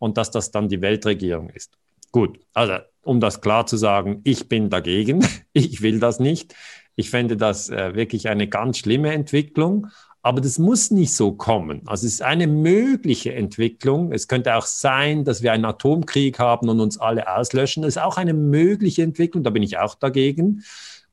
und 0.00 0.16
dass 0.18 0.32
das 0.32 0.50
dann 0.50 0.68
die 0.68 0.80
Weltregierung 0.80 1.50
ist. 1.50 1.78
Gut, 2.10 2.40
also 2.54 2.78
um 3.02 3.20
das 3.20 3.40
klar 3.40 3.66
zu 3.66 3.76
sagen, 3.76 4.20
ich 4.24 4.48
bin 4.48 4.68
dagegen, 4.68 5.24
ich 5.52 5.82
will 5.82 6.00
das 6.00 6.18
nicht. 6.18 6.56
Ich 6.96 7.10
fände 7.10 7.36
das 7.36 7.70
äh, 7.70 7.94
wirklich 7.94 8.28
eine 8.28 8.48
ganz 8.48 8.78
schlimme 8.78 9.12
Entwicklung, 9.12 9.86
aber 10.22 10.40
das 10.40 10.58
muss 10.58 10.90
nicht 10.90 11.14
so 11.14 11.32
kommen. 11.32 11.82
Also 11.86 12.06
es 12.06 12.14
ist 12.14 12.22
eine 12.22 12.46
mögliche 12.46 13.32
Entwicklung. 13.32 14.12
Es 14.12 14.28
könnte 14.28 14.54
auch 14.56 14.66
sein, 14.66 15.24
dass 15.24 15.42
wir 15.42 15.52
einen 15.52 15.64
Atomkrieg 15.64 16.38
haben 16.38 16.68
und 16.68 16.80
uns 16.80 16.98
alle 16.98 17.34
auslöschen. 17.34 17.84
Das 17.84 17.96
ist 17.96 18.02
auch 18.02 18.16
eine 18.16 18.34
mögliche 18.34 19.02
Entwicklung, 19.02 19.44
da 19.44 19.50
bin 19.50 19.62
ich 19.62 19.78
auch 19.78 19.94
dagegen. 19.94 20.62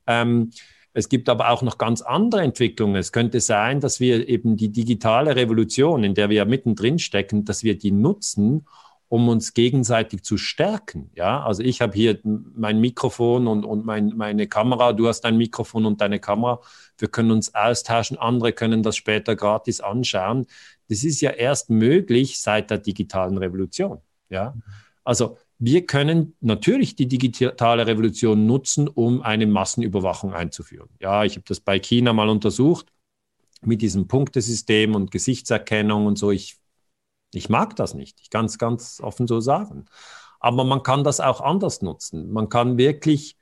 Ähm, 0.06 0.50
es 0.98 1.08
gibt 1.08 1.28
aber 1.28 1.50
auch 1.50 1.62
noch 1.62 1.78
ganz 1.78 2.02
andere 2.02 2.42
Entwicklungen. 2.42 2.96
Es 2.96 3.12
könnte 3.12 3.40
sein, 3.40 3.78
dass 3.78 4.00
wir 4.00 4.28
eben 4.28 4.56
die 4.56 4.72
digitale 4.72 5.36
Revolution, 5.36 6.02
in 6.02 6.14
der 6.14 6.28
wir 6.28 6.38
ja 6.38 6.44
mittendrin 6.44 6.98
stecken, 6.98 7.44
dass 7.44 7.62
wir 7.62 7.78
die 7.78 7.92
nutzen, 7.92 8.66
um 9.06 9.28
uns 9.28 9.54
gegenseitig 9.54 10.24
zu 10.24 10.36
stärken. 10.36 11.12
Ja, 11.14 11.44
also 11.44 11.62
ich 11.62 11.80
habe 11.80 11.92
hier 11.94 12.18
mein 12.24 12.80
Mikrofon 12.80 13.46
und, 13.46 13.64
und 13.64 13.86
mein, 13.86 14.08
meine 14.16 14.48
Kamera, 14.48 14.92
du 14.92 15.06
hast 15.06 15.20
dein 15.20 15.36
Mikrofon 15.36 15.86
und 15.86 16.00
deine 16.00 16.18
Kamera. 16.18 16.60
Wir 16.98 17.06
können 17.06 17.30
uns 17.30 17.54
austauschen, 17.54 18.18
andere 18.18 18.52
können 18.52 18.82
das 18.82 18.96
später 18.96 19.36
gratis 19.36 19.80
anschauen. 19.80 20.46
Das 20.88 21.04
ist 21.04 21.20
ja 21.20 21.30
erst 21.30 21.70
möglich 21.70 22.40
seit 22.40 22.72
der 22.72 22.78
digitalen 22.78 23.38
Revolution. 23.38 24.00
Ja, 24.30 24.56
also 25.04 25.38
wir 25.58 25.86
können 25.86 26.36
natürlich 26.40 26.96
die 26.96 27.08
digitale 27.08 27.86
Revolution 27.86 28.46
nutzen, 28.46 28.88
um 28.88 29.22
eine 29.22 29.46
Massenüberwachung 29.46 30.32
einzuführen. 30.32 30.88
Ja, 31.00 31.24
ich 31.24 31.34
habe 31.34 31.44
das 31.46 31.60
bei 31.60 31.78
China 31.78 32.12
mal 32.12 32.28
untersucht 32.28 32.92
mit 33.62 33.82
diesem 33.82 34.06
Punktesystem 34.08 34.94
und 34.94 35.10
Gesichtserkennung 35.10 36.06
und 36.06 36.16
so. 36.16 36.30
Ich 36.30 36.58
ich 37.32 37.48
mag 37.48 37.76
das 37.76 37.94
nicht. 37.94 38.20
Ich 38.20 38.30
kann 38.30 38.46
es 38.46 38.58
ganz 38.58 39.00
offen 39.02 39.26
so 39.26 39.40
sagen. 39.40 39.86
Aber 40.40 40.64
man 40.64 40.82
kann 40.82 41.04
das 41.04 41.20
auch 41.20 41.40
anders 41.40 41.82
nutzen. 41.82 42.30
Man 42.32 42.48
kann 42.48 42.78
wirklich, 42.78 43.36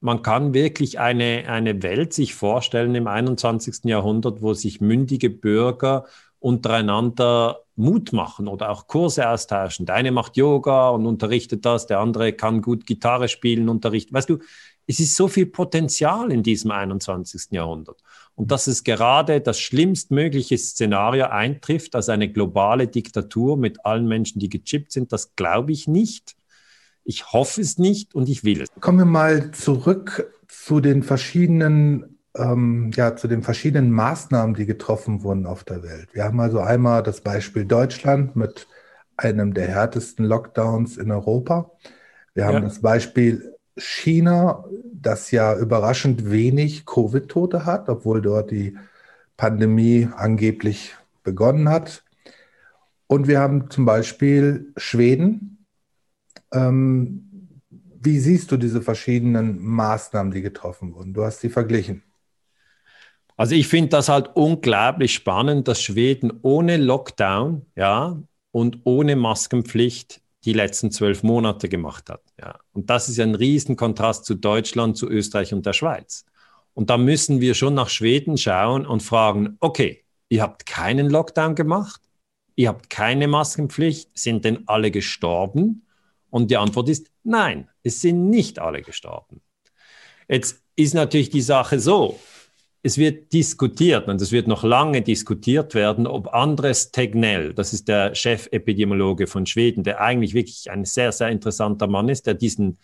man 0.00 0.22
kann 0.22 0.54
wirklich 0.54 0.98
eine, 1.00 1.44
eine 1.48 1.82
Welt 1.82 2.12
sich 2.12 2.34
vorstellen 2.34 2.94
im 2.94 3.06
21. 3.06 3.84
Jahrhundert, 3.84 4.42
wo 4.42 4.54
sich 4.54 4.80
mündige 4.80 5.30
Bürger 5.30 6.06
untereinander 6.40 7.60
Mut 7.76 8.12
machen 8.12 8.48
oder 8.48 8.70
auch 8.70 8.86
Kurse 8.86 9.28
austauschen. 9.28 9.86
Der 9.86 9.94
eine 9.94 10.10
macht 10.10 10.36
Yoga 10.36 10.90
und 10.90 11.06
unterrichtet 11.06 11.64
das, 11.64 11.86
der 11.86 12.00
andere 12.00 12.32
kann 12.32 12.60
gut 12.60 12.86
Gitarre 12.86 13.28
spielen, 13.28 13.68
unterrichten. 13.68 14.14
Weißt 14.14 14.28
du, 14.28 14.38
es 14.86 15.00
ist 15.00 15.14
so 15.14 15.28
viel 15.28 15.46
Potenzial 15.46 16.32
in 16.32 16.42
diesem 16.42 16.70
21. 16.70 17.52
Jahrhundert. 17.52 18.02
Und 18.34 18.50
dass 18.50 18.66
es 18.66 18.84
gerade 18.84 19.40
das 19.40 19.60
schlimmstmögliche 19.60 20.56
Szenario 20.56 21.26
eintrifft, 21.26 21.94
als 21.94 22.08
eine 22.08 22.32
globale 22.32 22.88
Diktatur 22.88 23.56
mit 23.56 23.84
allen 23.84 24.08
Menschen, 24.08 24.38
die 24.38 24.48
gechippt 24.48 24.92
sind, 24.92 25.12
das 25.12 25.36
glaube 25.36 25.72
ich 25.72 25.88
nicht. 25.88 26.36
Ich 27.04 27.32
hoffe 27.32 27.60
es 27.60 27.78
nicht 27.78 28.14
und 28.14 28.28
ich 28.28 28.44
will 28.44 28.62
es. 28.62 28.68
Kommen 28.80 28.98
wir 28.98 29.04
mal 29.04 29.50
zurück 29.52 30.32
zu 30.48 30.80
den 30.80 31.02
verschiedenen, 31.02 32.17
ähm, 32.36 32.90
ja, 32.94 33.16
zu 33.16 33.28
den 33.28 33.42
verschiedenen 33.42 33.90
Maßnahmen, 33.90 34.54
die 34.54 34.66
getroffen 34.66 35.22
wurden 35.22 35.46
auf 35.46 35.64
der 35.64 35.82
Welt. 35.82 36.08
Wir 36.12 36.24
haben 36.24 36.40
also 36.40 36.60
einmal 36.60 37.02
das 37.02 37.20
Beispiel 37.20 37.64
Deutschland 37.64 38.36
mit 38.36 38.68
einem 39.16 39.54
der 39.54 39.68
härtesten 39.68 40.24
Lockdowns 40.24 40.96
in 40.96 41.10
Europa. 41.10 41.70
Wir 42.34 42.46
haben 42.46 42.54
ja. 42.54 42.60
das 42.60 42.80
Beispiel 42.80 43.54
China, 43.76 44.64
das 44.92 45.30
ja 45.30 45.56
überraschend 45.56 46.30
wenig 46.30 46.86
Covid-Tote 46.86 47.64
hat, 47.64 47.88
obwohl 47.88 48.20
dort 48.20 48.50
die 48.50 48.76
Pandemie 49.36 50.08
angeblich 50.14 50.94
begonnen 51.22 51.68
hat. 51.68 52.04
Und 53.06 53.26
wir 53.26 53.40
haben 53.40 53.70
zum 53.70 53.84
Beispiel 53.84 54.72
Schweden. 54.76 55.64
Ähm, 56.52 57.24
wie 58.00 58.18
siehst 58.18 58.52
du 58.52 58.56
diese 58.56 58.82
verschiedenen 58.82 59.60
Maßnahmen, 59.64 60.32
die 60.32 60.42
getroffen 60.42 60.94
wurden? 60.94 61.14
Du 61.14 61.24
hast 61.24 61.40
sie 61.40 61.48
verglichen. 61.48 62.02
Also 63.38 63.54
ich 63.54 63.68
finde 63.68 63.90
das 63.90 64.08
halt 64.08 64.30
unglaublich 64.34 65.14
spannend, 65.14 65.68
dass 65.68 65.80
Schweden 65.80 66.40
ohne 66.42 66.76
Lockdown, 66.76 67.64
ja, 67.76 68.20
und 68.50 68.80
ohne 68.82 69.14
Maskenpflicht 69.14 70.20
die 70.44 70.52
letzten 70.52 70.90
zwölf 70.90 71.22
Monate 71.22 71.68
gemacht 71.68 72.10
hat. 72.10 72.22
Ja. 72.40 72.58
Und 72.72 72.90
das 72.90 73.08
ist 73.08 73.20
ein 73.20 73.36
Riesenkontrast 73.36 74.24
zu 74.24 74.34
Deutschland, 74.34 74.96
zu 74.96 75.08
Österreich 75.08 75.54
und 75.54 75.64
der 75.64 75.72
Schweiz. 75.72 76.24
Und 76.74 76.90
da 76.90 76.98
müssen 76.98 77.40
wir 77.40 77.54
schon 77.54 77.74
nach 77.74 77.90
Schweden 77.90 78.36
schauen 78.38 78.84
und 78.84 79.04
fragen, 79.04 79.56
okay, 79.60 80.04
ihr 80.28 80.42
habt 80.42 80.66
keinen 80.66 81.08
Lockdown 81.08 81.54
gemacht, 81.54 82.00
ihr 82.56 82.68
habt 82.68 82.90
keine 82.90 83.28
Maskenpflicht, 83.28 84.18
sind 84.18 84.44
denn 84.44 84.66
alle 84.66 84.90
gestorben? 84.90 85.86
Und 86.30 86.50
die 86.50 86.56
Antwort 86.56 86.88
ist 86.88 87.08
nein, 87.22 87.68
es 87.84 88.00
sind 88.00 88.30
nicht 88.30 88.58
alle 88.58 88.82
gestorben. 88.82 89.42
Jetzt 90.28 90.60
ist 90.74 90.94
natürlich 90.94 91.30
die 91.30 91.40
Sache 91.40 91.78
so, 91.78 92.18
es 92.88 92.96
wird 92.96 93.34
diskutiert 93.34 94.08
und 94.08 94.22
es 94.22 94.32
wird 94.32 94.48
noch 94.48 94.64
lange 94.64 95.02
diskutiert 95.02 95.74
werden, 95.74 96.06
ob 96.06 96.32
Andres 96.32 96.90
Tegnell, 96.90 97.52
das 97.52 97.74
ist 97.74 97.86
der 97.86 98.14
Chefepidemiologe 98.14 99.26
von 99.26 99.44
Schweden, 99.44 99.84
der 99.84 100.00
eigentlich 100.00 100.32
wirklich 100.32 100.70
ein 100.70 100.86
sehr, 100.86 101.12
sehr 101.12 101.28
interessanter 101.28 101.86
Mann 101.86 102.08
ist, 102.08 102.26
der 102.26 102.32
diesen 102.32 102.78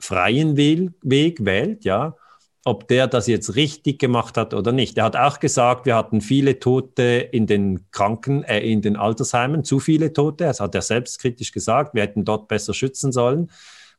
freien 0.00 0.56
Weg 0.56 1.44
wählt, 1.44 1.84
ja, 1.84 2.16
ob 2.64 2.88
der 2.88 3.06
das 3.06 3.26
jetzt 3.26 3.54
richtig 3.54 3.98
gemacht 3.98 4.38
hat 4.38 4.54
oder 4.54 4.72
nicht. 4.72 4.96
Er 4.96 5.04
hat 5.04 5.16
auch 5.16 5.40
gesagt, 5.40 5.84
wir 5.84 5.94
hatten 5.94 6.22
viele 6.22 6.58
Tote 6.58 7.28
in 7.30 7.46
den 7.46 7.90
Kranken, 7.90 8.44
äh, 8.44 8.60
in 8.60 8.80
den 8.80 8.96
Altersheimen, 8.96 9.62
zu 9.62 9.78
viele 9.78 10.14
Tote. 10.14 10.44
Das 10.44 10.60
hat 10.60 10.74
er 10.74 10.82
selbstkritisch 10.82 11.52
gesagt. 11.52 11.94
Wir 11.94 12.02
hätten 12.02 12.24
dort 12.24 12.48
besser 12.48 12.72
schützen 12.72 13.12
sollen 13.12 13.50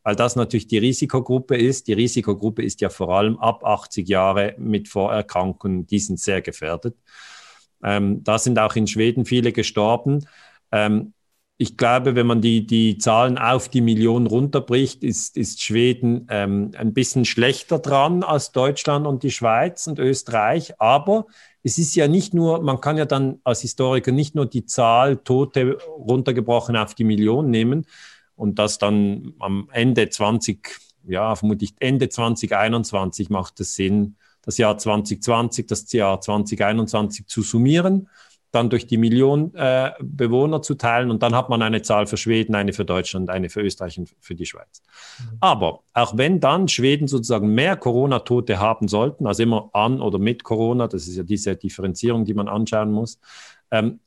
weil 0.04 0.16
das 0.16 0.36
natürlich 0.36 0.68
die 0.68 0.78
Risikogruppe 0.78 1.58
ist. 1.58 1.88
Die 1.88 1.94
Risikogruppe 1.94 2.64
ist 2.64 2.82
ja 2.82 2.90
vor 2.90 3.10
allem 3.10 3.38
ab 3.38 3.64
80 3.64 4.08
Jahre 4.08 4.56
mit 4.58 4.88
Vorerkrankungen, 4.88 5.88
die 5.88 6.00
sind 6.00 6.20
sehr 6.20 6.42
gefährdet. 6.42 6.96
Ähm, 7.84 8.24
da 8.24 8.40
sind 8.40 8.60
auch 8.60 8.76
in 8.76 8.88
Schweden 8.88 9.26
viele 9.26 9.52
gestorben. 9.52 10.26
Ähm, 10.72 11.14
ich 11.62 11.76
glaube, 11.76 12.16
wenn 12.16 12.26
man 12.26 12.40
die, 12.40 12.66
die 12.66 12.98
Zahlen 12.98 13.38
auf 13.38 13.68
die 13.68 13.82
Million 13.82 14.28
runterbricht, 14.28 15.04
ist, 15.04 15.36
ist 15.36 15.62
Schweden 15.62 16.26
ähm, 16.30 16.72
ein 16.78 16.94
bisschen 16.94 17.26
schlechter 17.26 17.80
dran 17.80 18.24
als 18.24 18.54
Deutschland 18.54 19.06
und 19.06 19.24
die 19.24 19.32
Schweiz 19.32 19.86
und 19.86 20.00
Österreich. 20.00 20.80
Aber 20.80 21.26
es 21.62 21.78
ist 21.78 21.96
ja 21.96 22.08
nicht 22.08 22.34
nur, 22.34 22.62
man 22.62 22.80
kann 22.80 22.96
ja 22.96 23.04
dann 23.04 23.40
als 23.44 23.60
Historiker 23.60 24.14
nicht 24.14 24.36
nur 24.36 24.46
die 24.46 24.66
Zahl 24.66 25.18
Tote 25.18 25.78
runtergebrochen 25.90 26.78
auf 26.78 26.96
die 26.96 27.04
Million 27.04 27.50
nehmen, 27.50 27.86
und 28.40 28.58
das 28.58 28.78
dann 28.78 29.34
am 29.40 29.70
Ende 29.74 30.10
20, 30.10 30.80
ja, 31.08 31.36
vermutlich 31.36 31.76
Ende 31.80 32.08
2021 32.08 33.30
macht 33.30 33.60
es 33.60 33.76
Sinn, 33.76 34.16
das 34.44 34.58
Jahr 34.58 34.78
2020, 34.78 35.68
das 35.68 35.92
Jahr 35.92 36.22
2021 36.22 37.28
zu 37.28 37.42
summieren, 37.42 38.08
dann 38.52 38.70
durch 38.70 38.88
die 38.88 38.98
Million 38.98 39.54
äh, 39.56 39.92
Bewohner 40.02 40.62
zu 40.62 40.76
teilen 40.76 41.12
und 41.12 41.22
dann 41.22 41.36
hat 41.36 41.50
man 41.50 41.62
eine 41.62 41.82
Zahl 41.82 42.08
für 42.08 42.16
Schweden, 42.16 42.56
eine 42.56 42.72
für 42.72 42.86
Deutschland, 42.86 43.30
eine 43.30 43.50
für 43.50 43.62
Österreich 43.62 44.00
und 44.00 44.10
für 44.22 44.36
die 44.36 44.46
Schweiz. 44.46 44.82
Mhm. 45.20 45.38
Aber 45.42 45.84
auch 45.94 46.18
wenn 46.18 46.40
dann 46.40 46.70
Schweden 46.70 47.10
sozusagen 47.10 47.54
mehr 47.54 47.76
Corona-Tote 47.76 48.58
haben 48.58 48.88
sollten, 48.88 49.28
also 49.28 49.44
immer 49.44 49.70
an 49.74 50.02
oder 50.02 50.18
mit 50.18 50.44
Corona, 50.44 50.88
das 50.88 51.08
ist 51.08 51.18
ja 51.18 51.24
diese 51.24 51.58
Differenzierung, 51.58 52.24
die 52.24 52.34
man 52.34 52.48
anschauen 52.48 52.92
muss, 52.92 53.20
ähm, 53.70 54.00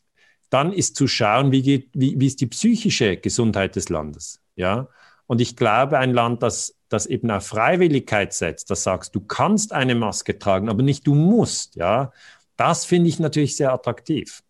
dann 0.52 0.72
ist 0.72 0.96
zu 0.96 1.06
schauen, 1.06 1.50
wie, 1.50 1.62
geht, 1.62 1.88
wie, 1.94 2.20
wie 2.20 2.26
ist 2.26 2.40
die 2.40 2.46
psychische 2.46 3.16
Gesundheit 3.16 3.74
des 3.74 3.88
Landes. 3.88 4.40
Ja? 4.54 4.88
Und 5.26 5.40
ich 5.40 5.56
glaube, 5.56 5.98
ein 5.98 6.12
Land, 6.12 6.42
das, 6.42 6.74
das 6.90 7.06
eben 7.06 7.30
auf 7.30 7.46
Freiwilligkeit 7.46 8.34
setzt, 8.34 8.70
das 8.70 8.82
sagst, 8.82 9.14
du 9.14 9.20
kannst 9.20 9.72
eine 9.72 9.94
Maske 9.94 10.38
tragen, 10.38 10.68
aber 10.68 10.82
nicht 10.82 11.06
du 11.06 11.14
musst, 11.14 11.76
ja, 11.76 12.12
das 12.56 12.84
finde 12.84 13.08
ich 13.08 13.18
natürlich 13.18 13.56
sehr 13.56 13.72
attraktiv. 13.72 14.42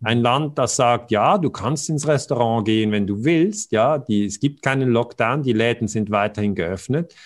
Ein 0.00 0.20
Land, 0.20 0.58
das 0.58 0.76
sagt, 0.76 1.10
ja, 1.10 1.38
du 1.38 1.50
kannst 1.50 1.88
ins 1.88 2.06
Restaurant 2.06 2.64
gehen, 2.64 2.92
wenn 2.92 3.08
du 3.08 3.24
willst, 3.24 3.72
ja, 3.72 3.98
die, 3.98 4.26
es 4.26 4.38
gibt 4.38 4.62
keinen 4.62 4.90
Lockdown, 4.90 5.42
die 5.42 5.52
Läden 5.52 5.88
sind 5.88 6.10
weiterhin 6.10 6.54
geöffnet. 6.54 7.16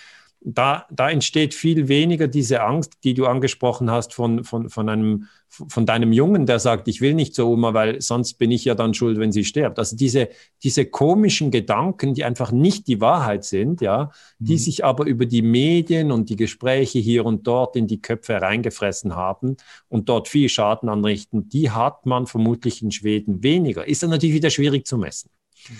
Da, 0.45 0.85
da 0.91 1.09
entsteht 1.09 1.53
viel 1.53 1.87
weniger 1.87 2.27
diese 2.27 2.61
Angst, 2.63 3.03
die 3.03 3.13
du 3.13 3.25
angesprochen 3.25 3.89
hast 3.89 4.13
von, 4.13 4.43
von, 4.43 4.69
von, 4.69 4.89
einem, 4.89 5.27
von 5.47 5.85
deinem 5.85 6.11
Jungen, 6.11 6.45
der 6.45 6.59
sagt, 6.59 6.87
ich 6.87 6.99
will 6.99 7.13
nicht 7.13 7.33
zur 7.33 7.47
Oma, 7.47 7.73
weil 7.73 8.01
sonst 8.01 8.35
bin 8.35 8.51
ich 8.51 8.65
ja 8.65 8.75
dann 8.75 8.93
schuld, 8.93 9.19
wenn 9.19 9.31
sie 9.31 9.45
stirbt. 9.45 9.79
Also 9.79 9.95
diese, 9.95 10.29
diese 10.61 10.85
komischen 10.85 11.49
Gedanken, 11.49 12.13
die 12.13 12.25
einfach 12.25 12.51
nicht 12.51 12.87
die 12.87 12.99
Wahrheit 12.99 13.45
sind, 13.45 13.81
ja, 13.81 14.11
mhm. 14.39 14.45
die 14.45 14.57
sich 14.57 14.83
aber 14.83 15.05
über 15.05 15.25
die 15.25 15.41
Medien 15.41 16.11
und 16.11 16.29
die 16.29 16.35
Gespräche 16.35 16.99
hier 16.99 17.25
und 17.25 17.47
dort 17.47 17.75
in 17.75 17.87
die 17.87 18.01
Köpfe 18.01 18.41
reingefressen 18.41 19.15
haben 19.15 19.55
und 19.87 20.09
dort 20.09 20.27
viel 20.27 20.49
Schaden 20.49 20.89
anrichten, 20.89 21.47
die 21.47 21.71
hat 21.71 22.05
man 22.05 22.27
vermutlich 22.27 22.81
in 22.81 22.91
Schweden 22.91 23.43
weniger. 23.43 23.87
Ist 23.87 24.03
dann 24.03 24.09
natürlich 24.09 24.35
wieder 24.35 24.49
schwierig 24.49 24.85
zu 24.85 24.97
messen. 24.97 25.29
Mhm. 25.69 25.75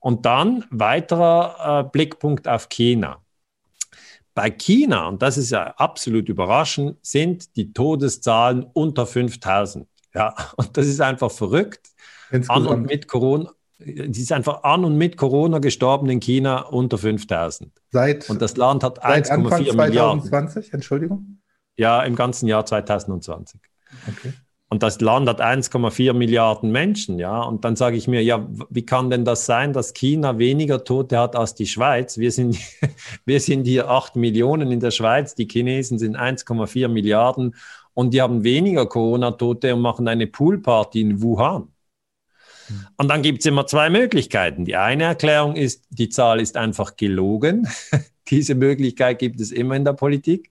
Und 0.00 0.26
dann 0.26 0.64
weiterer 0.70 1.84
äh, 1.84 1.90
Blickpunkt 1.90 2.46
auf 2.46 2.68
China. 2.68 3.20
Bei 4.38 4.50
China, 4.50 5.08
und 5.08 5.20
das 5.20 5.36
ist 5.36 5.50
ja 5.50 5.74
absolut 5.78 6.28
überraschend, 6.28 6.96
sind 7.02 7.56
die 7.56 7.72
Todeszahlen 7.72 8.66
unter 8.72 9.04
5000. 9.04 9.88
Ja, 10.14 10.32
und 10.56 10.76
das 10.76 10.86
ist 10.86 11.00
einfach 11.00 11.32
verrückt. 11.32 11.88
An 12.46 12.68
und 12.68 12.82
mit 12.82 13.08
Corona, 13.08 13.50
es 13.78 14.16
ist 14.16 14.30
einfach 14.30 14.62
an 14.62 14.84
und 14.84 14.96
mit 14.96 15.16
Corona 15.16 15.58
gestorben 15.58 16.08
in 16.08 16.20
China 16.20 16.60
unter 16.60 16.98
5000. 16.98 17.72
Seit, 17.90 18.30
und 18.30 18.40
das 18.40 18.56
Land 18.56 18.84
hat 18.84 19.04
1,4 19.04 19.74
Milliarden. 19.74 20.22
2020, 20.22 20.72
Entschuldigung? 20.72 21.40
Ja, 21.76 22.04
im 22.04 22.14
ganzen 22.14 22.46
Jahr 22.46 22.64
2020. 22.64 23.60
Okay. 24.06 24.34
Und 24.70 24.82
das 24.82 25.00
Land 25.00 25.28
hat 25.28 25.40
1,4 25.40 26.12
Milliarden 26.12 26.70
Menschen, 26.70 27.18
ja. 27.18 27.40
Und 27.40 27.64
dann 27.64 27.74
sage 27.74 27.96
ich 27.96 28.06
mir, 28.06 28.22
ja, 28.22 28.46
wie 28.68 28.84
kann 28.84 29.08
denn 29.08 29.24
das 29.24 29.46
sein, 29.46 29.72
dass 29.72 29.94
China 29.94 30.38
weniger 30.38 30.84
Tote 30.84 31.18
hat 31.18 31.36
als 31.36 31.54
die 31.54 31.66
Schweiz? 31.66 32.18
Wir 32.18 32.30
sind, 32.30 32.58
wir 33.24 33.40
sind 33.40 33.64
hier 33.64 33.88
8 33.88 34.16
Millionen 34.16 34.70
in 34.70 34.80
der 34.80 34.90
Schweiz, 34.90 35.34
die 35.34 35.48
Chinesen 35.48 35.98
sind 35.98 36.18
1,4 36.18 36.88
Milliarden 36.88 37.54
und 37.94 38.12
die 38.12 38.20
haben 38.20 38.44
weniger 38.44 38.86
Corona-Tote 38.86 39.74
und 39.74 39.80
machen 39.80 40.06
eine 40.06 40.26
Poolparty 40.26 41.00
in 41.00 41.22
Wuhan. 41.22 41.72
Und 42.96 43.08
dann 43.08 43.22
gibt 43.22 43.40
es 43.40 43.46
immer 43.46 43.66
zwei 43.66 43.88
Möglichkeiten. 43.88 44.66
Die 44.66 44.76
eine 44.76 45.04
Erklärung 45.04 45.56
ist, 45.56 45.86
die 45.90 46.10
Zahl 46.10 46.40
ist 46.40 46.56
einfach 46.56 46.96
gelogen. 46.96 47.66
Diese 48.28 48.54
Möglichkeit 48.54 49.18
gibt 49.18 49.40
es 49.40 49.50
immer 49.50 49.74
in 49.76 49.86
der 49.86 49.94
Politik. 49.94 50.50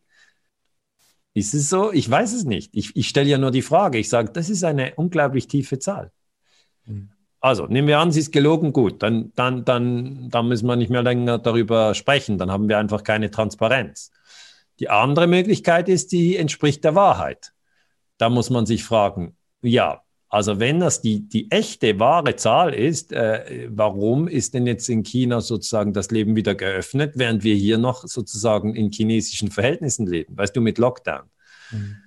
Ist 1.38 1.54
es 1.54 1.70
so? 1.70 1.92
Ich 1.94 2.10
weiß 2.10 2.34
es 2.34 2.46
nicht. 2.46 2.76
Ich, 2.76 2.96
ich 2.96 3.08
stelle 3.08 3.30
ja 3.30 3.38
nur 3.38 3.52
die 3.52 3.62
Frage. 3.62 4.00
Ich 4.00 4.10
sage, 4.10 4.32
das 4.34 4.50
ist 4.50 4.64
eine 4.64 4.96
unglaublich 4.96 5.48
tiefe 5.48 5.78
Zahl. 5.78 6.12
Mhm. 6.86 7.10
Also, 7.40 7.68
nehmen 7.68 7.88
wir 7.88 8.00
an, 8.00 8.12
sie 8.12 8.22
ist 8.22 8.32
gelogen, 8.32 8.74
gut, 8.74 9.04
dann, 9.04 9.32
dann, 9.36 9.64
dann, 9.64 10.30
dann 10.32 10.48
müssen 10.48 10.66
wir 10.66 10.76
nicht 10.76 10.90
mehr 10.90 11.04
länger 11.04 11.38
darüber 11.38 11.94
sprechen, 11.94 12.40
dann 12.40 12.50
haben 12.50 12.68
wir 12.68 12.80
einfach 12.80 13.04
keine 13.04 13.30
Transparenz. 13.30 14.10
Die 14.80 14.90
andere 14.90 15.28
Möglichkeit 15.28 15.88
ist, 15.90 16.12
die 16.12 16.36
entspricht 16.38 16.84
der 16.84 16.96
Wahrheit. 16.96 17.54
Da 18.18 18.30
muss 18.30 18.50
man 18.50 18.66
sich 18.66 18.84
fragen, 18.84 19.38
ja, 19.62 20.02
also 20.30 20.60
wenn 20.60 20.80
das 20.80 21.02
die, 21.02 21.28
die 21.28 21.50
echte, 21.52 22.00
wahre 22.00 22.36
Zahl 22.36 22.74
ist, 22.74 23.14
äh, 23.14 23.68
warum 23.70 24.28
ist 24.28 24.54
denn 24.54 24.68
jetzt 24.68 24.90
in 24.90 25.04
China 25.04 25.40
sozusagen 25.40 25.94
das 25.94 26.12
Leben 26.12 26.36
wieder 26.36 26.54
geöffnet, 26.54 27.14
während 27.16 27.44
wir 27.44 27.56
hier 27.56 27.78
noch 27.78 28.06
sozusagen 28.06 28.76
in 28.76 28.92
chinesischen 28.92 29.52
Verhältnissen 29.52 30.06
leben, 30.06 30.38
weißt 30.38 30.56
du, 30.56 30.62
mit 30.62 30.78
Lockdown? 30.78 31.30
Mhm. 31.72 31.98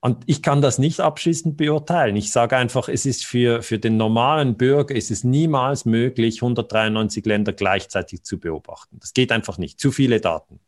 Und 0.00 0.22
ich 0.26 0.42
kann 0.42 0.60
das 0.60 0.78
nicht 0.78 1.00
abschließend 1.00 1.56
beurteilen. 1.56 2.14
Ich 2.16 2.30
sage 2.30 2.58
einfach, 2.58 2.90
es 2.90 3.06
ist 3.06 3.24
für, 3.24 3.62
für 3.62 3.78
den 3.78 3.96
normalen 3.96 4.58
Bürger, 4.58 4.94
ist 4.94 5.10
es 5.10 5.24
niemals 5.24 5.86
möglich, 5.86 6.42
193 6.42 7.24
Länder 7.24 7.54
gleichzeitig 7.54 8.22
zu 8.22 8.38
beobachten. 8.38 8.98
Das 9.00 9.14
geht 9.14 9.32
einfach 9.32 9.56
nicht. 9.56 9.80
Zu 9.80 9.92
viele 9.92 10.20
Daten. 10.20 10.60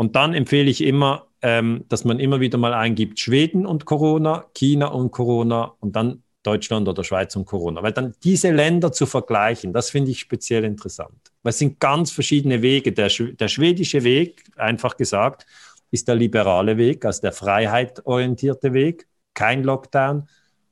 Und 0.00 0.16
dann 0.16 0.32
empfehle 0.32 0.70
ich 0.70 0.82
immer, 0.82 1.26
ähm, 1.42 1.84
dass 1.90 2.06
man 2.06 2.20
immer 2.20 2.40
wieder 2.40 2.56
mal 2.56 2.72
eingibt, 2.72 3.20
Schweden 3.20 3.66
und 3.66 3.84
Corona, 3.84 4.46
China 4.54 4.86
und 4.86 5.10
Corona 5.10 5.74
und 5.80 5.94
dann 5.94 6.22
Deutschland 6.42 6.88
oder 6.88 7.04
Schweiz 7.04 7.36
und 7.36 7.44
Corona. 7.44 7.82
Weil 7.82 7.92
dann 7.92 8.14
diese 8.24 8.50
Länder 8.50 8.92
zu 8.92 9.04
vergleichen, 9.04 9.74
das 9.74 9.90
finde 9.90 10.12
ich 10.12 10.20
speziell 10.20 10.64
interessant. 10.64 11.32
Weil 11.42 11.50
es 11.50 11.58
sind 11.58 11.80
ganz 11.80 12.12
verschiedene 12.12 12.62
Wege. 12.62 12.92
Der, 12.92 13.10
der 13.10 13.48
schwedische 13.48 14.02
Weg, 14.02 14.44
einfach 14.56 14.96
gesagt, 14.96 15.44
ist 15.90 16.08
der 16.08 16.14
liberale 16.14 16.78
Weg, 16.78 17.04
also 17.04 17.20
der 17.20 17.32
freiheitorientierte 17.32 18.72
Weg, 18.72 19.06
kein 19.34 19.64
Lockdown 19.64 20.26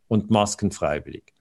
und 0.09 0.31
Masken 0.31 0.73
freiwillig. 0.73 1.35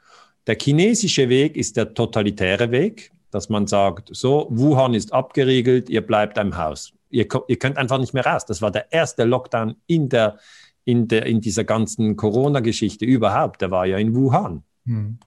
Der 0.46 0.58
chinesische 0.62 1.30
Weg 1.30 1.56
ist 1.56 1.78
der 1.78 1.94
totalitäre 1.94 2.70
Weg, 2.70 3.14
dass 3.32 3.48
man 3.48 3.66
sagt, 3.66 4.10
so, 4.12 4.48
Wuhan 4.50 4.94
ist 4.94 5.14
abgeriegelt, 5.14 5.90
ihr 5.90 6.06
bleibt 6.06 6.38
im 6.38 6.58
Haus 6.58 6.92
ihr, 7.10 7.28
ihr 7.48 7.60
könnt 7.60 7.78
einfach 7.78 8.00
nicht 8.00 8.14
mehr 8.14 8.26
raus. 8.26 8.46
Das 8.46 8.62
war 8.62 8.72
der 8.72 8.92
erste 8.92 9.24
Lockdown 9.24 9.76
in, 9.88 10.10
der, 10.10 10.40
in, 10.84 11.08
der, 11.08 11.26
in 11.26 11.42
dieser 11.42 11.64
ganzen 11.64 12.16
Corona-Geschichte 12.16 13.06
überhaupt. 13.06 13.62
Der 13.62 13.72
war 13.72 13.86
ja 13.86 13.98
in 13.98 14.16
Wuhan. 14.16 14.64
Hm. 14.86 15.20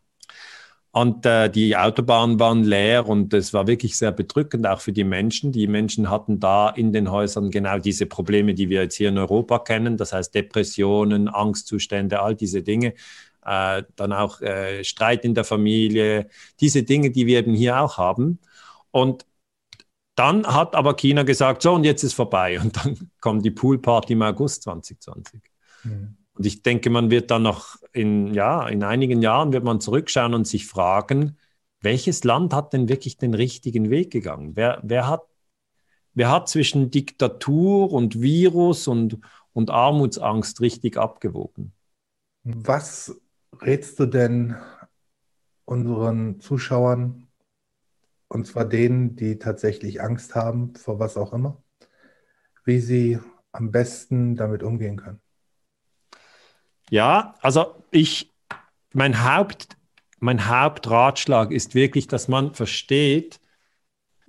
Und 0.92 1.24
äh, 1.24 1.48
die 1.48 1.76
Autobahnen 1.76 2.40
waren 2.40 2.64
leer 2.64 3.08
und 3.08 3.32
es 3.32 3.54
war 3.54 3.68
wirklich 3.68 3.96
sehr 3.96 4.10
bedrückend, 4.10 4.66
auch 4.66 4.80
für 4.80 4.92
die 4.92 5.04
Menschen. 5.04 5.52
Die 5.52 5.68
Menschen 5.68 6.10
hatten 6.10 6.40
da 6.40 6.68
in 6.68 6.92
den 6.92 7.12
Häusern 7.12 7.52
genau 7.52 7.78
diese 7.78 8.06
Probleme, 8.06 8.54
die 8.54 8.68
wir 8.70 8.82
jetzt 8.82 8.96
hier 8.96 9.10
in 9.10 9.18
Europa 9.18 9.60
kennen. 9.60 9.96
Das 9.96 10.12
heißt 10.12 10.34
Depressionen, 10.34 11.28
Angstzustände, 11.28 12.20
all 12.20 12.34
diese 12.34 12.62
Dinge. 12.62 12.94
Äh, 13.46 13.84
dann 13.94 14.12
auch 14.12 14.40
äh, 14.40 14.82
Streit 14.82 15.24
in 15.24 15.34
der 15.34 15.44
Familie, 15.44 16.28
diese 16.60 16.82
Dinge, 16.82 17.10
die 17.10 17.26
wir 17.26 17.38
eben 17.38 17.54
hier 17.54 17.80
auch 17.80 17.96
haben. 17.96 18.40
Und 18.90 19.24
dann 20.20 20.46
hat 20.46 20.74
aber 20.74 20.94
China 20.96 21.22
gesagt, 21.22 21.62
so 21.62 21.72
und 21.72 21.84
jetzt 21.84 22.02
ist 22.02 22.12
vorbei. 22.12 22.60
Und 22.62 22.76
dann 22.76 23.10
kommt 23.20 23.42
die 23.42 23.50
Poolparty 23.50 24.12
im 24.12 24.22
August 24.22 24.64
2020. 24.64 25.40
Mhm. 25.84 26.18
Und 26.34 26.46
ich 26.46 26.62
denke, 26.62 26.90
man 26.90 27.10
wird 27.10 27.30
dann 27.30 27.42
noch 27.42 27.76
in, 27.92 28.34
ja, 28.34 28.68
in 28.68 28.84
einigen 28.84 29.22
Jahren 29.22 29.54
wird 29.54 29.64
man 29.64 29.80
zurückschauen 29.80 30.34
und 30.34 30.46
sich 30.46 30.66
fragen, 30.66 31.38
welches 31.80 32.24
Land 32.24 32.52
hat 32.52 32.74
denn 32.74 32.88
wirklich 32.88 33.16
den 33.16 33.32
richtigen 33.32 33.88
Weg 33.88 34.10
gegangen? 34.10 34.56
Wer, 34.56 34.80
wer, 34.82 35.08
hat, 35.08 35.22
wer 36.12 36.30
hat 36.30 36.48
zwischen 36.50 36.90
Diktatur 36.90 37.90
und 37.90 38.20
Virus 38.20 38.88
und, 38.88 39.18
und 39.54 39.70
Armutsangst 39.70 40.60
richtig 40.60 40.98
abgewogen? 40.98 41.72
Was 42.42 43.18
rätst 43.60 43.98
du 43.98 44.06
denn 44.06 44.56
unseren 45.64 46.40
Zuschauern, 46.40 47.29
und 48.30 48.46
zwar 48.46 48.64
denen, 48.64 49.16
die 49.16 49.38
tatsächlich 49.38 50.00
Angst 50.00 50.34
haben 50.34 50.74
vor 50.76 51.00
was 51.00 51.16
auch 51.16 51.32
immer, 51.32 51.62
wie 52.64 52.78
sie 52.78 53.18
am 53.50 53.72
besten 53.72 54.36
damit 54.36 54.62
umgehen 54.62 54.96
können. 54.96 55.20
Ja, 56.90 57.34
also 57.40 57.84
ich, 57.90 58.32
mein, 58.94 59.24
Haupt, 59.24 59.76
mein 60.20 60.48
Hauptratschlag 60.48 61.50
ist 61.50 61.74
wirklich, 61.74 62.06
dass 62.06 62.28
man 62.28 62.54
versteht, 62.54 63.40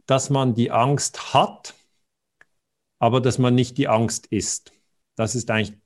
dass 0.08 0.32
man 0.32 0.56
die 0.56 0.72
Angst 0.72 1.36
hat, 1.36 1.76
aber 2.98 3.22
dass 3.22 3.38
man 3.38 3.54
nicht 3.54 3.78
die 3.78 3.88
Angst 3.88 4.26
ist. 4.28 4.74
Das 5.16 5.36
ist 5.36 5.52
eigentlich 5.52 5.78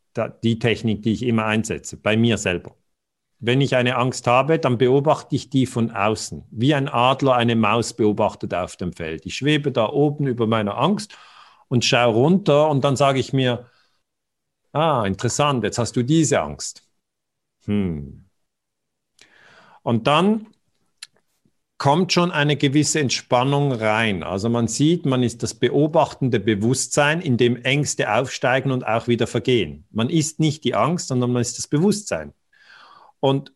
die 0.41 0.59
Technik, 0.59 1.03
die 1.03 1.11
ich 1.11 1.23
immer 1.23 1.45
einsetze, 1.45 1.97
bei 1.97 2.15
mir 2.15 2.37
selber. 2.37 2.77
Wenn 3.39 3.61
ich 3.61 3.75
eine 3.75 3.97
Angst 3.97 4.27
habe, 4.27 4.59
dann 4.59 4.77
beobachte 4.77 5.35
ich 5.35 5.49
die 5.49 5.65
von 5.65 5.91
außen, 5.91 6.45
wie 6.51 6.73
ein 6.73 6.87
Adler 6.87 7.35
eine 7.35 7.55
Maus 7.55 7.93
beobachtet 7.93 8.53
auf 8.53 8.77
dem 8.77 8.93
Feld. 8.93 9.25
Ich 9.25 9.35
schwebe 9.35 9.71
da 9.71 9.89
oben 9.89 10.27
über 10.27 10.47
meiner 10.47 10.77
Angst 10.77 11.17
und 11.67 11.85
schaue 11.85 12.13
runter 12.13 12.69
und 12.69 12.83
dann 12.83 12.95
sage 12.95 13.19
ich 13.19 13.33
mir, 13.33 13.69
ah, 14.71 15.05
interessant, 15.05 15.63
jetzt 15.63 15.77
hast 15.77 15.95
du 15.95 16.03
diese 16.03 16.41
Angst. 16.41 16.87
Hm. 17.65 18.25
Und 19.83 20.07
dann 20.07 20.47
kommt 21.77 22.13
schon 22.13 22.31
eine 22.31 22.55
gewisse 22.55 22.99
Entspannung 22.99 23.71
rein. 23.71 24.23
Also 24.23 24.49
man 24.49 24.67
sieht, 24.67 25.05
man 25.05 25.23
ist 25.23 25.43
das 25.43 25.53
beobachtende 25.53 26.39
Bewusstsein, 26.39 27.21
in 27.21 27.37
dem 27.37 27.57
Ängste 27.57 28.13
aufsteigen 28.13 28.71
und 28.71 28.87
auch 28.87 29.07
wieder 29.07 29.27
vergehen. 29.27 29.85
Man 29.91 30.09
ist 30.09 30.39
nicht 30.39 30.63
die 30.63 30.75
Angst, 30.75 31.09
sondern 31.09 31.33
man 31.33 31.41
ist 31.41 31.57
das 31.57 31.67
Bewusstsein. 31.67 32.33
Und 33.25 33.53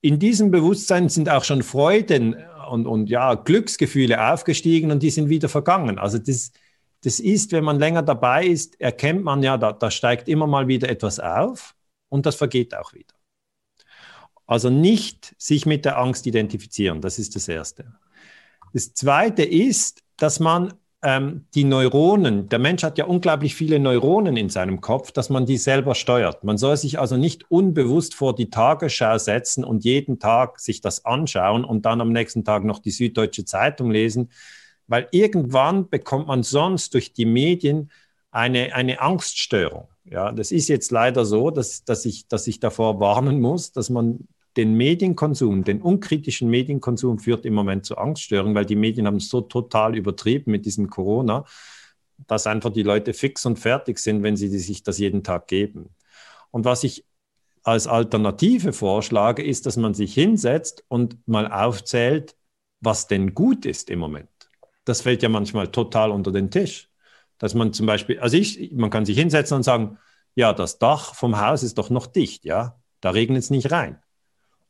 in 0.00 0.18
diesem 0.18 0.50
Bewusstsein 0.50 1.10
sind 1.10 1.28
auch 1.28 1.44
schon 1.44 1.62
Freuden 1.62 2.42
und, 2.70 2.86
und 2.86 3.10
ja, 3.10 3.34
Glücksgefühle 3.34 4.32
aufgestiegen 4.32 4.90
und 4.90 5.02
die 5.02 5.10
sind 5.10 5.28
wieder 5.28 5.50
vergangen. 5.50 5.98
Also 5.98 6.16
das, 6.16 6.52
das 7.02 7.20
ist, 7.20 7.52
wenn 7.52 7.64
man 7.64 7.78
länger 7.78 8.00
dabei 8.00 8.46
ist, 8.46 8.80
erkennt 8.80 9.22
man 9.22 9.42
ja, 9.42 9.58
da, 9.58 9.74
da 9.74 9.90
steigt 9.90 10.26
immer 10.26 10.46
mal 10.46 10.68
wieder 10.68 10.88
etwas 10.88 11.20
auf 11.20 11.74
und 12.08 12.24
das 12.24 12.34
vergeht 12.34 12.74
auch 12.74 12.94
wieder. 12.94 13.14
Also 14.46 14.70
nicht 14.70 15.34
sich 15.36 15.66
mit 15.66 15.84
der 15.84 15.98
Angst 15.98 16.26
identifizieren, 16.26 17.02
das 17.02 17.18
ist 17.18 17.36
das 17.36 17.46
Erste. 17.46 17.92
Das 18.72 18.94
Zweite 18.94 19.42
ist, 19.42 20.02
dass 20.16 20.40
man 20.40 20.72
ähm, 21.02 21.46
die 21.54 21.64
Neuronen, 21.64 22.48
der 22.48 22.58
Mensch 22.58 22.82
hat 22.82 22.98
ja 22.98 23.06
unglaublich 23.06 23.54
viele 23.54 23.78
Neuronen 23.78 24.36
in 24.36 24.50
seinem 24.50 24.80
Kopf, 24.80 25.12
dass 25.12 25.30
man 25.30 25.46
die 25.46 25.56
selber 25.56 25.94
steuert. 25.94 26.44
Man 26.44 26.58
soll 26.58 26.76
sich 26.76 26.98
also 26.98 27.16
nicht 27.16 27.50
unbewusst 27.50 28.14
vor 28.14 28.34
die 28.34 28.50
Tagesschau 28.50 29.16
setzen 29.16 29.64
und 29.64 29.84
jeden 29.84 30.18
Tag 30.18 30.60
sich 30.60 30.80
das 30.82 31.04
anschauen 31.06 31.64
und 31.64 31.86
dann 31.86 32.00
am 32.00 32.12
nächsten 32.12 32.44
Tag 32.44 32.64
noch 32.64 32.80
die 32.80 32.90
Süddeutsche 32.90 33.44
Zeitung 33.44 33.90
lesen. 33.90 34.30
weil 34.88 35.06
irgendwann 35.12 35.88
bekommt 35.88 36.26
man 36.26 36.42
sonst 36.42 36.94
durch 36.94 37.12
die 37.12 37.24
Medien 37.24 37.90
eine, 38.32 38.74
eine 38.74 39.00
Angststörung. 39.00 39.86
Ja, 40.04 40.32
das 40.32 40.50
ist 40.50 40.68
jetzt 40.68 40.90
leider 40.90 41.24
so, 41.24 41.50
dass, 41.50 41.84
dass, 41.84 42.04
ich, 42.04 42.26
dass 42.26 42.48
ich 42.48 42.58
davor 42.58 42.98
warnen 42.98 43.40
muss, 43.40 43.70
dass 43.70 43.88
man 43.88 44.26
den 44.56 44.74
Medienkonsum, 44.74 45.64
den 45.64 45.80
unkritischen 45.80 46.50
Medienkonsum 46.50 47.18
führt 47.18 47.44
im 47.44 47.54
Moment 47.54 47.86
zu 47.86 47.96
Angststörungen, 47.96 48.54
weil 48.54 48.66
die 48.66 48.76
Medien 48.76 49.06
haben 49.06 49.16
es 49.16 49.28
so 49.28 49.40
total 49.40 49.96
übertrieben 49.96 50.50
mit 50.50 50.66
diesem 50.66 50.90
Corona, 50.90 51.44
dass 52.26 52.46
einfach 52.46 52.70
die 52.70 52.82
Leute 52.82 53.14
fix 53.14 53.46
und 53.46 53.58
fertig 53.58 53.98
sind, 53.98 54.22
wenn 54.22 54.36
sie 54.36 54.48
sich 54.48 54.82
das 54.82 54.98
jeden 54.98 55.22
Tag 55.22 55.46
geben. 55.46 55.94
Und 56.50 56.64
was 56.64 56.84
ich 56.84 57.04
als 57.62 57.86
Alternative 57.86 58.72
vorschlage, 58.72 59.42
ist, 59.42 59.66
dass 59.66 59.76
man 59.76 59.94
sich 59.94 60.14
hinsetzt 60.14 60.84
und 60.88 61.16
mal 61.28 61.50
aufzählt, 61.50 62.36
was 62.80 63.06
denn 63.06 63.34
gut 63.34 63.66
ist 63.66 63.90
im 63.90 63.98
Moment. 63.98 64.28
Das 64.84 65.02
fällt 65.02 65.22
ja 65.22 65.28
manchmal 65.28 65.68
total 65.68 66.10
unter 66.10 66.32
den 66.32 66.50
Tisch. 66.50 66.88
Dass 67.38 67.54
man 67.54 67.72
zum 67.72 67.86
Beispiel, 67.86 68.18
also 68.18 68.36
ich, 68.36 68.72
man 68.72 68.90
kann 68.90 69.06
sich 69.06 69.18
hinsetzen 69.18 69.56
und 69.56 69.62
sagen, 69.62 69.98
ja, 70.34 70.52
das 70.52 70.78
Dach 70.78 71.14
vom 71.14 71.40
Haus 71.40 71.62
ist 71.62 71.78
doch 71.78 71.90
noch 71.90 72.06
dicht, 72.06 72.44
ja, 72.44 72.78
da 73.00 73.10
regnet 73.10 73.42
es 73.42 73.50
nicht 73.50 73.70
rein. 73.70 73.98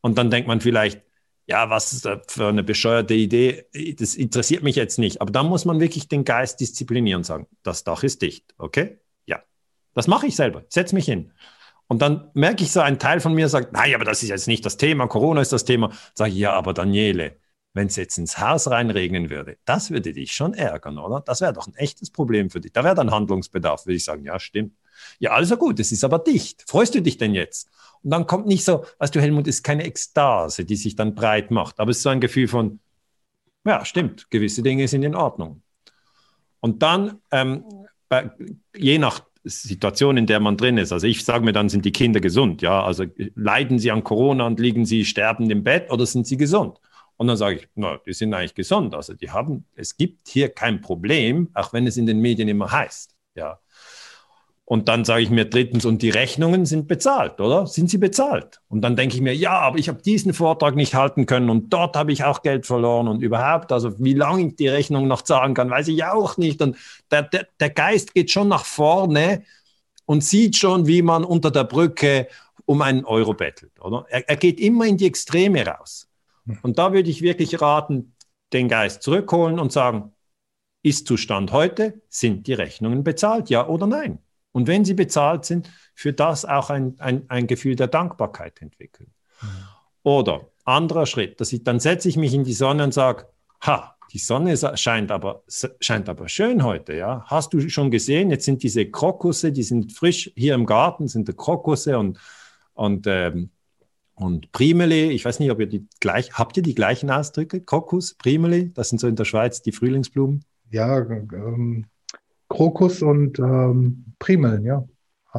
Und 0.01 0.19
dann 0.19 0.31
denkt 0.31 0.49
man 0.49 0.61
vielleicht, 0.61 1.03
ja, 1.47 1.69
was 1.69 1.93
ist 1.93 2.05
das 2.05 2.21
für 2.29 2.49
eine 2.49 2.63
bescheuerte 2.63 3.15
Idee? 3.15 3.67
Das 3.99 4.15
interessiert 4.15 4.63
mich 4.63 4.77
jetzt 4.77 4.99
nicht. 4.99 5.21
Aber 5.21 5.33
da 5.33 5.43
muss 5.43 5.65
man 5.65 5.81
wirklich 5.81 6.09
den 6.09 6.25
Geist 6.25 6.61
disziplinieren 6.61 7.21
und 7.21 7.25
sagen, 7.25 7.47
das 7.63 7.83
Dach 7.83 8.05
ist 8.05 8.23
dicht, 8.23 8.55
okay? 8.57 9.01
Ja. 9.27 9.43
Das 9.95 10.07
mache 10.07 10.27
ich 10.27 10.37
selber. 10.37 10.65
Setz 10.69 10.93
mich 10.93 11.07
hin. 11.07 11.33
Und 11.89 12.03
dann 12.03 12.31
merke 12.35 12.63
ich 12.63 12.71
so, 12.71 12.81
ein 12.81 13.01
Teil 13.01 13.19
von 13.19 13.35
mir 13.35 13.49
sagt, 13.49 13.73
nein, 13.73 13.97
aber 13.97 14.05
das 14.05 14.23
ist 14.23 14.29
jetzt 14.29 14.47
nicht 14.47 14.65
das 14.65 14.77
Thema, 14.77 15.09
Corona 15.09 15.41
ist 15.41 15.53
das 15.53 15.65
Thema. 15.65 15.91
Sage 16.15 16.31
ich, 16.31 16.39
ja, 16.39 16.53
aber 16.53 16.73
Daniele, 16.73 17.37
wenn 17.75 17.89
es 17.89 17.97
jetzt 17.97 18.17
ins 18.17 18.39
Haus 18.39 18.71
reinregnen 18.71 19.29
würde, 19.29 19.59
das 19.65 19.91
würde 19.91 20.13
dich 20.13 20.33
schon 20.33 20.55
ärgern, 20.55 20.99
oder? 20.99 21.21
Das 21.21 21.41
wäre 21.41 21.53
doch 21.53 21.67
ein 21.67 21.75
echtes 21.75 22.11
Problem 22.11 22.49
für 22.49 22.61
dich. 22.61 22.73
Da 22.73 22.85
wäre 22.85 22.95
dann 22.95 23.11
Handlungsbedarf, 23.11 23.87
würde 23.87 23.97
ich 23.97 24.05
sagen, 24.05 24.25
ja, 24.25 24.39
stimmt. 24.39 24.77
Ja, 25.19 25.33
also 25.33 25.57
gut, 25.57 25.81
es 25.81 25.91
ist 25.91 26.05
aber 26.05 26.21
dicht. 26.21 26.63
Freust 26.69 26.95
du 26.95 27.03
dich 27.03 27.19
denn 27.19 27.35
jetzt? 27.35 27.69
Und 28.03 28.11
dann 28.11 28.27
kommt 28.27 28.47
nicht 28.47 28.65
so, 28.65 28.85
weißt 28.99 29.15
du, 29.15 29.21
Helmut, 29.21 29.47
ist 29.47 29.63
keine 29.63 29.85
Ekstase, 29.85 30.65
die 30.65 30.77
sich 30.77 30.97
dann 30.97 31.15
breit 31.15 31.51
macht, 31.51 31.79
aber 31.81 31.91
es 31.91 31.99
ist 31.99 32.03
so 32.05 32.09
ein 32.09 32.21
Gefühl 32.21 32.49
von, 32.49 32.81
ja, 33.65 33.85
stimmt, 33.85 34.31
gewisse 34.31 34.63
Dinge 34.63 34.89
sind 34.89 35.03
in 35.03 35.15
Ordnung. 35.15 35.63
Und 36.61 36.83
dann, 36.83 37.21
ähm, 37.31 37.65
bei, 38.09 38.31
je 38.77 38.99
nach 38.99 39.23
Situation, 39.45 40.17
in 40.17 40.27
der 40.27 40.41
man 40.41 40.57
drin 40.57 40.77
ist. 40.77 40.93
Also 40.93 41.07
ich 41.07 41.25
sage 41.25 41.45
mir 41.45 41.53
dann, 41.53 41.69
sind 41.69 41.85
die 41.85 41.93
Kinder 41.93 42.21
gesund? 42.21 42.61
Ja, 42.63 42.85
also 42.85 43.05
leiden 43.35 43.79
sie 43.79 43.91
an 43.91 44.05
Corona 44.05 44.47
und 44.47 44.61
liegen 44.61 44.85
sie 44.85 45.05
sterbend 45.05 45.51
im 45.51 45.65
Bett 45.65 45.91
oder 45.91 46.05
sind 46.05 46.27
sie 46.27 46.37
gesund? 46.37 46.79
Und 47.17 47.27
dann 47.27 47.37
sage 47.37 47.57
ich, 47.57 47.69
na, 47.75 47.99
die 48.07 48.13
sind 48.13 48.35
eigentlich 48.35 48.55
gesund. 48.55 48.95
Also 48.95 49.15
die 49.15 49.31
haben, 49.31 49.65
es 49.77 49.97
gibt 49.97 50.29
hier 50.29 50.51
kein 50.51 50.81
Problem, 50.81 51.49
auch 51.55 51.73
wenn 51.73 51.87
es 51.87 51.97
in 51.97 52.07
den 52.07 52.21
Medien 52.21 52.49
immer 52.49 52.71
heißt. 52.71 53.15
Ja. 53.35 53.61
Und 54.71 54.87
dann 54.87 55.05
sage 55.05 55.25
ich 55.25 55.31
mir 55.31 55.47
drittens, 55.47 55.85
und 55.85 56.01
die 56.01 56.11
Rechnungen 56.11 56.65
sind 56.65 56.87
bezahlt, 56.87 57.41
oder? 57.41 57.67
Sind 57.67 57.91
sie 57.91 57.99
bezahlt? 57.99 58.61
Und 58.69 58.83
dann 58.83 58.95
denke 58.95 59.17
ich 59.17 59.21
mir, 59.21 59.35
ja, 59.35 59.59
aber 59.59 59.81
ich 59.81 59.89
habe 59.89 60.01
diesen 60.01 60.33
Vortrag 60.33 60.77
nicht 60.77 60.95
halten 60.95 61.27
können 61.27 61.51
und 61.51 61.73
dort 61.73 61.97
habe 61.97 62.13
ich 62.13 62.23
auch 62.23 62.43
Geld 62.43 62.67
verloren 62.67 63.09
und 63.09 63.21
überhaupt, 63.21 63.73
also 63.73 63.99
wie 63.99 64.15
lange 64.15 64.47
ich 64.47 64.55
die 64.55 64.69
Rechnung 64.69 65.09
noch 65.09 65.23
zahlen 65.23 65.55
kann, 65.55 65.71
weiß 65.71 65.89
ich 65.89 66.05
auch 66.05 66.37
nicht. 66.37 66.63
Und 66.63 66.77
der, 67.11 67.25
der, 67.25 67.49
der 67.59 67.71
Geist 67.71 68.15
geht 68.15 68.31
schon 68.31 68.47
nach 68.47 68.65
vorne 68.65 69.43
und 70.07 70.23
sieht 70.23 70.55
schon, 70.55 70.87
wie 70.87 71.03
man 71.03 71.25
unter 71.25 71.51
der 71.51 71.65
Brücke 71.65 72.29
um 72.65 72.81
einen 72.81 73.05
Euro 73.05 73.35
bettelt, 73.35 73.73
oder? 73.81 74.07
Er, 74.09 74.29
er 74.29 74.37
geht 74.37 74.61
immer 74.61 74.87
in 74.87 74.97
die 74.97 75.07
Extreme 75.07 75.67
raus. 75.67 76.09
Und 76.63 76.79
da 76.79 76.93
würde 76.93 77.11
ich 77.11 77.23
wirklich 77.23 77.61
raten, 77.61 78.15
den 78.53 78.69
Geist 78.69 79.03
zurückholen 79.03 79.59
und 79.59 79.73
sagen, 79.73 80.13
ist 80.85 81.09
Zustand 81.09 81.51
heute, 81.51 82.01
sind 82.09 82.47
die 82.47 82.53
Rechnungen 82.53 83.03
bezahlt, 83.03 83.51
ja 83.51 83.67
oder 83.67 83.89
nein? 83.89 84.21
Und 84.53 84.67
wenn 84.67 84.85
sie 84.85 84.95
bezahlt 84.95 85.45
sind, 85.45 85.71
für 85.95 86.13
das 86.13 86.45
auch 86.45 86.71
ein, 86.71 86.97
ein, 86.99 87.25
ein 87.29 87.47
Gefühl 87.47 87.77
der 87.77 87.87
Dankbarkeit 87.87 88.61
entwickeln. 88.61 89.13
Mhm. 89.43 89.47
Oder 90.03 90.49
anderer 90.65 91.07
Schritt, 91.07 91.41
dass 91.41 91.53
ich, 91.53 91.63
dann 91.65 91.81
setze 91.81 92.09
ich 92.09 92.17
mich 92.17 92.35
in 92.35 92.45
die 92.45 92.53
Sonne 92.53 92.85
und 92.85 92.95
sage, 92.95 93.27
ha, 93.63 93.97
die 94.13 94.19
Sonne 94.19 94.57
scheint 94.77 95.13
aber, 95.13 95.45
scheint 95.79 96.09
aber 96.09 96.29
schön 96.29 96.65
heute, 96.65 96.95
ja. 96.95 97.25
Hast 97.27 97.53
du 97.53 97.69
schon 97.69 97.91
gesehen? 97.91 98.31
Jetzt 98.31 98.45
sind 98.45 98.63
diese 98.63 98.87
Krokusse, 98.87 99.53
die 99.53 99.63
sind 99.63 99.93
frisch 99.93 100.33
hier 100.35 100.55
im 100.55 100.67
Garten, 100.67 101.07
sind 101.07 101.29
die 101.29 101.33
Krokusse 101.33 101.97
und, 101.99 102.19
und, 102.75 103.07
ähm, 103.07 103.51
und 104.15 104.51
Primeli. 104.51 105.11
Ich 105.11 105.25
weiß 105.25 105.39
nicht, 105.39 105.51
ob 105.51 105.61
ihr 105.61 105.69
die 105.69 105.87
gleich, 106.01 106.33
habt 106.33 106.57
ihr 106.57 106.63
die 106.63 106.75
gleichen 106.75 107.11
Ausdrücke? 107.11 107.61
Krokus, 107.61 108.15
Primeli, 108.15 108.73
das 108.73 108.89
sind 108.89 108.99
so 108.99 109.07
in 109.07 109.17
der 109.17 109.25
Schweiz 109.25 109.63
die 109.63 109.73
Frühlingsblumen. 109.73 110.45
Ja, 110.71 110.99
ähm, 110.99 111.87
Krokus 112.51 113.01
und 113.01 113.39
ähm, 113.39 114.05
Primeln, 114.19 114.65
ja. 114.65 114.85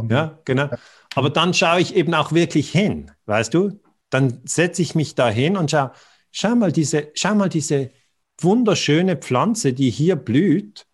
ja, 0.10 0.40
genau. 0.46 0.70
Aber 1.14 1.30
dann 1.30 1.54
schaue 1.54 1.82
ich 1.82 1.96
eben 1.96 2.14
auch 2.16 2.32
wirklich 2.32 2.72
hin, 2.72 3.12
weißt 3.26 3.54
du? 3.54 3.80
Dann 4.10 4.42
setze 4.46 4.82
ich 4.82 4.96
mich 4.96 5.14
da 5.14 5.30
hin 5.30 5.58
und 5.58 5.70
schaue, 5.70 5.92
schau 6.32 6.56
mal 6.56 6.72
diese, 6.72 7.12
schau 7.14 7.36
mal 7.36 7.50
diese 7.50 7.92
wunderschöne 8.40 9.18
Pflanze, 9.18 9.74
die 9.74 9.90
hier 9.90 10.16
blüht, 10.16 10.88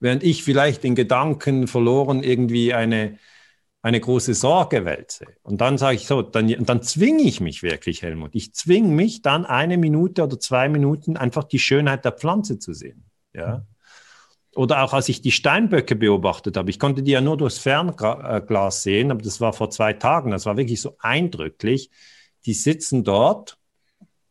während 0.00 0.22
ich 0.22 0.44
vielleicht 0.44 0.84
in 0.84 0.94
Gedanken 0.94 1.66
verloren 1.66 2.22
irgendwie 2.22 2.74
eine, 2.74 3.18
eine 3.80 4.00
große 4.00 4.34
Sorge 4.34 4.84
wälze. 4.84 5.26
Und 5.42 5.62
dann 5.62 5.78
sage 5.78 5.96
ich 5.96 6.06
so, 6.06 6.20
dann, 6.20 6.48
dann 6.66 6.82
zwinge 6.82 7.22
ich 7.22 7.40
mich 7.40 7.62
wirklich, 7.62 8.02
Helmut. 8.02 8.34
Ich 8.34 8.54
zwinge 8.54 8.88
mich 8.88 9.22
dann 9.22 9.46
eine 9.46 9.78
Minute 9.78 10.24
oder 10.24 10.38
zwei 10.38 10.68
Minuten 10.68 11.16
einfach 11.16 11.44
die 11.44 11.58
Schönheit 11.58 12.04
der 12.04 12.12
Pflanze 12.12 12.58
zu 12.58 12.74
sehen. 12.74 13.06
Ja. 13.32 13.64
Oder 14.56 14.82
auch 14.82 14.94
als 14.94 15.08
ich 15.10 15.20
die 15.20 15.32
Steinböcke 15.32 15.94
beobachtet 15.96 16.56
habe, 16.56 16.70
ich 16.70 16.78
konnte 16.78 17.02
die 17.02 17.10
ja 17.10 17.20
nur 17.20 17.36
durchs 17.36 17.58
Fernglas 17.58 18.82
sehen, 18.82 19.10
aber 19.10 19.22
das 19.22 19.40
war 19.40 19.52
vor 19.52 19.68
zwei 19.70 19.92
Tagen, 19.92 20.30
das 20.30 20.46
war 20.46 20.56
wirklich 20.56 20.80
so 20.80 20.96
eindrücklich. 20.98 21.90
Die 22.46 22.54
sitzen 22.54 23.04
dort, 23.04 23.58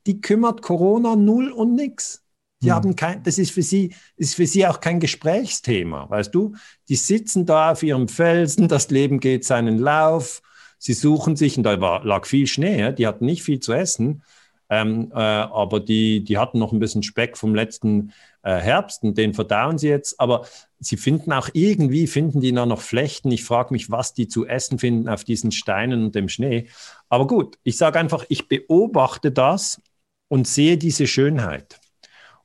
die 0.08 0.22
kümmert 0.22 0.64
Corona 0.64 1.16
null 1.16 1.52
und 1.52 1.76
nix. 1.76 2.24
Die 2.64 2.68
mhm. 2.68 2.72
haben 2.72 2.96
kein, 2.96 3.22
das 3.22 3.38
ist 3.38 3.52
für 3.52 3.62
sie, 3.62 3.94
ist 4.18 4.34
für 4.34 4.48
sie 4.48 4.66
auch 4.66 4.80
kein 4.80 5.00
Gesprächsthema, 5.00 6.10
weißt 6.10 6.34
du? 6.34 6.56
Die 6.90 6.96
sitzen 6.96 7.46
da 7.46 7.74
auf 7.74 7.84
ihrem 7.84 8.08
Felsen, 8.08 8.68
das 8.68 8.90
Leben 8.90 9.20
geht 9.20 9.46
seinen 9.46 9.78
Lauf, 9.78 10.42
sie 10.80 10.94
suchen 10.94 11.36
sich, 11.36 11.58
und 11.58 11.64
da 11.64 11.80
war, 11.82 12.04
lag 12.04 12.26
viel 12.26 12.48
Schnee, 12.48 12.94
die 12.94 13.06
hatten 13.06 13.26
nicht 13.26 13.44
viel 13.44 13.60
zu 13.60 13.74
essen, 13.74 14.24
ähm, 14.70 15.11
äh, 15.13 15.20
aber 15.20 15.80
die, 15.80 16.24
die 16.24 16.38
hatten 16.38 16.59
noch 16.59 16.72
ein 16.72 16.80
bisschen 16.80 17.03
Speck 17.03 17.38
vom 17.38 17.53
letzten 17.53 18.13
äh, 18.41 18.55
Herbst 18.55 19.03
und 19.03 19.18
den 19.18 19.34
verdauen 19.34 19.78
sie 19.78 19.89
jetzt. 19.89 20.20
Aber 20.20 20.45
sie 20.80 20.97
finden 20.97 21.32
auch 21.34 21.49
irgendwie, 21.53 22.07
finden 22.07 22.41
die 22.41 22.51
noch 22.51 22.82
Flechten. 22.82 23.32
Ich 23.32 23.43
frage 23.43 23.74
mich, 23.74 23.91
was 23.91 24.13
die 24.13 24.28
zu 24.28 24.45
essen 24.45 24.80
finden 24.80 25.07
auf 25.07 25.24
diesen 25.24 25.51
Steinen 25.51 26.05
und 26.05 26.16
dem 26.16 26.30
Schnee. 26.30 26.68
Aber 27.09 27.28
gut, 27.28 27.57
ich 27.63 27.78
sage 27.78 27.99
einfach, 27.99 28.26
ich 28.30 28.47
beobachte 28.47 29.32
das 29.32 29.82
und 30.28 30.47
sehe 30.47 30.78
diese 30.78 31.07
Schönheit. 31.07 31.80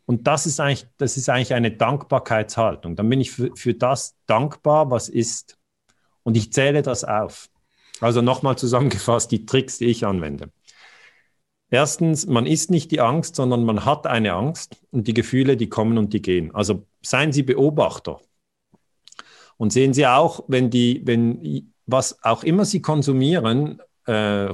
Und 0.05 0.27
das 0.27 0.45
ist 0.45 0.61
eigentlich, 0.61 0.87
das 0.97 1.17
ist 1.17 1.29
eigentlich 1.29 1.55
eine 1.55 1.71
Dankbarkeitshaltung. 1.71 2.97
Dann 2.97 3.09
bin 3.09 3.21
ich 3.21 3.31
für, 3.31 3.51
für 3.55 3.75
das 3.75 4.17
dankbar, 4.27 4.91
was 4.91 5.09
ist. 5.09 5.57
Und 6.23 6.37
ich 6.37 6.53
zähle 6.53 6.83
das 6.83 7.05
auf. 7.05 7.49
Also 8.01 8.21
nochmal 8.21 8.57
zusammengefasst, 8.57 9.31
die 9.31 9.47
Tricks, 9.47 9.79
die 9.79 9.87
ich 9.87 10.05
anwende. 10.05 10.51
Erstens, 11.71 12.27
man 12.27 12.47
ist 12.47 12.71
nicht 12.71 12.91
die 12.91 13.01
Angst, 13.01 13.37
sondern 13.37 13.65
man 13.65 13.85
hat 13.85 14.07
eine 14.07 14.33
Angst 14.33 14.83
und 14.91 15.07
die 15.07 15.15
Gefühle, 15.15 15.57
die 15.57 15.69
kommen 15.69 15.99
und 15.99 16.13
die 16.13 16.21
gehen. 16.21 16.53
Also 16.55 16.87
seien 17.01 17.33
Sie 17.33 17.45
Beobachter 17.45 18.21
und 19.57 19.73
sehen 19.73 19.95
Sie 19.95 20.07
auch, 20.07 20.45
wenn 20.49 20.71
die, 20.71 21.03
wenn 21.05 21.73
was 21.87 22.23
auch 22.25 22.43
immer 22.43 22.65
Sie 22.65 22.83
konsumieren, 22.83 23.81
äh, 24.07 24.53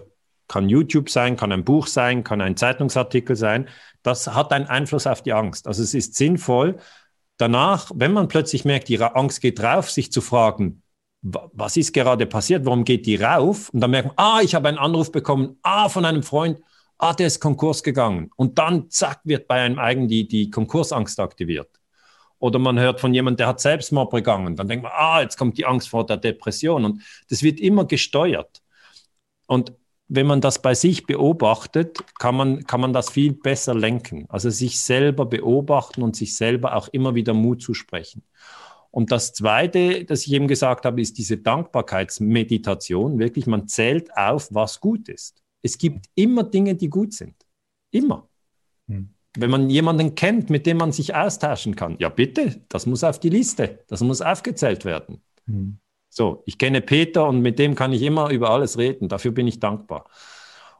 kann 0.48 0.68
YouTube 0.68 1.10
sein, 1.10 1.36
kann 1.36 1.52
ein 1.52 1.64
Buch 1.64 1.86
sein, 1.86 2.22
kann 2.22 2.40
ein 2.40 2.56
Zeitungsartikel 2.56 3.34
sein, 3.34 3.68
das 4.02 4.28
hat 4.28 4.52
einen 4.52 4.66
Einfluss 4.66 5.06
auf 5.06 5.22
die 5.22 5.32
Angst. 5.32 5.66
Also 5.66 5.82
es 5.82 5.94
ist 5.94 6.14
sinnvoll, 6.14 6.76
danach, 7.38 7.90
wenn 7.94 8.12
man 8.12 8.28
plötzlich 8.28 8.64
merkt, 8.64 8.88
die 8.88 9.00
Angst 9.00 9.40
geht 9.40 9.58
drauf, 9.58 9.90
sich 9.90 10.12
zu 10.12 10.20
fragen, 10.20 10.82
was 11.22 11.76
ist 11.76 11.92
gerade 11.92 12.26
passiert, 12.26 12.64
warum 12.64 12.84
geht 12.84 13.06
die 13.06 13.16
rauf? 13.16 13.70
Und 13.70 13.80
dann 13.80 13.90
merkt 13.90 14.08
man, 14.08 14.16
ah, 14.16 14.40
ich 14.42 14.54
habe 14.54 14.68
einen 14.68 14.78
Anruf 14.78 15.10
bekommen, 15.10 15.58
ah, 15.62 15.88
von 15.88 16.04
einem 16.04 16.22
Freund, 16.22 16.60
ah, 16.98 17.12
der 17.12 17.26
ist 17.26 17.40
Konkurs 17.40 17.82
gegangen. 17.82 18.30
Und 18.36 18.58
dann, 18.58 18.90
zack, 18.90 19.20
wird 19.24 19.48
bei 19.48 19.60
einem 19.62 19.78
eigen 19.78 20.08
die, 20.08 20.26
die 20.26 20.50
Konkursangst 20.50 21.20
aktiviert. 21.20 21.68
Oder 22.38 22.58
man 22.58 22.78
hört 22.78 23.00
von 23.00 23.14
jemandem, 23.14 23.38
der 23.38 23.46
hat 23.48 23.60
Selbstmord 23.60 24.10
begangen. 24.10 24.56
Dann 24.56 24.68
denkt 24.68 24.82
man, 24.82 24.92
ah, 24.94 25.20
jetzt 25.22 25.36
kommt 25.36 25.56
die 25.58 25.66
Angst 25.66 25.88
vor 25.88 26.04
der 26.04 26.18
Depression. 26.18 26.84
Und 26.84 27.02
das 27.30 27.42
wird 27.42 27.60
immer 27.60 27.86
gesteuert. 27.86 28.62
Und 29.46 29.72
wenn 30.08 30.26
man 30.26 30.40
das 30.40 30.60
bei 30.62 30.74
sich 30.74 31.06
beobachtet, 31.06 31.98
kann 32.18 32.36
man, 32.36 32.64
kann 32.64 32.80
man 32.80 32.92
das 32.92 33.10
viel 33.10 33.32
besser 33.32 33.74
lenken. 33.74 34.26
Also 34.28 34.50
sich 34.50 34.80
selber 34.80 35.26
beobachten 35.26 36.02
und 36.02 36.14
sich 36.14 36.36
selber 36.36 36.76
auch 36.76 36.88
immer 36.88 37.14
wieder 37.14 37.34
Mut 37.34 37.62
zu 37.62 37.74
sprechen. 37.74 38.22
Und 38.90 39.12
das 39.12 39.32
Zweite, 39.32 40.04
das 40.04 40.26
ich 40.26 40.32
eben 40.32 40.48
gesagt 40.48 40.84
habe, 40.86 41.00
ist 41.00 41.18
diese 41.18 41.38
Dankbarkeitsmeditation. 41.38 43.18
Wirklich, 43.18 43.46
man 43.46 43.66
zählt 43.68 44.16
auf, 44.16 44.48
was 44.52 44.80
gut 44.80 45.08
ist. 45.08 45.42
Es 45.66 45.78
gibt 45.78 46.06
immer 46.14 46.44
Dinge, 46.44 46.74
die 46.74 46.88
gut 46.88 47.12
sind. 47.12 47.34
Immer. 47.90 48.28
Hm. 48.88 49.10
wenn 49.36 49.50
man 49.50 49.68
jemanden 49.68 50.14
kennt, 50.14 50.48
mit 50.48 50.64
dem 50.64 50.76
man 50.76 50.92
sich 50.92 51.14
austauschen 51.14 51.74
kann, 51.74 51.96
ja 51.98 52.08
bitte, 52.08 52.62
das 52.68 52.86
muss 52.86 53.02
auf 53.02 53.18
die 53.18 53.30
Liste, 53.30 53.80
das 53.88 54.00
muss 54.00 54.22
aufgezählt 54.22 54.84
werden. 54.84 55.20
Mhm. 55.46 55.78
So, 56.08 56.42
ich 56.46 56.56
kenne 56.56 56.80
Peter 56.80 57.28
und 57.28 57.40
mit 57.42 57.58
dem 57.58 57.74
kann 57.74 57.92
ich 57.92 58.02
immer 58.02 58.30
über 58.30 58.50
alles 58.50 58.78
reden, 58.78 59.08
dafür 59.08 59.32
bin 59.32 59.46
ich 59.46 59.60
dankbar. 59.60 60.08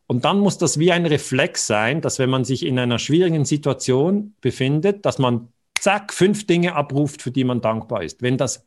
Und 0.06 0.24
dann 0.24 0.38
muss 0.38 0.56
das 0.56 0.78
wie 0.78 0.92
ein 0.92 1.04
Reflex 1.04 1.66
sein, 1.66 2.00
dass 2.00 2.18
wenn 2.18 2.30
man 2.30 2.44
sich 2.44 2.64
in 2.64 2.78
einer 2.78 2.98
schwierigen 2.98 3.44
Situation 3.44 4.34
befindet, 4.40 5.04
dass 5.04 5.18
man 5.18 5.52
zack, 5.78 6.14
fünf 6.14 6.46
Dinge 6.46 6.74
abruft, 6.76 7.22
für 7.22 7.32
die 7.32 7.44
man 7.44 7.60
dankbar 7.60 8.04
ist. 8.04 8.22
Wenn 8.22 8.38
das, 8.38 8.66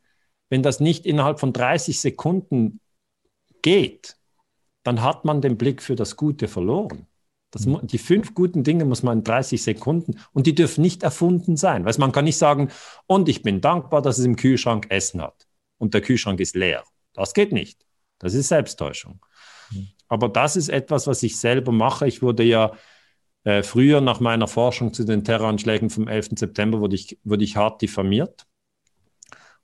wenn 0.50 0.62
das 0.62 0.80
nicht 0.80 1.06
innerhalb 1.06 1.40
von 1.40 1.52
30 1.52 1.98
Sekunden 1.98 2.80
geht, 3.62 4.19
dann 4.82 5.02
hat 5.02 5.24
man 5.24 5.40
den 5.40 5.56
Blick 5.56 5.82
für 5.82 5.96
das 5.96 6.16
Gute 6.16 6.48
verloren. 6.48 7.06
Das, 7.50 7.66
mhm. 7.66 7.80
die 7.82 7.98
fünf 7.98 8.34
guten 8.34 8.62
Dinge 8.62 8.84
muss 8.84 9.02
man 9.02 9.18
in 9.18 9.24
30 9.24 9.62
Sekunden 9.62 10.20
und 10.32 10.46
die 10.46 10.54
dürfen 10.54 10.82
nicht 10.82 11.02
erfunden 11.02 11.56
sein. 11.56 11.84
Weißt, 11.84 11.98
man 11.98 12.12
kann 12.12 12.24
nicht 12.24 12.38
sagen, 12.38 12.70
und 13.06 13.28
ich 13.28 13.42
bin 13.42 13.60
dankbar, 13.60 14.02
dass 14.02 14.18
es 14.18 14.24
im 14.24 14.36
Kühlschrank 14.36 14.86
Essen 14.90 15.20
hat 15.20 15.48
und 15.78 15.94
der 15.94 16.00
Kühlschrank 16.00 16.40
ist 16.40 16.54
leer. 16.54 16.84
Das 17.12 17.34
geht 17.34 17.52
nicht. 17.52 17.84
Das 18.18 18.34
ist 18.34 18.48
Selbsttäuschung. 18.48 19.24
Mhm. 19.70 19.88
Aber 20.08 20.28
das 20.28 20.56
ist 20.56 20.68
etwas, 20.68 21.06
was 21.06 21.22
ich 21.22 21.38
selber 21.38 21.72
mache. 21.72 22.06
Ich 22.06 22.22
wurde 22.22 22.44
ja 22.44 22.72
äh, 23.44 23.62
früher 23.62 24.00
nach 24.00 24.20
meiner 24.20 24.46
Forschung 24.46 24.92
zu 24.92 25.04
den 25.04 25.24
Terroranschlägen 25.24 25.90
vom 25.90 26.06
11. 26.06 26.30
September 26.36 26.80
wurde 26.80 26.94
ich, 26.94 27.18
wurde 27.24 27.44
ich 27.44 27.56
hart 27.56 27.82
diffamiert. 27.82 28.46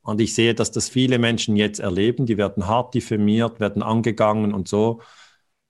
Und 0.06 0.20
ich 0.20 0.34
sehe, 0.34 0.54
dass 0.54 0.70
das 0.70 0.88
viele 0.88 1.18
Menschen 1.18 1.56
jetzt 1.56 1.80
erleben. 1.80 2.26
Die 2.26 2.38
werden 2.38 2.66
hart 2.66 2.94
diffamiert, 2.94 3.58
werden 3.58 3.82
angegangen 3.82 4.54
und 4.54 4.68
so. 4.68 5.00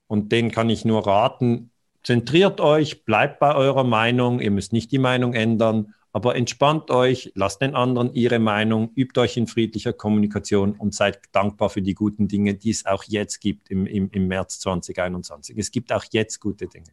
Und 0.05 0.31
denen 0.31 0.51
kann 0.51 0.69
ich 0.69 0.85
nur 0.85 1.05
raten, 1.05 1.71
zentriert 2.03 2.61
euch, 2.61 3.03
bleibt 3.03 3.39
bei 3.39 3.55
eurer 3.55 3.83
Meinung. 3.83 4.39
Ihr 4.39 4.51
müsst 4.51 4.73
nicht 4.73 4.91
die 4.91 4.99
Meinung 4.99 5.33
ändern, 5.33 5.95
aber 6.13 6.35
entspannt 6.35 6.91
euch, 6.91 7.31
lasst 7.35 7.61
den 7.61 7.75
anderen 7.75 8.13
ihre 8.13 8.39
Meinung, 8.39 8.91
übt 8.95 9.19
euch 9.19 9.37
in 9.37 9.47
friedlicher 9.47 9.91
Kommunikation 9.91 10.73
und 10.73 10.93
seid 10.93 11.19
dankbar 11.31 11.69
für 11.69 11.81
die 11.81 11.95
guten 11.95 12.27
Dinge, 12.27 12.53
die 12.53 12.69
es 12.69 12.85
auch 12.85 13.03
jetzt 13.05 13.39
gibt 13.39 13.69
im, 13.69 13.87
im, 13.87 14.09
im 14.11 14.27
März 14.27 14.59
2021. 14.59 15.57
Es 15.57 15.71
gibt 15.71 15.91
auch 15.91 16.05
jetzt 16.11 16.39
gute 16.39 16.67
Dinge. 16.67 16.91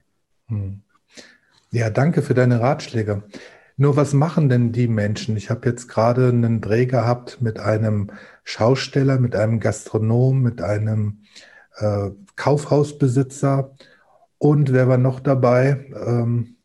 Hm. 0.48 0.80
Ja, 1.70 1.90
danke 1.90 2.22
für 2.22 2.34
deine 2.34 2.60
Ratschläge. 2.60 3.22
Nur 3.76 3.96
was 3.96 4.12
machen 4.12 4.48
denn 4.48 4.72
die 4.72 4.88
Menschen? 4.88 5.36
Ich 5.36 5.50
habe 5.50 5.68
jetzt 5.68 5.88
gerade 5.88 6.28
einen 6.28 6.60
Dreh 6.60 6.86
gehabt 6.86 7.40
mit 7.40 7.58
einem 7.58 8.10
Schausteller, 8.44 9.18
mit 9.18 9.34
einem 9.34 9.58
Gastronom, 9.58 10.42
mit 10.42 10.62
einem 10.62 11.22
äh, 11.78 12.10
Kaufhausbesitzer 12.36 13.74
und 14.38 14.72
wer 14.72 14.88
war 14.88 14.98
noch 14.98 15.20
dabei? 15.20 15.86
Ähm, 16.06 16.56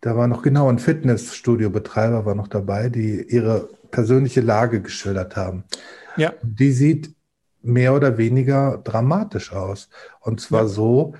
da 0.00 0.16
war 0.16 0.28
noch 0.28 0.42
genau 0.42 0.68
ein 0.68 0.78
Fitnessstudio-Betreiber 0.78 2.24
war 2.24 2.34
noch 2.34 2.48
dabei, 2.48 2.88
die 2.88 3.22
ihre 3.22 3.68
persönliche 3.90 4.42
Lage 4.42 4.80
geschildert 4.82 5.36
haben. 5.36 5.64
Ja. 6.16 6.34
Die 6.42 6.72
sieht 6.72 7.14
mehr 7.62 7.94
oder 7.94 8.18
weniger 8.18 8.78
dramatisch 8.84 9.52
aus. 9.52 9.88
Und 10.20 10.40
zwar 10.40 10.62
ja. 10.62 10.68
so, 10.68 11.14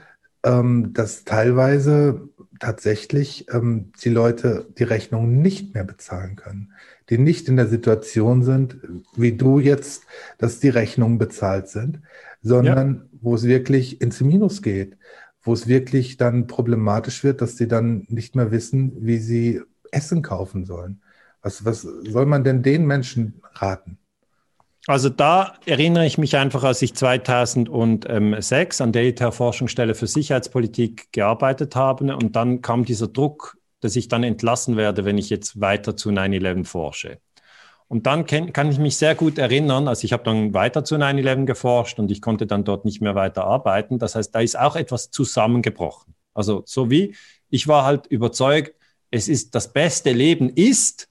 ähm, 0.45 0.93
dass 0.93 1.25
teilweise 1.25 2.29
tatsächlich 2.59 3.47
ähm, 3.53 3.93
die 4.03 4.09
Leute 4.09 4.69
die 4.79 4.85
Rechnung 4.85 5.41
nicht 5.41 5.75
mehr 5.75 5.85
bezahlen 5.85 6.37
können, 6.37 6.73
die 7.11 7.19
nicht 7.19 7.49
in 7.49 7.57
der 7.57 7.69
Situation 7.69 8.43
sind, 8.43 8.79
wie 9.17 9.37
du 9.37 9.59
jetzt, 9.59 10.05
dass 10.39 10.61
die 10.61 10.69
Rechnungen 10.69 11.19
bezahlt 11.19 11.69
sind, 11.69 12.01
sondern 12.43 12.95
ja. 12.95 13.19
wo 13.21 13.35
es 13.35 13.45
wirklich 13.45 14.01
ins 14.01 14.21
Minus 14.21 14.63
geht, 14.63 14.97
wo 15.43 15.53
es 15.53 15.67
wirklich 15.67 16.17
dann 16.17 16.47
problematisch 16.47 17.25
wird, 17.25 17.41
dass 17.41 17.57
sie 17.57 17.69
dann 17.69 18.07
nicht 18.09 18.37
mehr 18.37 18.51
wissen, 18.51 18.93
wie 19.01 19.19
sie 19.19 19.63
Essen 19.91 20.23
kaufen 20.23 20.65
sollen. 20.65 21.01
Was, 21.43 21.65
was 21.65 21.83
soll 21.83 22.27
man 22.27 22.45
denn 22.45 22.63
den 22.63 22.87
Menschen 22.87 23.41
raten? 23.55 23.99
Also 24.89 25.11
da 25.11 25.53
erinnere 25.67 26.07
ich 26.07 26.17
mich 26.17 26.35
einfach, 26.39 26.65
als 26.65 26.81
ich 26.81 26.95
2006 26.95 28.81
an 28.81 28.93
der 28.93 29.05
ETH-Forschungsstelle 29.05 29.95
für 29.95 30.07
Sicherheitspolitik 30.07 31.13
gearbeitet 31.13 31.77
habe 31.77 32.17
und 32.17 32.37
dann 32.37 32.63
kam 32.63 32.87
dieser 32.87 33.07
Druck, 33.07 33.59
dass 33.81 33.97
ich 33.97 34.09
dann 34.09 34.25
entlassen 34.25 34.79
werde, 34.79 35.05
wenn 35.05 35.19
ich 35.19 35.29
jetzt 35.29 35.61
weiter 35.61 35.95
zu 35.95 36.09
9-11 36.09 36.65
forsche. 36.65 37.19
Und 37.89 38.07
dann 38.07 38.25
kann, 38.25 38.71
ich 38.71 38.79
mich 38.79 38.97
sehr 38.97 39.15
gut 39.15 39.37
erinnern, 39.37 39.89
also 39.89 40.07
ich 40.07 40.15
habe 40.15 40.23
dann 40.23 40.55
weiter 40.55 40.83
zu 40.85 40.95
9-11 40.95 41.45
geforscht 41.45 41.99
und 41.99 42.11
ich 42.11 42.23
konnte 42.23 42.47
dann 42.47 42.65
dort 42.65 42.87
nicht 42.87 43.03
mehr 43.03 43.15
weiter 43.15 43.45
arbeiten. 43.45 43.99
Das 43.99 44.15
heißt, 44.15 44.35
da 44.35 44.41
ist 44.41 44.59
auch 44.59 44.75
etwas 44.75 45.11
zusammengebrochen. 45.11 46.15
Also 46.33 46.63
so 46.65 46.91
wie 46.91 47.15
ich 47.51 47.69
war 47.69 47.85
halt 47.85 48.07
überzeugt, 48.07 48.75
es 49.11 49.29
ist 49.29 49.55
das 49.55 49.71
beste 49.71 50.13
Leben 50.13 50.49
ist, 50.49 51.11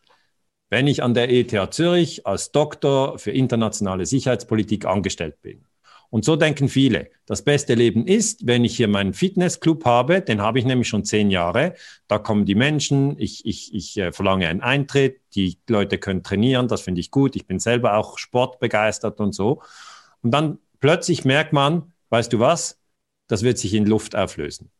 wenn 0.69 0.87
ich 0.87 1.03
an 1.03 1.13
der 1.13 1.29
ETH 1.29 1.73
Zürich 1.73 2.25
als 2.25 2.51
Doktor 2.51 3.19
für 3.19 3.31
internationale 3.31 4.05
Sicherheitspolitik 4.05 4.85
angestellt 4.85 5.41
bin. 5.41 5.65
Und 6.09 6.23
so 6.23 6.37
denken 6.37 6.69
viele. 6.69 7.09
Das 7.25 7.41
beste 7.41 7.73
Leben 7.73 8.07
ist, 8.07 8.47
wenn 8.47 8.63
ich 8.63 8.77
hier 8.77 8.87
meinen 8.87 9.13
Fitnessclub 9.13 9.83
habe, 9.83 10.21
den 10.21 10.41
habe 10.41 10.57
ich 10.57 10.65
nämlich 10.65 10.87
schon 10.87 11.03
zehn 11.03 11.29
Jahre. 11.29 11.73
Da 12.07 12.17
kommen 12.17 12.45
die 12.45 12.55
Menschen, 12.55 13.19
ich, 13.19 13.45
ich, 13.45 13.73
ich 13.73 13.97
äh, 13.97 14.11
verlange 14.13 14.47
einen 14.47 14.61
Eintritt, 14.61 15.19
die 15.35 15.57
Leute 15.67 15.97
können 15.97 16.23
trainieren, 16.23 16.69
das 16.69 16.81
finde 16.81 17.01
ich 17.01 17.11
gut. 17.11 17.35
Ich 17.35 17.45
bin 17.45 17.59
selber 17.59 17.97
auch 17.97 18.17
sportbegeistert 18.17 19.19
und 19.19 19.33
so. 19.35 19.61
Und 20.21 20.31
dann 20.31 20.59
plötzlich 20.79 21.25
merkt 21.25 21.51
man, 21.51 21.91
weißt 22.09 22.31
du 22.31 22.39
was, 22.39 22.79
das 23.27 23.43
wird 23.43 23.57
sich 23.57 23.73
in 23.73 23.85
Luft 23.85 24.15
auflösen 24.15 24.71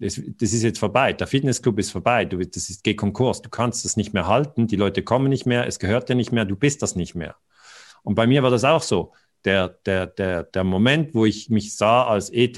das, 0.00 0.20
das 0.38 0.52
ist 0.52 0.62
jetzt 0.62 0.78
vorbei, 0.78 1.12
der 1.12 1.26
Fitnessclub 1.26 1.78
ist 1.78 1.90
vorbei, 1.90 2.24
du, 2.24 2.38
das 2.38 2.70
ist, 2.70 2.82
geht 2.82 2.96
Konkurs, 2.96 3.42
du 3.42 3.50
kannst 3.50 3.84
das 3.84 3.96
nicht 3.96 4.14
mehr 4.14 4.26
halten, 4.26 4.66
die 4.66 4.76
Leute 4.76 5.02
kommen 5.02 5.28
nicht 5.28 5.46
mehr, 5.46 5.66
es 5.66 5.78
gehört 5.78 6.08
dir 6.08 6.14
nicht 6.14 6.32
mehr, 6.32 6.46
du 6.46 6.56
bist 6.56 6.82
das 6.82 6.96
nicht 6.96 7.14
mehr. 7.14 7.36
Und 8.02 8.14
bei 8.14 8.26
mir 8.26 8.42
war 8.42 8.50
das 8.50 8.64
auch 8.64 8.82
so. 8.82 9.12
Der, 9.44 9.68
der, 9.68 10.06
der, 10.06 10.44
der 10.44 10.64
Moment, 10.64 11.14
wo 11.14 11.24
ich 11.24 11.50
mich 11.50 11.76
sah 11.76 12.04
als 12.06 12.30
ETH 12.30 12.56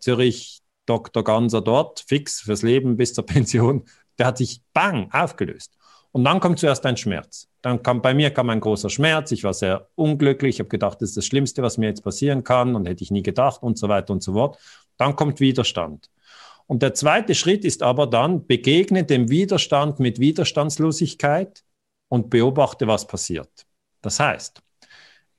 Zürich 0.00 0.62
Dr. 0.86 1.22
Ganser 1.22 1.60
dort, 1.60 2.04
fix 2.06 2.40
fürs 2.40 2.62
Leben 2.62 2.96
bis 2.96 3.12
zur 3.12 3.26
Pension, 3.26 3.84
der 4.18 4.26
hat 4.26 4.38
sich 4.38 4.62
bang 4.72 5.10
aufgelöst. 5.12 5.74
Und 6.10 6.24
dann 6.24 6.40
kommt 6.40 6.58
zuerst 6.58 6.86
ein 6.86 6.96
Schmerz. 6.96 7.48
Dann 7.60 7.82
kam 7.82 8.02
bei 8.02 8.14
mir 8.14 8.30
kam 8.30 8.50
ein 8.50 8.60
großer 8.60 8.88
Schmerz. 8.88 9.30
Ich 9.32 9.44
war 9.44 9.52
sehr 9.52 9.88
unglücklich. 9.94 10.56
Ich 10.56 10.60
habe 10.60 10.68
gedacht, 10.68 11.02
das 11.02 11.10
ist 11.10 11.16
das 11.16 11.26
Schlimmste, 11.26 11.62
was 11.62 11.76
mir 11.76 11.86
jetzt 11.86 12.02
passieren 12.02 12.44
kann 12.44 12.74
und 12.74 12.86
hätte 12.86 13.04
ich 13.04 13.10
nie 13.10 13.22
gedacht 13.22 13.62
und 13.62 13.78
so 13.78 13.88
weiter 13.88 14.12
und 14.12 14.22
so 14.22 14.32
fort. 14.32 14.58
Dann 14.96 15.16
kommt 15.16 15.40
Widerstand. 15.40 16.08
Und 16.68 16.82
der 16.82 16.92
zweite 16.92 17.34
Schritt 17.34 17.64
ist 17.64 17.82
aber 17.82 18.06
dann, 18.06 18.46
begegne 18.46 19.02
dem 19.02 19.30
Widerstand 19.30 20.00
mit 20.00 20.20
Widerstandslosigkeit 20.20 21.64
und 22.08 22.28
beobachte, 22.28 22.86
was 22.86 23.06
passiert. 23.06 23.66
Das 24.02 24.20
heißt, 24.20 24.62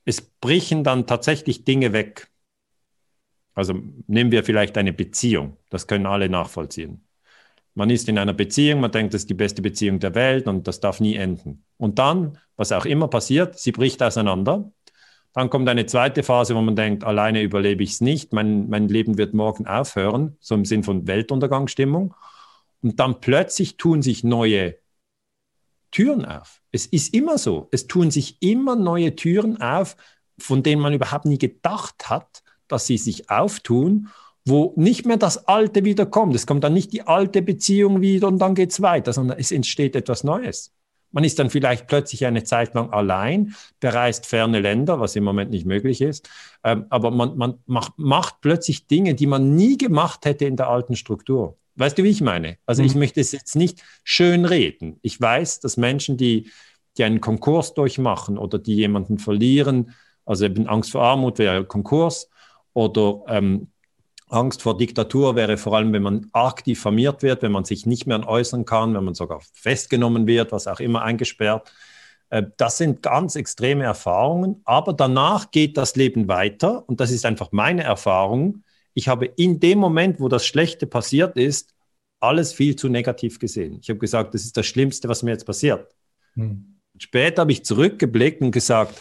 es 0.04 0.20
brechen 0.20 0.82
dann 0.82 1.06
tatsächlich 1.06 1.64
Dinge 1.64 1.92
weg. 1.92 2.28
Also 3.54 3.74
nehmen 4.08 4.32
wir 4.32 4.42
vielleicht 4.42 4.76
eine 4.76 4.92
Beziehung, 4.92 5.56
das 5.70 5.86
können 5.86 6.06
alle 6.06 6.28
nachvollziehen. 6.28 7.06
Man 7.74 7.90
ist 7.90 8.08
in 8.08 8.18
einer 8.18 8.34
Beziehung, 8.34 8.80
man 8.80 8.90
denkt, 8.90 9.14
das 9.14 9.22
ist 9.22 9.30
die 9.30 9.34
beste 9.34 9.62
Beziehung 9.62 10.00
der 10.00 10.16
Welt 10.16 10.48
und 10.48 10.66
das 10.66 10.80
darf 10.80 10.98
nie 10.98 11.14
enden. 11.14 11.64
Und 11.76 12.00
dann, 12.00 12.38
was 12.56 12.72
auch 12.72 12.84
immer 12.84 13.06
passiert, 13.06 13.56
sie 13.56 13.70
bricht 13.70 14.02
auseinander 14.02 14.72
dann 15.32 15.48
kommt 15.48 15.68
eine 15.68 15.86
zweite 15.86 16.22
Phase, 16.22 16.56
wo 16.56 16.60
man 16.60 16.76
denkt, 16.76 17.04
alleine 17.04 17.42
überlebe 17.42 17.82
ich 17.82 17.92
es 17.92 18.00
nicht, 18.00 18.32
mein, 18.32 18.68
mein 18.68 18.88
Leben 18.88 19.16
wird 19.16 19.32
morgen 19.32 19.66
aufhören, 19.66 20.36
so 20.40 20.54
im 20.54 20.64
Sinn 20.64 20.82
von 20.82 21.06
Weltuntergangsstimmung. 21.06 22.14
Und 22.82 22.98
dann 22.98 23.20
plötzlich 23.20 23.76
tun 23.76 24.02
sich 24.02 24.24
neue 24.24 24.76
Türen 25.90 26.24
auf. 26.24 26.62
Es 26.72 26.86
ist 26.86 27.14
immer 27.14 27.38
so. 27.38 27.68
Es 27.70 27.86
tun 27.86 28.10
sich 28.10 28.38
immer 28.40 28.74
neue 28.76 29.14
Türen 29.14 29.60
auf, 29.60 29.96
von 30.38 30.62
denen 30.62 30.82
man 30.82 30.94
überhaupt 30.94 31.26
nie 31.26 31.38
gedacht 31.38 32.08
hat, 32.08 32.42
dass 32.68 32.86
sie 32.86 32.98
sich 32.98 33.30
auftun, 33.30 34.08
wo 34.44 34.72
nicht 34.76 35.04
mehr 35.04 35.16
das 35.16 35.46
Alte 35.48 35.84
wieder 35.84 36.06
kommt. 36.06 36.34
Es 36.34 36.46
kommt 36.46 36.64
dann 36.64 36.72
nicht 36.72 36.92
die 36.92 37.06
alte 37.06 37.42
Beziehung 37.42 38.00
wieder 38.00 38.28
und 38.28 38.38
dann 38.38 38.54
geht 38.54 38.70
es 38.70 38.80
weiter, 38.80 39.12
sondern 39.12 39.38
es 39.38 39.52
entsteht 39.52 39.94
etwas 39.94 40.24
Neues. 40.24 40.72
Man 41.12 41.24
ist 41.24 41.38
dann 41.38 41.50
vielleicht 41.50 41.86
plötzlich 41.86 42.24
eine 42.26 42.44
Zeit 42.44 42.74
lang 42.74 42.90
allein, 42.92 43.54
bereist 43.80 44.26
ferne 44.26 44.60
Länder, 44.60 45.00
was 45.00 45.16
im 45.16 45.24
Moment 45.24 45.50
nicht 45.50 45.66
möglich 45.66 46.00
ist. 46.00 46.28
Ähm, 46.62 46.86
aber 46.90 47.10
man, 47.10 47.36
man 47.36 47.54
macht, 47.66 47.94
macht, 47.96 48.40
plötzlich 48.40 48.86
Dinge, 48.86 49.14
die 49.14 49.26
man 49.26 49.54
nie 49.54 49.76
gemacht 49.76 50.24
hätte 50.24 50.44
in 50.44 50.56
der 50.56 50.68
alten 50.68 50.96
Struktur. 50.96 51.56
Weißt 51.76 51.98
du, 51.98 52.04
wie 52.04 52.10
ich 52.10 52.20
meine? 52.20 52.58
Also 52.66 52.82
mhm. 52.82 52.88
ich 52.88 52.94
möchte 52.94 53.20
es 53.20 53.32
jetzt 53.32 53.56
nicht 53.56 53.82
schön 54.04 54.44
reden. 54.44 54.98
Ich 55.02 55.20
weiß, 55.20 55.60
dass 55.60 55.76
Menschen, 55.76 56.16
die, 56.16 56.50
die 56.96 57.04
einen 57.04 57.20
Konkurs 57.20 57.74
durchmachen 57.74 58.38
oder 58.38 58.58
die 58.58 58.74
jemanden 58.74 59.18
verlieren, 59.18 59.94
also 60.24 60.44
eben 60.44 60.68
Angst 60.68 60.92
vor 60.92 61.02
Armut 61.02 61.38
wäre 61.38 61.64
Konkurs 61.64 62.28
oder 62.72 63.22
ähm, 63.28 63.68
Angst 64.32 64.62
vor 64.62 64.76
Diktatur 64.76 65.36
wäre 65.36 65.56
vor 65.56 65.76
allem, 65.76 65.92
wenn 65.92 66.02
man 66.02 66.28
arg 66.32 66.64
diffamiert 66.64 67.22
wird, 67.22 67.42
wenn 67.42 67.52
man 67.52 67.64
sich 67.64 67.86
nicht 67.86 68.06
mehr 68.06 68.26
äußern 68.26 68.64
kann, 68.64 68.94
wenn 68.94 69.04
man 69.04 69.14
sogar 69.14 69.40
festgenommen 69.52 70.26
wird, 70.26 70.52
was 70.52 70.66
auch 70.66 70.80
immer 70.80 71.02
eingesperrt. 71.02 71.72
Äh, 72.30 72.44
das 72.56 72.78
sind 72.78 73.02
ganz 73.02 73.36
extreme 73.36 73.84
Erfahrungen, 73.84 74.62
aber 74.64 74.92
danach 74.92 75.50
geht 75.50 75.76
das 75.76 75.96
Leben 75.96 76.28
weiter 76.28 76.88
und 76.88 77.00
das 77.00 77.10
ist 77.10 77.26
einfach 77.26 77.52
meine 77.52 77.82
Erfahrung. 77.82 78.62
Ich 78.94 79.08
habe 79.08 79.26
in 79.26 79.60
dem 79.60 79.78
Moment, 79.78 80.20
wo 80.20 80.28
das 80.28 80.46
Schlechte 80.46 80.86
passiert 80.86 81.36
ist, 81.36 81.74
alles 82.20 82.52
viel 82.52 82.76
zu 82.76 82.88
negativ 82.88 83.38
gesehen. 83.38 83.78
Ich 83.80 83.88
habe 83.88 83.98
gesagt, 83.98 84.34
das 84.34 84.44
ist 84.44 84.56
das 84.56 84.66
Schlimmste, 84.66 85.08
was 85.08 85.22
mir 85.22 85.30
jetzt 85.30 85.46
passiert. 85.46 85.94
Hm. 86.34 86.80
Später 86.98 87.42
habe 87.42 87.52
ich 87.52 87.64
zurückgeblickt 87.64 88.42
und 88.42 88.50
gesagt, 88.50 89.00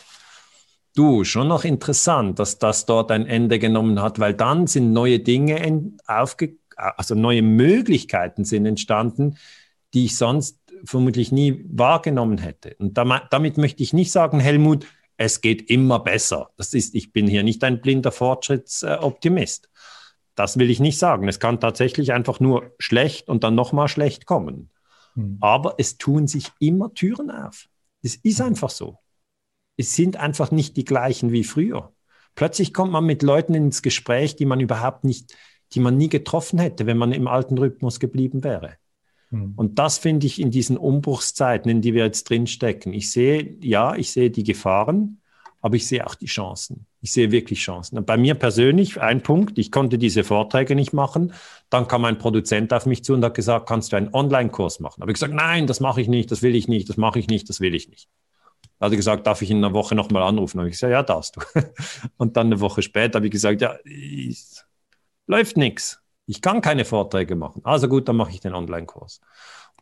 du, 0.95 1.23
schon 1.23 1.47
noch 1.47 1.63
interessant, 1.63 2.39
dass 2.39 2.59
das 2.59 2.85
dort 2.85 3.11
ein 3.11 3.25
Ende 3.25 3.59
genommen 3.59 4.01
hat, 4.01 4.19
weil 4.19 4.33
dann 4.33 4.67
sind 4.67 4.93
neue 4.93 5.19
Dinge 5.19 5.93
aufge 6.07 6.57
also 6.79 7.13
neue 7.13 7.41
Möglichkeiten 7.41 8.45
sind 8.45 8.65
entstanden, 8.65 9.37
die 9.93 10.05
ich 10.05 10.17
sonst 10.17 10.59
vermutlich 10.85 11.31
nie 11.31 11.65
wahrgenommen 11.69 12.37
hätte. 12.37 12.75
Und 12.79 12.97
damit 12.97 13.57
möchte 13.57 13.83
ich 13.83 13.91
nicht 13.91 14.11
sagen, 14.11 14.39
Helmut, 14.39 14.85
es 15.17 15.41
geht 15.41 15.69
immer 15.69 15.99
besser. 15.99 16.51
Das 16.55 16.73
ist, 16.73 16.95
ich 16.95 17.11
bin 17.11 17.27
hier 17.27 17.43
nicht 17.43 17.63
ein 17.65 17.81
blinder 17.81 18.11
Fortschrittsoptimist. 18.11 19.69
Das 20.35 20.57
will 20.57 20.69
ich 20.69 20.79
nicht 20.79 20.97
sagen. 20.97 21.27
Es 21.27 21.41
kann 21.41 21.59
tatsächlich 21.59 22.13
einfach 22.13 22.39
nur 22.39 22.71
schlecht 22.79 23.27
und 23.27 23.43
dann 23.43 23.55
nochmal 23.55 23.89
schlecht 23.89 24.25
kommen. 24.25 24.69
Mhm. 25.15 25.37
Aber 25.41 25.75
es 25.77 25.97
tun 25.97 26.27
sich 26.27 26.45
immer 26.59 26.93
Türen 26.93 27.29
auf. 27.29 27.67
Es 28.01 28.15
ist 28.15 28.39
einfach 28.39 28.69
so. 28.69 28.99
Es 29.79 29.95
sind 29.95 30.17
einfach 30.17 30.51
nicht 30.51 30.75
die 30.75 30.83
gleichen 30.83 31.31
wie 31.31 31.45
früher. 31.45 31.93
Plötzlich 32.35 32.73
kommt 32.73 32.91
man 32.91 33.05
mit 33.05 33.23
Leuten 33.23 33.53
ins 33.53 33.81
Gespräch, 33.81 34.35
die 34.35 34.43
man 34.43 34.59
überhaupt 34.59 35.05
nicht, 35.05 35.37
die 35.71 35.79
man 35.79 35.95
nie 35.95 36.09
getroffen 36.09 36.59
hätte, 36.59 36.85
wenn 36.85 36.97
man 36.97 37.13
im 37.13 37.29
alten 37.29 37.57
Rhythmus 37.57 38.01
geblieben 38.01 38.43
wäre. 38.43 38.73
Mhm. 39.29 39.53
Und 39.55 39.79
das 39.79 39.97
finde 39.97 40.27
ich 40.27 40.41
in 40.41 40.51
diesen 40.51 40.77
Umbruchszeiten, 40.77 41.71
in 41.71 41.79
die 41.79 41.93
wir 41.93 42.03
jetzt 42.03 42.29
drinstecken. 42.29 42.91
Ich 42.91 43.09
sehe, 43.09 43.55
ja, 43.61 43.95
ich 43.95 44.11
sehe 44.11 44.29
die 44.29 44.43
Gefahren, 44.43 45.21
aber 45.61 45.77
ich 45.77 45.87
sehe 45.87 46.05
auch 46.05 46.15
die 46.15 46.25
Chancen. 46.25 46.85
Ich 46.99 47.13
sehe 47.13 47.31
wirklich 47.31 47.59
Chancen. 47.59 47.97
Und 47.97 48.05
bei 48.05 48.17
mir 48.17 48.35
persönlich 48.35 48.99
ein 48.99 49.23
Punkt, 49.23 49.57
ich 49.57 49.71
konnte 49.71 49.97
diese 49.97 50.25
Vorträge 50.25 50.75
nicht 50.75 50.91
machen. 50.91 51.31
Dann 51.69 51.87
kam 51.87 52.03
ein 52.03 52.17
Produzent 52.17 52.73
auf 52.73 52.85
mich 52.85 53.05
zu 53.05 53.13
und 53.13 53.23
hat 53.23 53.33
gesagt, 53.33 53.69
kannst 53.69 53.93
du 53.93 53.95
einen 53.95 54.13
Online-Kurs 54.13 54.81
machen? 54.81 54.99
Habe 54.99 55.11
ich 55.11 55.15
gesagt, 55.15 55.33
nein, 55.33 55.67
das 55.67 55.79
mache 55.79 56.01
ich 56.01 56.09
nicht, 56.09 56.31
das 56.31 56.41
will 56.41 56.57
ich 56.57 56.67
nicht, 56.67 56.89
das 56.89 56.97
mache 56.97 57.19
ich 57.19 57.29
nicht, 57.29 57.47
das 57.47 57.61
will 57.61 57.73
ich 57.73 57.87
nicht. 57.87 58.09
Da 58.79 58.85
hat 58.85 58.93
er 58.93 58.97
gesagt, 58.97 59.27
darf 59.27 59.41
ich 59.41 59.51
in 59.51 59.57
einer 59.57 59.73
Woche 59.73 59.93
nochmal 59.93 60.23
anrufen? 60.23 60.59
Habe 60.59 60.69
ich 60.69 60.75
gesagt, 60.75 60.91
ja, 60.91 61.03
darfst 61.03 61.35
du. 61.35 61.41
Und 62.17 62.37
dann 62.37 62.47
eine 62.47 62.61
Woche 62.61 62.81
später 62.81 63.17
habe 63.17 63.27
ich 63.27 63.31
gesagt, 63.31 63.61
ja, 63.61 63.77
ich, 63.83 64.63
läuft 65.27 65.57
nichts. 65.57 66.01
Ich 66.25 66.41
kann 66.41 66.61
keine 66.61 66.85
Vorträge 66.85 67.35
machen. 67.35 67.61
Also 67.65 67.87
gut, 67.87 68.07
dann 68.07 68.15
mache 68.15 68.31
ich 68.31 68.39
den 68.39 68.53
Online-Kurs. 68.53 69.21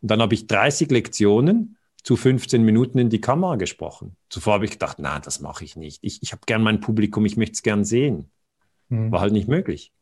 Und 0.02 0.10
dann 0.10 0.20
habe 0.20 0.34
ich 0.34 0.46
30 0.46 0.90
Lektionen 0.90 1.76
zu 2.02 2.16
15 2.16 2.62
Minuten 2.62 2.98
in 2.98 3.10
die 3.10 3.20
Kamera 3.20 3.56
gesprochen. 3.56 4.16
Zuvor 4.30 4.54
habe 4.54 4.64
ich 4.64 4.72
gedacht, 4.72 4.98
nein, 4.98 5.20
das 5.24 5.40
mache 5.40 5.64
ich 5.64 5.76
nicht. 5.76 5.98
Ich, 6.02 6.22
ich 6.22 6.32
habe 6.32 6.42
gern 6.46 6.62
mein 6.62 6.80
Publikum, 6.80 7.24
ich 7.26 7.36
möchte 7.36 7.54
es 7.54 7.62
gern 7.62 7.84
sehen. 7.84 8.30
Mhm. 8.88 9.12
War 9.12 9.20
halt 9.20 9.32
nicht 9.32 9.48
möglich. 9.48 9.92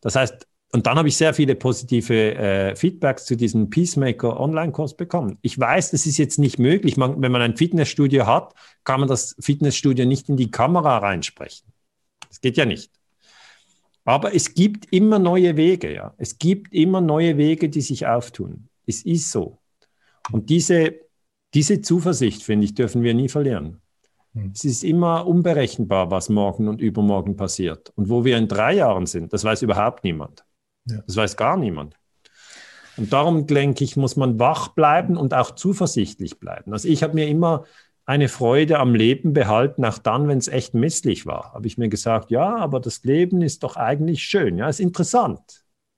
Das 0.00 0.14
heißt, 0.14 0.46
und 0.72 0.86
dann 0.86 0.98
habe 0.98 1.08
ich 1.08 1.16
sehr 1.16 1.32
viele 1.32 1.54
positive 1.54 2.34
äh, 2.34 2.76
Feedbacks 2.76 3.24
zu 3.24 3.36
diesem 3.36 3.70
Peacemaker 3.70 4.38
Online-Kurs 4.38 4.96
bekommen. 4.96 5.38
Ich 5.40 5.58
weiß, 5.58 5.92
das 5.92 6.04
ist 6.04 6.18
jetzt 6.18 6.38
nicht 6.38 6.58
möglich. 6.58 6.96
Man, 6.96 7.22
wenn 7.22 7.32
man 7.32 7.40
ein 7.40 7.56
Fitnessstudio 7.56 8.26
hat, 8.26 8.54
kann 8.84 9.00
man 9.00 9.08
das 9.08 9.34
Fitnessstudio 9.40 10.04
nicht 10.04 10.28
in 10.28 10.36
die 10.36 10.50
Kamera 10.50 10.98
reinsprechen. 10.98 11.72
Das 12.28 12.40
geht 12.40 12.56
ja 12.58 12.66
nicht. 12.66 12.90
Aber 14.04 14.34
es 14.34 14.54
gibt 14.54 14.92
immer 14.92 15.18
neue 15.18 15.56
Wege, 15.56 15.92
ja. 15.92 16.14
Es 16.18 16.38
gibt 16.38 16.72
immer 16.74 17.00
neue 17.00 17.36
Wege, 17.38 17.68
die 17.68 17.80
sich 17.80 18.06
auftun. 18.06 18.68
Es 18.86 19.02
ist 19.02 19.30
so. 19.30 19.58
Und 20.30 20.50
diese 20.50 21.08
diese 21.54 21.80
Zuversicht, 21.80 22.42
finde 22.42 22.64
ich, 22.66 22.74
dürfen 22.74 23.02
wir 23.02 23.14
nie 23.14 23.28
verlieren. 23.28 23.80
Hm. 24.34 24.52
Es 24.54 24.64
ist 24.64 24.84
immer 24.84 25.26
unberechenbar, 25.26 26.10
was 26.10 26.28
morgen 26.28 26.68
und 26.68 26.80
übermorgen 26.80 27.36
passiert. 27.36 27.92
Und 27.96 28.08
wo 28.08 28.24
wir 28.24 28.36
in 28.36 28.48
drei 28.48 28.74
Jahren 28.74 29.06
sind, 29.06 29.32
das 29.32 29.44
weiß 29.44 29.62
überhaupt 29.62 30.04
niemand. 30.04 30.44
Das 31.06 31.16
weiß 31.16 31.36
gar 31.36 31.56
niemand. 31.56 31.94
Und 32.96 33.12
darum, 33.12 33.46
denke 33.46 33.84
ich, 33.84 33.96
muss 33.96 34.16
man 34.16 34.38
wach 34.40 34.68
bleiben 34.68 35.16
und 35.16 35.32
auch 35.32 35.52
zuversichtlich 35.52 36.40
bleiben. 36.40 36.72
Also 36.72 36.88
ich 36.88 37.02
habe 37.02 37.14
mir 37.14 37.28
immer 37.28 37.64
eine 38.06 38.28
Freude 38.28 38.78
am 38.78 38.94
Leben 38.94 39.32
behalten, 39.32 39.84
auch 39.84 39.98
dann, 39.98 40.28
wenn 40.28 40.38
es 40.38 40.48
echt 40.48 40.74
misslich 40.74 41.26
war. 41.26 41.52
Habe 41.52 41.66
ich 41.66 41.78
mir 41.78 41.88
gesagt, 41.88 42.30
ja, 42.30 42.56
aber 42.56 42.80
das 42.80 43.04
Leben 43.04 43.42
ist 43.42 43.62
doch 43.62 43.76
eigentlich 43.76 44.22
schön, 44.22 44.56
ja, 44.56 44.68
ist 44.68 44.80
interessant. 44.80 45.40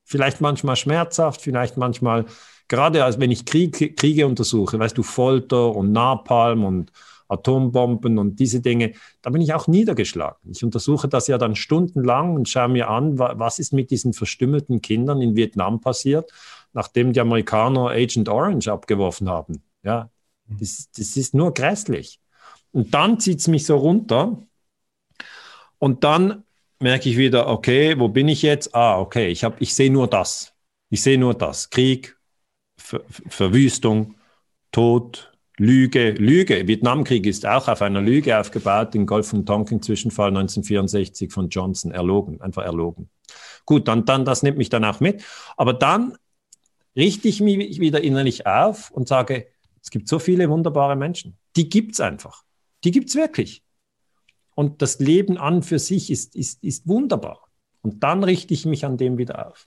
Vielleicht 0.04 0.40
manchmal 0.40 0.76
schmerzhaft, 0.76 1.40
vielleicht 1.40 1.76
manchmal 1.76 2.26
gerade 2.70 3.04
als 3.04 3.18
wenn 3.18 3.30
ich 3.30 3.44
Krieg, 3.44 3.96
Kriege 3.96 4.26
untersuche, 4.26 4.78
weißt 4.78 4.96
du, 4.96 5.02
Folter 5.02 5.74
und 5.74 5.92
Napalm 5.92 6.64
und 6.64 6.92
Atombomben 7.30 8.18
und 8.18 8.40
diese 8.40 8.60
Dinge, 8.60 8.92
da 9.22 9.30
bin 9.30 9.40
ich 9.40 9.54
auch 9.54 9.66
niedergeschlagen. 9.68 10.50
Ich 10.50 10.64
untersuche 10.64 11.08
das 11.08 11.26
ja 11.26 11.38
dann 11.38 11.56
stundenlang 11.56 12.34
und 12.34 12.48
schaue 12.48 12.68
mir 12.68 12.90
an, 12.90 13.18
was 13.18 13.58
ist 13.58 13.72
mit 13.72 13.90
diesen 13.90 14.12
verstümmelten 14.12 14.80
Kindern 14.80 15.22
in 15.22 15.36
Vietnam 15.36 15.80
passiert, 15.80 16.30
nachdem 16.72 17.12
die 17.12 17.20
Amerikaner 17.20 17.90
Agent 17.90 18.28
Orange 18.28 18.68
abgeworfen 18.68 19.28
haben. 19.28 19.62
Ja, 19.82 20.10
das, 20.46 20.90
das 20.96 21.16
ist 21.16 21.34
nur 21.34 21.54
grässlich. 21.54 22.20
Und 22.72 22.94
dann 22.94 23.18
zieht 23.18 23.40
es 23.40 23.48
mich 23.48 23.66
so 23.66 23.76
runter 23.76 24.38
und 25.78 26.04
dann 26.04 26.44
merke 26.78 27.08
ich 27.08 27.16
wieder, 27.16 27.48
okay, 27.48 27.98
wo 27.98 28.08
bin 28.08 28.28
ich 28.28 28.42
jetzt? 28.42 28.74
Ah, 28.74 28.98
okay, 28.98 29.28
ich, 29.28 29.44
ich 29.58 29.74
sehe 29.74 29.90
nur 29.90 30.08
das. 30.08 30.54
Ich 30.88 31.02
sehe 31.02 31.18
nur 31.18 31.34
das. 31.34 31.70
Krieg, 31.70 32.16
Ver 32.76 33.02
Verwüstung, 33.06 34.14
Tod, 34.72 35.29
Lüge, 35.60 36.12
Lüge. 36.12 36.66
Vietnamkrieg 36.66 37.26
ist 37.26 37.44
auch 37.44 37.68
auf 37.68 37.82
einer 37.82 38.00
Lüge 38.00 38.40
aufgebaut, 38.40 38.94
den 38.94 39.04
Golf- 39.04 39.34
und 39.34 39.44
Tonkin-Zwischenfall 39.44 40.28
1964 40.28 41.30
von 41.30 41.50
Johnson, 41.50 41.92
erlogen, 41.92 42.40
einfach 42.40 42.62
erlogen. 42.64 43.10
Gut, 43.66 43.86
dann, 43.86 44.06
dann, 44.06 44.24
das 44.24 44.42
nimmt 44.42 44.56
mich 44.56 44.70
dann 44.70 44.86
auch 44.86 45.00
mit. 45.00 45.22
Aber 45.58 45.74
dann 45.74 46.16
richte 46.96 47.28
ich 47.28 47.42
mich 47.42 47.78
wieder 47.78 48.02
innerlich 48.02 48.46
auf 48.46 48.90
und 48.90 49.06
sage, 49.06 49.48
es 49.82 49.90
gibt 49.90 50.08
so 50.08 50.18
viele 50.18 50.48
wunderbare 50.48 50.96
Menschen. 50.96 51.36
Die 51.56 51.68
gibt 51.68 51.92
es 51.92 52.00
einfach. 52.00 52.42
Die 52.82 52.90
gibt 52.90 53.10
es 53.10 53.14
wirklich. 53.14 53.62
Und 54.54 54.80
das 54.80 54.98
Leben 54.98 55.36
an 55.36 55.62
für 55.62 55.78
sich 55.78 56.10
ist, 56.10 56.36
ist, 56.36 56.64
ist 56.64 56.88
wunderbar. 56.88 57.50
Und 57.82 58.02
dann 58.02 58.24
richte 58.24 58.54
ich 58.54 58.64
mich 58.64 58.86
an 58.86 58.96
dem 58.96 59.18
wieder 59.18 59.46
auf. 59.46 59.66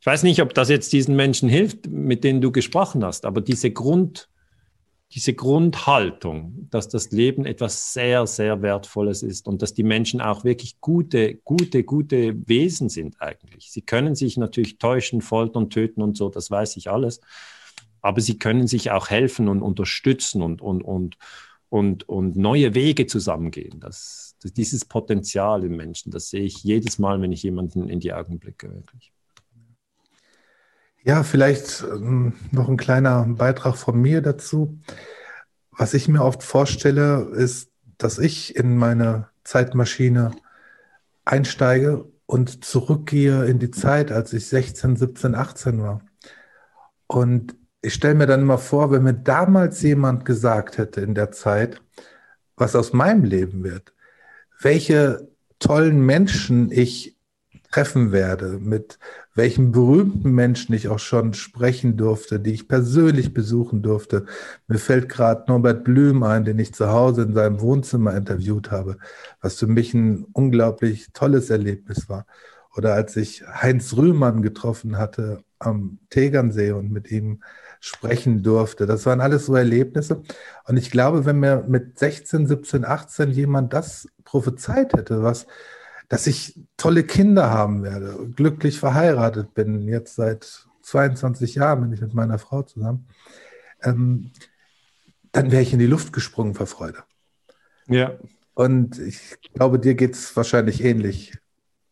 Ich 0.00 0.06
weiß 0.06 0.22
nicht, 0.22 0.40
ob 0.40 0.54
das 0.54 0.70
jetzt 0.70 0.90
diesen 0.94 1.16
Menschen 1.16 1.50
hilft, 1.50 1.86
mit 1.86 2.24
denen 2.24 2.40
du 2.40 2.50
gesprochen 2.50 3.04
hast, 3.04 3.26
aber 3.26 3.42
diese 3.42 3.70
Grund, 3.70 4.30
diese 5.14 5.34
Grundhaltung, 5.34 6.68
dass 6.70 6.88
das 6.88 7.10
Leben 7.10 7.44
etwas 7.44 7.92
sehr, 7.92 8.26
sehr 8.26 8.62
Wertvolles 8.62 9.22
ist 9.22 9.46
und 9.46 9.60
dass 9.60 9.74
die 9.74 9.82
Menschen 9.82 10.22
auch 10.22 10.42
wirklich 10.42 10.80
gute, 10.80 11.34
gute, 11.44 11.84
gute 11.84 12.48
Wesen 12.48 12.88
sind 12.88 13.20
eigentlich. 13.20 13.70
Sie 13.70 13.82
können 13.82 14.14
sich 14.14 14.38
natürlich 14.38 14.78
täuschen, 14.78 15.20
foltern, 15.20 15.68
töten 15.68 16.00
und 16.00 16.16
so, 16.16 16.30
das 16.30 16.50
weiß 16.50 16.78
ich 16.78 16.88
alles. 16.88 17.20
Aber 18.00 18.22
sie 18.22 18.38
können 18.38 18.66
sich 18.66 18.90
auch 18.90 19.10
helfen 19.10 19.48
und 19.48 19.60
unterstützen 19.60 20.40
und, 20.40 20.62
und, 20.62 20.82
und, 20.82 21.18
und, 21.68 22.08
und 22.08 22.36
neue 22.36 22.74
Wege 22.74 23.06
zusammengehen. 23.06 23.80
Das, 23.80 24.36
das, 24.40 24.54
dieses 24.54 24.86
Potenzial 24.86 25.62
im 25.62 25.76
Menschen, 25.76 26.10
das 26.10 26.30
sehe 26.30 26.42
ich 26.42 26.64
jedes 26.64 26.98
Mal, 26.98 27.20
wenn 27.20 27.32
ich 27.32 27.42
jemanden 27.42 27.88
in 27.90 28.00
die 28.00 28.14
Augen 28.14 28.38
blicke, 28.38 28.72
wirklich. 28.72 29.12
Ja, 31.04 31.24
vielleicht 31.24 31.82
ähm, 31.82 32.34
noch 32.52 32.68
ein 32.68 32.76
kleiner 32.76 33.24
Beitrag 33.26 33.76
von 33.76 34.00
mir 34.00 34.22
dazu. 34.22 34.78
Was 35.72 35.94
ich 35.94 36.06
mir 36.06 36.22
oft 36.22 36.44
vorstelle, 36.44 37.28
ist, 37.34 37.70
dass 37.98 38.18
ich 38.18 38.54
in 38.54 38.76
meine 38.76 39.28
Zeitmaschine 39.42 40.30
einsteige 41.24 42.04
und 42.26 42.64
zurückgehe 42.64 43.44
in 43.46 43.58
die 43.58 43.72
Zeit, 43.72 44.12
als 44.12 44.32
ich 44.32 44.46
16, 44.46 44.96
17, 44.96 45.34
18 45.34 45.82
war. 45.82 46.02
Und 47.08 47.56
ich 47.80 47.94
stelle 47.94 48.14
mir 48.14 48.26
dann 48.26 48.42
immer 48.42 48.58
vor, 48.58 48.92
wenn 48.92 49.02
mir 49.02 49.14
damals 49.14 49.82
jemand 49.82 50.24
gesagt 50.24 50.78
hätte 50.78 51.00
in 51.00 51.16
der 51.16 51.32
Zeit, 51.32 51.82
was 52.56 52.76
aus 52.76 52.92
meinem 52.92 53.24
Leben 53.24 53.64
wird, 53.64 53.92
welche 54.60 55.28
tollen 55.58 56.00
Menschen 56.06 56.70
ich 56.70 57.16
treffen 57.72 58.12
werde, 58.12 58.58
mit 58.60 58.98
welchen 59.34 59.72
berühmten 59.72 60.30
Menschen 60.32 60.74
ich 60.74 60.88
auch 60.88 60.98
schon 60.98 61.32
sprechen 61.32 61.96
durfte, 61.96 62.38
die 62.38 62.52
ich 62.52 62.68
persönlich 62.68 63.32
besuchen 63.32 63.82
durfte. 63.82 64.26
Mir 64.68 64.78
fällt 64.78 65.08
gerade 65.08 65.44
Norbert 65.48 65.82
Blüm 65.82 66.22
ein, 66.22 66.44
den 66.44 66.58
ich 66.58 66.74
zu 66.74 66.90
Hause 66.90 67.22
in 67.22 67.32
seinem 67.32 67.60
Wohnzimmer 67.60 68.14
interviewt 68.14 68.70
habe, 68.70 68.98
was 69.40 69.58
für 69.58 69.66
mich 69.66 69.94
ein 69.94 70.26
unglaublich 70.32 71.08
tolles 71.14 71.48
Erlebnis 71.48 72.08
war. 72.08 72.26
Oder 72.76 72.94
als 72.94 73.16
ich 73.16 73.42
Heinz 73.46 73.96
Rühmann 73.96 74.42
getroffen 74.42 74.98
hatte 74.98 75.42
am 75.58 75.98
Tegernsee 76.10 76.72
und 76.72 76.90
mit 76.90 77.10
ihm 77.10 77.42
sprechen 77.80 78.42
durfte. 78.42 78.86
Das 78.86 79.06
waren 79.06 79.20
alles 79.20 79.46
so 79.46 79.54
Erlebnisse. 79.54 80.22
Und 80.66 80.76
ich 80.76 80.90
glaube, 80.90 81.24
wenn 81.24 81.40
mir 81.40 81.64
mit 81.66 81.98
16, 81.98 82.46
17, 82.46 82.84
18 82.84 83.30
jemand 83.30 83.72
das 83.72 84.08
prophezeit 84.24 84.92
hätte, 84.92 85.22
was 85.22 85.46
dass 86.12 86.26
ich 86.26 86.60
tolle 86.76 87.04
Kinder 87.04 87.48
haben 87.48 87.82
werde, 87.82 88.28
glücklich 88.36 88.78
verheiratet 88.78 89.54
bin, 89.54 89.88
jetzt 89.88 90.16
seit 90.16 90.66
22 90.82 91.54
Jahren 91.54 91.80
bin 91.80 91.92
ich 91.94 92.02
mit 92.02 92.12
meiner 92.12 92.38
Frau 92.38 92.60
zusammen, 92.60 93.06
ähm, 93.82 94.30
dann 95.32 95.50
wäre 95.50 95.62
ich 95.62 95.72
in 95.72 95.78
die 95.78 95.86
Luft 95.86 96.12
gesprungen 96.12 96.54
vor 96.54 96.66
Freude. 96.66 96.98
Ja. 97.88 98.12
Und 98.52 98.98
ich 98.98 99.38
glaube, 99.54 99.78
dir 99.78 99.94
geht 99.94 100.12
es 100.12 100.36
wahrscheinlich 100.36 100.84
ähnlich. 100.84 101.32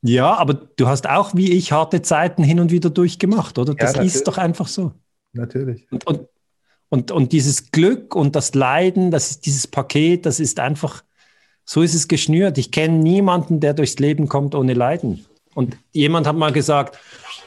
Ja, 0.03 0.35
aber 0.35 0.53
du 0.53 0.87
hast 0.87 1.09
auch 1.09 1.35
wie 1.35 1.53
ich 1.53 1.73
harte 1.73 2.03
Zeiten 2.03 2.43
hin 2.43 2.61
und 2.61 2.71
wieder 2.71 2.91
durchgemacht, 2.91 3.59
oder? 3.59 3.75
Das 3.75 3.95
ja, 3.95 4.03
ist 4.03 4.29
doch 4.29 4.37
einfach 4.37 4.69
so. 4.69 4.93
Natürlich. 5.33 5.91
Und, 5.91 6.07
und, 6.07 6.29
und, 6.91 7.11
und 7.11 7.33
dieses 7.33 7.71
Glück 7.71 8.15
und 8.15 8.37
das 8.37 8.55
Leiden, 8.55 9.11
das 9.11 9.31
ist 9.31 9.47
dieses 9.47 9.67
Paket, 9.67 10.27
das 10.27 10.41
ist 10.41 10.61
einfach, 10.61 11.05
so 11.71 11.83
ist 11.83 11.95
es 11.95 12.09
geschnürt. 12.09 12.59
Ich 12.59 12.73
kenne 12.73 12.99
niemanden, 12.99 13.61
der 13.61 13.75
durchs 13.75 14.01
Leben 14.01 14.27
kommt 14.27 14.57
ohne 14.57 14.75
Leiden. 14.75 15.25
Und 15.55 15.77
jemand 15.93 16.27
hat 16.27 16.35
mal 16.35 16.51
gesagt, 16.51 16.99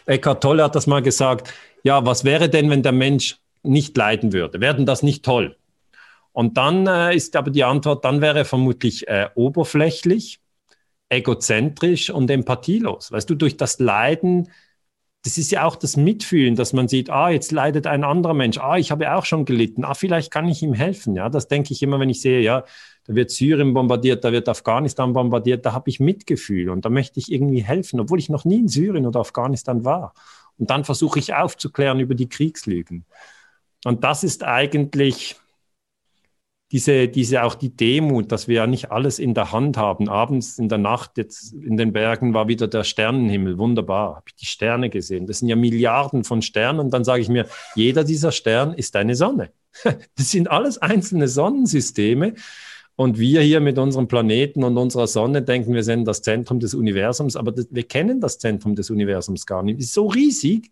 Eckhart 0.05 0.41
Tolle 0.41 0.63
hat 0.63 0.76
das 0.76 0.88
mal 0.88 1.01
gesagt, 1.01 1.53
ja, 1.84 2.05
was 2.05 2.24
wäre 2.24 2.47
denn, 2.47 2.69
wenn 2.69 2.84
der 2.84 2.93
Mensch 2.93 3.39
nicht 3.63 3.97
leiden 3.97 4.32
würde? 4.32 4.61
Werden 4.61 4.86
das 4.86 5.03
nicht 5.03 5.26
toll? 5.26 5.57
Und 6.32 6.55
dann 6.55 6.88
äh, 6.88 7.13
ist 7.13 7.36
aber 7.36 7.51
die 7.51 7.65
Antwort, 7.65 8.05
dann 8.05 8.21
wäre 8.21 8.45
vermutlich 8.45 9.09
äh, 9.09 9.28
oberflächlich, 9.36 10.39
egozentrisch 11.09 12.09
und 12.09 12.32
empathielos. 12.32 13.11
Weißt 13.11 13.30
du, 13.30 13.36
durch 13.36 13.57
das 13.57 13.80
Leiden, 13.80 14.49
das 15.26 15.38
ist 15.38 15.51
ja 15.51 15.65
auch 15.65 15.76
das 15.76 15.97
Mitfühlen, 15.97 16.55
dass 16.55 16.71
man 16.71 16.88
sieht, 16.88 17.09
ah, 17.09 17.30
jetzt 17.30 17.51
leidet 17.51 17.88
ein 17.88 18.05
anderer 18.05 18.34
Mensch, 18.34 18.57
ah, 18.57 18.78
ich 18.78 18.89
habe 18.89 19.13
auch 19.13 19.26
schon 19.26 19.43
gelitten, 19.43 19.84
ah, 19.84 19.95
vielleicht 19.95 20.32
kann 20.32 20.47
ich 20.47 20.63
ihm 20.63 20.74
helfen. 20.74 21.13
Ja, 21.13 21.28
das 21.28 21.49
denke 21.49 21.74
ich 21.74 21.84
immer, 21.84 21.99
wenn 21.99 22.09
ich 22.09 22.21
sehe, 22.21 22.39
ja, 22.39 22.63
da 23.05 23.15
wird 23.15 23.31
Syrien 23.31 23.73
bombardiert, 23.73 24.23
da 24.23 24.31
wird 24.31 24.47
Afghanistan 24.47 25.13
bombardiert, 25.13 25.65
da 25.65 25.73
habe 25.73 25.89
ich 25.89 25.99
Mitgefühl 25.99 26.69
und 26.69 26.85
da 26.85 26.89
möchte 26.89 27.19
ich 27.19 27.31
irgendwie 27.31 27.63
helfen, 27.63 27.99
obwohl 27.99 28.19
ich 28.19 28.29
noch 28.29 28.45
nie 28.45 28.59
in 28.59 28.67
Syrien 28.67 29.05
oder 29.05 29.19
Afghanistan 29.19 29.83
war. 29.83 30.13
Und 30.57 30.69
dann 30.69 30.85
versuche 30.85 31.19
ich 31.19 31.33
aufzuklären 31.33 31.99
über 31.99 32.15
die 32.15 32.29
Kriegslügen. 32.29 33.05
Und 33.85 34.03
das 34.03 34.23
ist 34.23 34.43
eigentlich 34.43 35.35
diese, 36.73 37.07
diese 37.07 37.43
auch 37.43 37.53
die 37.53 37.75
Demut, 37.75 38.31
dass 38.31 38.47
wir 38.47 38.55
ja 38.55 38.67
nicht 38.67 38.91
alles 38.91 39.19
in 39.19 39.35
der 39.35 39.51
Hand 39.51 39.77
haben. 39.77 40.09
Abends 40.09 40.57
in 40.57 40.69
der 40.69 40.79
Nacht 40.79 41.17
jetzt 41.17 41.53
in 41.53 41.77
den 41.77 41.93
Bergen 41.93 42.33
war 42.33 42.47
wieder 42.47 42.67
der 42.67 42.83
Sternenhimmel, 42.83 43.59
wunderbar. 43.59 44.15
Habe 44.15 44.25
ich 44.29 44.35
die 44.35 44.47
Sterne 44.47 44.89
gesehen. 44.89 45.27
Das 45.27 45.39
sind 45.39 45.49
ja 45.49 45.55
Milliarden 45.55 46.23
von 46.23 46.41
Sternen. 46.41 46.79
Und 46.79 46.91
dann 46.91 47.03
sage 47.03 47.21
ich 47.21 47.29
mir, 47.29 47.45
jeder 47.75 48.03
dieser 48.03 48.31
Stern 48.31 48.73
ist 48.73 48.95
eine 48.95 49.15
Sonne. 49.15 49.51
Das 50.15 50.31
sind 50.31 50.49
alles 50.49 50.79
einzelne 50.79 51.27
Sonnensysteme. 51.27 52.33
Und 52.95 53.17
wir 53.17 53.41
hier 53.41 53.59
mit 53.59 53.79
unserem 53.79 54.07
Planeten 54.07 54.63
und 54.63 54.77
unserer 54.77 55.07
Sonne 55.07 55.41
denken, 55.41 55.73
wir 55.73 55.83
sind 55.83 56.05
das 56.05 56.21
Zentrum 56.21 56.59
des 56.59 56.75
Universums, 56.75 57.35
aber 57.35 57.51
das, 57.51 57.67
wir 57.71 57.83
kennen 57.83 58.21
das 58.21 58.37
Zentrum 58.37 58.75
des 58.75 58.89
Universums 58.89 59.45
gar 59.45 59.63
nicht. 59.63 59.79
Es 59.79 59.85
ist 59.85 59.93
so 59.93 60.07
riesig. 60.07 60.71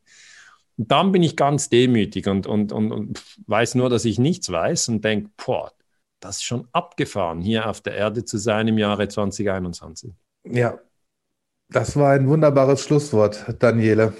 Und 0.77 0.91
dann 0.91 1.11
bin 1.11 1.23
ich 1.23 1.35
ganz 1.35 1.69
demütig 1.69 2.27
und, 2.27 2.47
und, 2.47 2.71
und, 2.71 2.91
und 2.91 3.23
weiß 3.47 3.75
nur, 3.75 3.89
dass 3.89 4.05
ich 4.05 4.19
nichts 4.19 4.51
weiß 4.51 4.89
und 4.89 5.03
denke, 5.03 5.29
boah, 5.43 5.71
das 6.19 6.37
ist 6.37 6.43
schon 6.43 6.67
abgefahren, 6.71 7.41
hier 7.41 7.67
auf 7.67 7.81
der 7.81 7.95
Erde 7.95 8.23
zu 8.23 8.37
sein 8.37 8.67
im 8.67 8.77
Jahre 8.77 9.07
2021. 9.07 10.13
Ja, 10.45 10.79
das 11.69 11.95
war 11.95 12.11
ein 12.11 12.27
wunderbares 12.27 12.81
Schlusswort, 12.83 13.55
Daniele. 13.59 14.13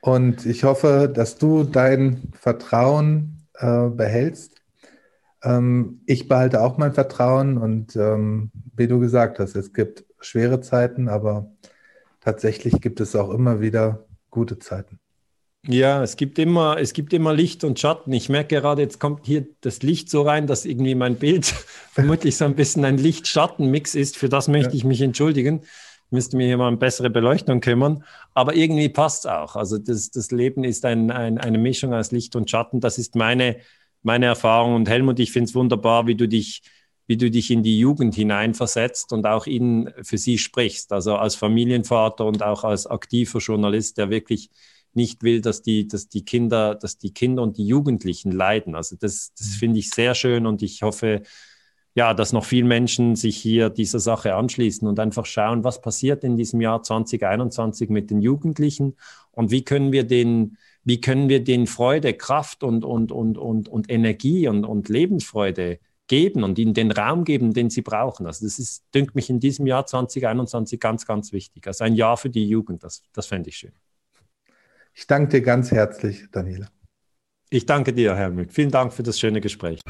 Und 0.00 0.46
ich 0.46 0.64
hoffe, 0.64 1.10
dass 1.12 1.38
du 1.38 1.64
dein 1.64 2.32
Vertrauen 2.38 3.46
äh, 3.54 3.88
behältst. 3.88 4.57
Ähm, 5.42 6.00
ich 6.06 6.28
behalte 6.28 6.62
auch 6.62 6.78
mein 6.78 6.92
Vertrauen 6.92 7.58
und 7.58 7.96
ähm, 7.96 8.50
wie 8.74 8.88
du 8.88 8.98
gesagt 8.98 9.38
hast, 9.38 9.54
es 9.56 9.72
gibt 9.72 10.04
schwere 10.20 10.60
Zeiten, 10.60 11.08
aber 11.08 11.50
tatsächlich 12.20 12.80
gibt 12.80 13.00
es 13.00 13.14
auch 13.14 13.30
immer 13.30 13.60
wieder 13.60 14.06
gute 14.30 14.58
Zeiten. 14.58 14.98
Ja, 15.66 16.02
es 16.02 16.16
gibt 16.16 16.38
immer, 16.38 16.78
es 16.78 16.92
gibt 16.92 17.12
immer 17.12 17.34
Licht 17.34 17.64
und 17.64 17.78
Schatten. 17.78 18.12
Ich 18.12 18.28
merke 18.28 18.56
gerade, 18.56 18.80
jetzt 18.80 19.00
kommt 19.00 19.26
hier 19.26 19.46
das 19.60 19.82
Licht 19.82 20.08
so 20.08 20.22
rein, 20.22 20.46
dass 20.46 20.64
irgendwie 20.64 20.94
mein 20.94 21.16
Bild 21.16 21.46
vermutlich 21.92 22.36
so 22.36 22.44
ein 22.44 22.54
bisschen 22.54 22.84
ein 22.84 22.96
Licht-Schatten-Mix 22.96 23.94
ist. 23.94 24.16
Für 24.16 24.28
das 24.28 24.48
möchte 24.48 24.70
ja. 24.70 24.76
ich 24.76 24.84
mich 24.84 25.02
entschuldigen. 25.02 25.62
Ich 26.06 26.12
müsste 26.12 26.36
mir 26.36 26.46
hier 26.46 26.56
mal 26.56 26.68
eine 26.68 26.78
bessere 26.78 27.10
Beleuchtung 27.10 27.60
kümmern. 27.60 28.04
Aber 28.34 28.54
irgendwie 28.54 28.88
passt 28.88 29.26
es 29.26 29.30
auch. 29.30 29.56
Also 29.56 29.78
das, 29.78 30.10
das 30.10 30.30
Leben 30.30 30.64
ist 30.64 30.84
ein, 30.84 31.10
ein, 31.10 31.38
eine 31.38 31.58
Mischung 31.58 31.92
aus 31.92 32.12
Licht 32.12 32.34
und 32.36 32.48
Schatten. 32.48 32.80
Das 32.80 32.96
ist 32.96 33.14
meine, 33.14 33.56
meine 34.02 34.26
Erfahrung. 34.26 34.74
Und 34.74 34.88
Helmut, 34.88 35.18
ich 35.20 35.32
finde 35.32 35.48
es 35.48 35.54
wunderbar, 35.54 36.06
wie 36.06 36.14
du 36.14 36.28
dich 36.28 36.62
wie 37.08 37.16
du 37.16 37.30
dich 37.30 37.50
in 37.50 37.62
die 37.62 37.78
Jugend 37.78 38.14
hineinversetzt 38.14 39.14
und 39.14 39.26
auch 39.26 39.46
ihnen 39.46 39.90
für 40.02 40.18
sie 40.18 40.36
sprichst. 40.36 40.92
Also 40.92 41.16
als 41.16 41.34
Familienvater 41.34 42.26
und 42.26 42.42
auch 42.42 42.64
als 42.64 42.86
aktiver 42.86 43.38
Journalist, 43.38 43.96
der 43.96 44.10
wirklich 44.10 44.50
nicht 44.92 45.22
will, 45.22 45.40
dass 45.40 45.62
die, 45.62 45.88
dass 45.88 46.08
die 46.08 46.24
Kinder, 46.24 46.74
dass 46.74 46.98
die 46.98 47.14
Kinder 47.14 47.42
und 47.42 47.56
die 47.56 47.66
Jugendlichen 47.66 48.30
leiden. 48.30 48.74
Also 48.74 48.94
das, 48.96 49.32
das 49.38 49.48
mhm. 49.48 49.52
finde 49.52 49.78
ich 49.78 49.90
sehr 49.90 50.14
schön 50.14 50.46
und 50.46 50.62
ich 50.62 50.82
hoffe, 50.82 51.22
ja, 51.94 52.12
dass 52.12 52.34
noch 52.34 52.44
viele 52.44 52.66
Menschen 52.66 53.16
sich 53.16 53.38
hier 53.38 53.70
dieser 53.70 54.00
Sache 54.00 54.34
anschließen 54.34 54.86
und 54.86 55.00
einfach 55.00 55.24
schauen, 55.24 55.64
was 55.64 55.80
passiert 55.80 56.24
in 56.24 56.36
diesem 56.36 56.60
Jahr 56.60 56.82
2021 56.82 57.88
mit 57.88 58.10
den 58.10 58.20
Jugendlichen 58.20 58.96
und 59.32 59.50
wie 59.50 59.64
können 59.64 59.92
wir 59.92 60.04
den, 60.04 60.58
wie 60.88 61.02
können 61.02 61.28
wir 61.28 61.44
den 61.44 61.66
Freude, 61.66 62.14
Kraft 62.14 62.64
und, 62.64 62.82
und, 62.82 63.12
und, 63.12 63.36
und, 63.36 63.68
und 63.68 63.90
Energie 63.90 64.48
und, 64.48 64.64
und 64.64 64.88
Lebensfreude 64.88 65.80
geben 66.06 66.42
und 66.42 66.58
ihnen 66.58 66.72
den 66.72 66.90
Raum 66.90 67.24
geben, 67.24 67.52
den 67.52 67.68
sie 67.68 67.82
brauchen. 67.82 68.24
Also 68.24 68.46
das 68.46 68.58
ist, 68.58 68.86
dünkt 68.94 69.14
mich 69.14 69.28
in 69.28 69.38
diesem 69.38 69.66
Jahr 69.66 69.84
2021 69.84 70.80
ganz, 70.80 71.04
ganz 71.04 71.30
wichtig. 71.32 71.66
Also 71.66 71.84
ein 71.84 71.94
Jahr 71.94 72.16
für 72.16 72.30
die 72.30 72.48
Jugend, 72.48 72.84
das, 72.84 73.02
das 73.12 73.26
fände 73.26 73.50
ich 73.50 73.56
schön. 73.58 73.72
Ich 74.94 75.06
danke 75.06 75.28
dir 75.28 75.42
ganz 75.42 75.70
herzlich, 75.70 76.24
Daniela. 76.32 76.68
Ich 77.50 77.66
danke 77.66 77.92
dir, 77.92 78.16
Helmut. 78.16 78.54
Vielen 78.54 78.70
Dank 78.70 78.94
für 78.94 79.02
das 79.02 79.20
schöne 79.20 79.42
Gespräch. 79.42 79.80